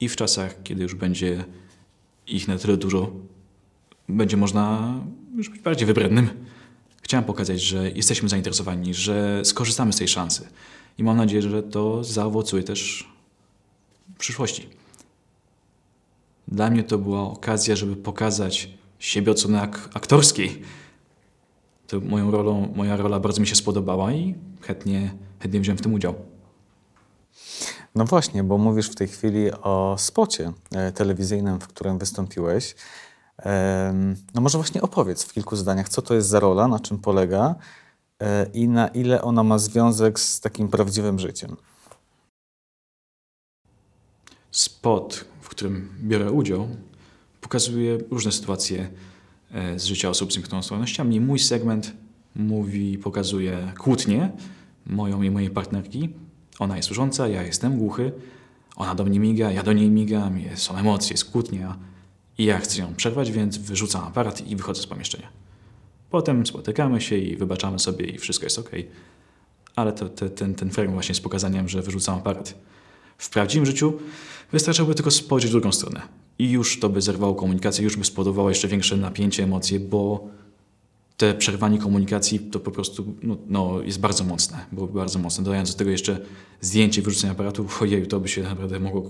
I 0.00 0.08
w 0.08 0.16
czasach, 0.16 0.62
kiedy 0.62 0.82
już 0.82 0.94
będzie 0.94 1.44
ich 2.26 2.48
na 2.48 2.58
tyle 2.58 2.76
dużo, 2.76 3.12
będzie 4.08 4.36
można 4.36 4.94
już 5.36 5.48
być 5.48 5.60
bardziej 5.60 5.86
wybrednym. 5.86 6.28
Chciałem 7.02 7.24
pokazać, 7.24 7.62
że 7.62 7.90
jesteśmy 7.90 8.28
zainteresowani, 8.28 8.94
że 8.94 9.44
skorzystamy 9.44 9.92
z 9.92 9.96
tej 9.96 10.08
szansy. 10.08 10.48
I 10.98 11.04
mam 11.04 11.16
nadzieję, 11.16 11.42
że 11.42 11.62
to 11.62 12.04
zaowocuje 12.04 12.62
też 12.62 13.08
w 14.14 14.18
przyszłości. 14.18 14.68
Dla 16.48 16.70
mnie 16.70 16.82
to 16.82 16.98
była 16.98 17.22
okazja, 17.22 17.76
żeby 17.76 17.96
pokazać 17.96 18.68
siebie 18.98 19.32
od 19.32 19.38
strony 19.38 19.60
ak 19.60 19.90
aktorskiej, 19.94 20.62
to 21.86 22.00
moją 22.00 22.30
rolą, 22.30 22.72
moja 22.76 22.96
rola 22.96 23.20
bardzo 23.20 23.40
mi 23.40 23.46
się 23.46 23.54
spodobała 23.54 24.12
i 24.12 24.34
chętnie, 24.60 25.14
chętnie 25.40 25.60
wziąłem 25.60 25.78
w 25.78 25.82
tym 25.82 25.94
udział. 25.94 26.14
No 27.94 28.04
właśnie, 28.04 28.44
bo 28.44 28.58
mówisz 28.58 28.90
w 28.90 28.94
tej 28.94 29.08
chwili 29.08 29.52
o 29.52 29.96
spocie 29.98 30.52
e, 30.72 30.92
telewizyjnym, 30.92 31.60
w 31.60 31.68
którym 31.68 31.98
wystąpiłeś. 31.98 32.74
No 34.34 34.40
może 34.40 34.58
właśnie 34.58 34.82
opowiedz 34.82 35.24
w 35.24 35.32
kilku 35.32 35.56
zdaniach, 35.56 35.88
co 35.88 36.02
to 36.02 36.14
jest 36.14 36.28
za 36.28 36.40
rola, 36.40 36.68
na 36.68 36.80
czym 36.80 36.98
polega 36.98 37.54
e, 38.20 38.46
i 38.54 38.68
na 38.68 38.88
ile 38.88 39.22
ona 39.22 39.42
ma 39.42 39.58
związek 39.58 40.20
z 40.20 40.40
takim 40.40 40.68
prawdziwym 40.68 41.18
życiem. 41.18 41.56
Spot, 44.50 45.24
w 45.40 45.48
którym 45.48 45.90
biorę 46.02 46.32
udział, 46.32 46.68
pokazuje 47.40 47.98
różne 48.10 48.32
sytuacje 48.32 48.90
E, 49.54 49.78
z 49.78 49.84
życia 49.84 50.08
osób 50.08 50.32
z 50.32 50.36
niepełnosprawnościami. 50.36 51.20
Mój 51.20 51.38
segment 51.38 51.92
mówi, 52.36 52.98
pokazuje 52.98 53.72
kłótnię 53.78 54.30
moją 54.86 55.22
i 55.22 55.30
mojej 55.30 55.50
partnerki. 55.50 56.08
Ona 56.58 56.76
jest 56.76 56.86
służąca, 56.86 57.28
ja 57.28 57.42
jestem 57.42 57.78
głuchy. 57.78 58.12
Ona 58.76 58.94
do 58.94 59.04
mnie 59.04 59.20
miga, 59.20 59.50
ja 59.50 59.62
do 59.62 59.72
niej 59.72 59.90
migam, 59.90 60.40
są 60.54 60.76
emocje, 60.76 61.14
jest 61.14 61.30
kłótnia. 61.30 61.76
I 62.38 62.44
ja 62.44 62.58
chcę 62.58 62.80
ją 62.80 62.94
przerwać, 62.94 63.32
więc 63.32 63.58
wyrzucam 63.58 64.04
aparat 64.04 64.46
i 64.46 64.56
wychodzę 64.56 64.82
z 64.82 64.86
pomieszczenia. 64.86 65.28
Potem 66.10 66.46
spotykamy 66.46 67.00
się 67.00 67.16
i 67.16 67.36
wybaczamy 67.36 67.78
sobie 67.78 68.06
i 68.06 68.18
wszystko 68.18 68.46
jest 68.46 68.58
ok. 68.58 68.70
Ale 69.76 69.92
to, 69.92 70.08
to, 70.08 70.28
ten, 70.28 70.54
ten 70.54 70.70
frame 70.70 70.92
właśnie 70.92 71.14
z 71.14 71.20
pokazaniem, 71.20 71.68
że 71.68 71.82
wyrzucam 71.82 72.18
aparat. 72.18 72.54
W 73.18 73.30
prawdziwym 73.30 73.66
życiu 73.66 73.92
wystarczyłoby 74.52 74.94
tylko 74.94 75.10
spojrzeć 75.10 75.50
w 75.50 75.52
drugą 75.52 75.72
stronę 75.72 76.02
i 76.38 76.50
już 76.50 76.80
to 76.80 76.88
by 76.88 77.00
zerwało 77.00 77.34
komunikację, 77.34 77.84
już 77.84 77.96
by 77.96 78.04
spowodowało 78.04 78.48
jeszcze 78.48 78.68
większe 78.68 78.96
napięcie, 78.96 79.44
emocje, 79.44 79.80
bo 79.80 80.28
te 81.18 81.34
przerwanie 81.34 81.78
komunikacji 81.78 82.38
to 82.40 82.60
po 82.60 82.70
prostu 82.70 83.14
no, 83.22 83.36
no, 83.46 83.82
jest 83.82 84.00
bardzo 84.00 84.24
mocne, 84.24 84.66
byłoby 84.72 84.98
bardzo 84.98 85.18
mocne. 85.18 85.44
Dodając 85.44 85.72
do 85.72 85.78
tego 85.78 85.90
jeszcze 85.90 86.20
zdjęcie, 86.60 87.02
wyrzucenie 87.02 87.30
aparatu, 87.30 87.66
ojej, 87.80 88.06
to 88.06 88.20
by 88.20 88.28
się 88.28 88.42
naprawdę 88.42 88.80
mogło 88.80 89.08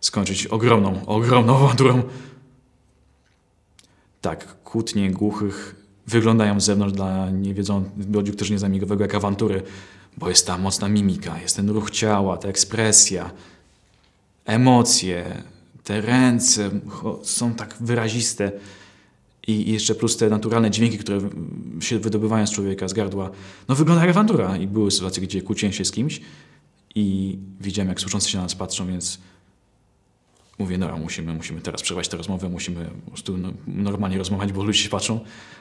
skończyć 0.00 0.46
ogromną, 0.46 1.06
ogromną 1.06 1.56
awanturą. 1.56 2.02
Tak, 4.20 4.62
kłótnie 4.62 5.10
głuchych 5.10 5.76
wyglądają 6.06 6.60
z 6.60 6.64
zewnątrz 6.64 6.94
dla 6.94 7.30
niewiedzących 7.30 7.92
ludzi, 8.12 8.32
którzy 8.32 8.52
nie 8.52 8.58
znają 8.58 8.74
migowego, 8.74 9.04
jak 9.04 9.14
awantury, 9.14 9.62
bo 10.16 10.28
jest 10.28 10.46
ta 10.46 10.58
mocna 10.58 10.88
mimika, 10.88 11.40
jest 11.40 11.56
ten 11.56 11.70
ruch 11.70 11.90
ciała, 11.90 12.36
ta 12.36 12.48
ekspresja, 12.48 13.30
emocje, 14.44 15.42
te 15.84 16.00
ręce 16.00 16.70
są 17.22 17.54
tak 17.54 17.74
wyraziste 17.80 18.52
i 19.48 19.72
jeszcze 19.72 19.94
plus 19.94 20.16
te 20.16 20.30
naturalne 20.30 20.70
dźwięki, 20.70 20.98
które 20.98 21.20
się 21.80 21.98
wydobywają 21.98 22.46
z 22.46 22.50
człowieka, 22.50 22.88
z 22.88 22.92
gardła. 22.92 23.30
No 23.68 23.74
wygląda 23.74 24.00
jak 24.00 24.10
awantura 24.10 24.56
i 24.56 24.66
były 24.66 24.90
sytuacje, 24.90 25.22
gdzie 25.22 25.42
kłóciłem 25.42 25.72
się 25.72 25.84
z 25.84 25.90
kimś 25.90 26.20
i 26.94 27.38
widziałem, 27.60 27.88
jak 27.88 28.00
służący 28.00 28.30
się 28.30 28.38
na 28.38 28.42
nas 28.42 28.54
patrzą, 28.54 28.86
więc 28.86 29.18
mówię, 30.58 30.78
no 30.78 30.98
musimy, 30.98 31.34
musimy 31.34 31.60
teraz 31.60 31.82
przerwać 31.82 32.08
tę 32.08 32.16
rozmowę, 32.16 32.48
musimy 32.48 32.84
po 33.04 33.10
prostu 33.10 33.36
no, 33.36 33.52
normalnie 33.66 34.18
rozmawiać, 34.18 34.52
bo 34.52 34.64
ludzie 34.64 34.80
się 34.80 34.88
patrzą, 34.88 35.20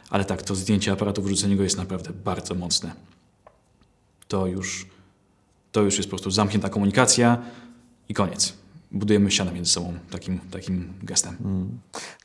ale 0.09 0.25
tak, 0.25 0.41
to 0.41 0.55
zdjęcie 0.55 0.91
aparatu, 0.91 1.21
wrzucenie 1.21 1.55
go 1.55 1.63
jest 1.63 1.77
naprawdę 1.77 2.09
bardzo 2.25 2.55
mocne. 2.55 2.93
to 4.27 4.47
już, 4.47 4.87
to 5.71 5.81
już 5.81 5.97
jest 5.97 6.09
po 6.09 6.15
prostu 6.15 6.31
zamknięta 6.31 6.69
komunikacja 6.69 7.37
i 8.09 8.13
koniec. 8.13 8.66
Budujemy 8.91 9.31
ścianę 9.31 9.51
między 9.51 9.71
sobą 9.71 9.93
takim, 10.11 10.39
takim 10.39 10.93
gestem. 11.03 11.37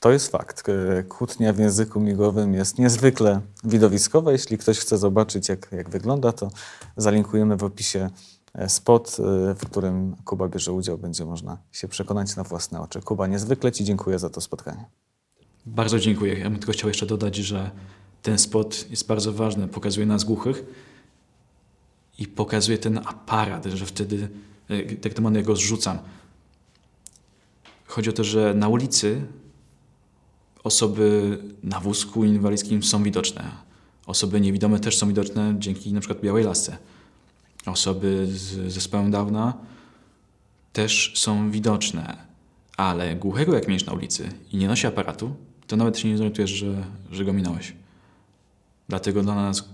To 0.00 0.12
jest 0.12 0.32
fakt. 0.32 0.62
Kłótnia 1.08 1.52
w 1.52 1.58
języku 1.58 2.00
migowym 2.00 2.54
jest 2.54 2.78
niezwykle 2.78 3.40
widowiskowa. 3.64 4.32
Jeśli 4.32 4.58
ktoś 4.58 4.78
chce 4.78 4.98
zobaczyć, 4.98 5.48
jak, 5.48 5.72
jak 5.72 5.90
wygląda, 5.90 6.32
to 6.32 6.50
zalinkujemy 6.96 7.56
w 7.56 7.64
opisie 7.64 8.10
e, 8.54 8.68
spot, 8.68 9.16
e, 9.18 9.54
w 9.54 9.66
którym 9.70 10.16
Kuba 10.24 10.48
bierze 10.48 10.72
udział. 10.72 10.98
Będzie 10.98 11.24
można 11.24 11.58
się 11.72 11.88
przekonać 11.88 12.36
na 12.36 12.44
własne 12.44 12.80
oczy. 12.80 13.00
Kuba, 13.00 13.26
niezwykle 13.26 13.72
Ci 13.72 13.84
dziękuję 13.84 14.18
za 14.18 14.30
to 14.30 14.40
spotkanie. 14.40 14.84
Bardzo 15.66 15.98
dziękuję. 15.98 16.38
Ja 16.38 16.50
bym 16.50 16.58
tylko 16.58 16.72
chciał 16.72 16.88
jeszcze 16.88 17.06
dodać, 17.06 17.36
że 17.36 17.70
ten 18.22 18.38
spot 18.38 18.90
jest 18.90 19.06
bardzo 19.06 19.32
ważny. 19.32 19.68
Pokazuje 19.68 20.06
nas 20.06 20.24
głuchych 20.24 20.64
i 22.18 22.28
pokazuje 22.28 22.78
ten 22.78 22.98
aparat, 22.98 23.64
że 23.64 23.86
wtedy, 23.86 24.28
e, 24.68 24.96
tak 24.96 25.14
to 25.14 25.30
ja 25.30 25.42
go 25.42 25.56
zrzucam. 25.56 25.98
Chodzi 27.92 28.10
o 28.10 28.12
to, 28.12 28.24
że 28.24 28.54
na 28.54 28.68
ulicy 28.68 29.22
osoby 30.64 31.38
na 31.62 31.80
wózku 31.80 32.24
inwalidzkim 32.24 32.82
są 32.82 33.02
widoczne. 33.02 33.50
Osoby 34.06 34.40
niewidome 34.40 34.80
też 34.80 34.98
są 34.98 35.08
widoczne 35.08 35.54
dzięki 35.58 35.92
na 35.92 36.00
przykład 36.00 36.20
białej 36.20 36.44
lasce. 36.44 36.76
Osoby 37.66 38.26
z 38.26 38.72
zespołem 38.72 39.10
Downa 39.10 39.54
też 40.72 41.12
są 41.16 41.50
widoczne, 41.50 42.16
ale 42.76 43.16
głuchego 43.16 43.54
jak 43.54 43.68
miesz 43.68 43.86
na 43.86 43.92
ulicy 43.92 44.28
i 44.52 44.56
nie 44.56 44.68
nosi 44.68 44.86
aparatu, 44.86 45.34
to 45.66 45.76
nawet 45.76 45.98
się 45.98 46.08
nie 46.08 46.16
zorientujesz, 46.16 46.50
że, 46.50 46.84
że 47.10 47.24
go 47.24 47.32
minąłeś. 47.32 47.72
Dlatego 48.88 49.22
dla 49.22 49.34
nas, 49.34 49.68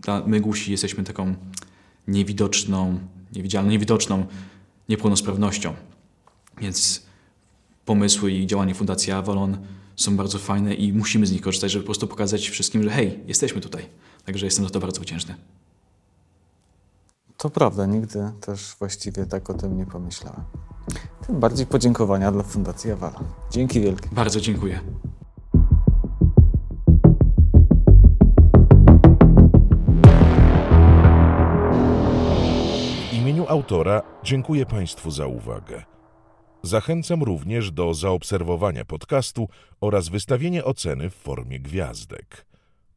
dla, 0.00 0.22
my 0.26 0.40
głusi 0.40 0.70
jesteśmy 0.72 1.04
taką 1.04 1.34
niewidoczną, 2.08 2.98
niewidzialną, 3.32 3.70
niewidoczną 3.70 4.26
niepełnosprawnością. 4.88 5.74
Więc 6.60 7.05
pomysły 7.86 8.32
i 8.32 8.46
działanie 8.46 8.74
Fundacji 8.74 9.12
Avalon 9.12 9.58
są 9.96 10.16
bardzo 10.16 10.38
fajne 10.38 10.74
i 10.74 10.92
musimy 10.92 11.26
z 11.26 11.32
nich 11.32 11.40
korzystać, 11.40 11.70
żeby 11.70 11.82
po 11.82 11.86
prostu 11.86 12.06
pokazać 12.06 12.48
wszystkim, 12.48 12.82
że 12.82 12.90
hej, 12.90 13.20
jesteśmy 13.26 13.60
tutaj. 13.60 13.88
Także 14.24 14.46
jestem 14.46 14.64
za 14.64 14.70
to 14.70 14.80
bardzo 14.80 15.00
wdzięczny. 15.00 15.34
To 17.36 17.50
prawda, 17.50 17.86
nigdy 17.86 18.32
też 18.40 18.76
właściwie 18.78 19.26
tak 19.26 19.50
o 19.50 19.54
tym 19.54 19.76
nie 19.76 19.86
pomyślałem. 19.86 20.40
Tym 21.26 21.40
bardziej 21.40 21.66
podziękowania 21.66 22.32
dla 22.32 22.42
Fundacji 22.42 22.90
Avalon. 22.92 23.24
Dzięki 23.50 23.80
wielkie. 23.80 24.08
Bardzo 24.12 24.40
dziękuję. 24.40 24.80
W 33.10 33.14
imieniu 33.14 33.46
autora 33.48 34.02
dziękuję 34.24 34.66
Państwu 34.66 35.10
za 35.10 35.26
uwagę. 35.26 35.95
Zachęcam 36.66 37.22
również 37.22 37.70
do 37.70 37.94
zaobserwowania 37.94 38.84
podcastu 38.84 39.48
oraz 39.80 40.08
wystawienia 40.08 40.64
oceny 40.64 41.10
w 41.10 41.14
formie 41.14 41.60
gwiazdek. 41.60 42.46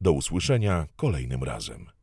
Do 0.01 0.11
usłyszenia 0.11 0.87
kolejnym 0.95 1.43
razem. 1.43 1.98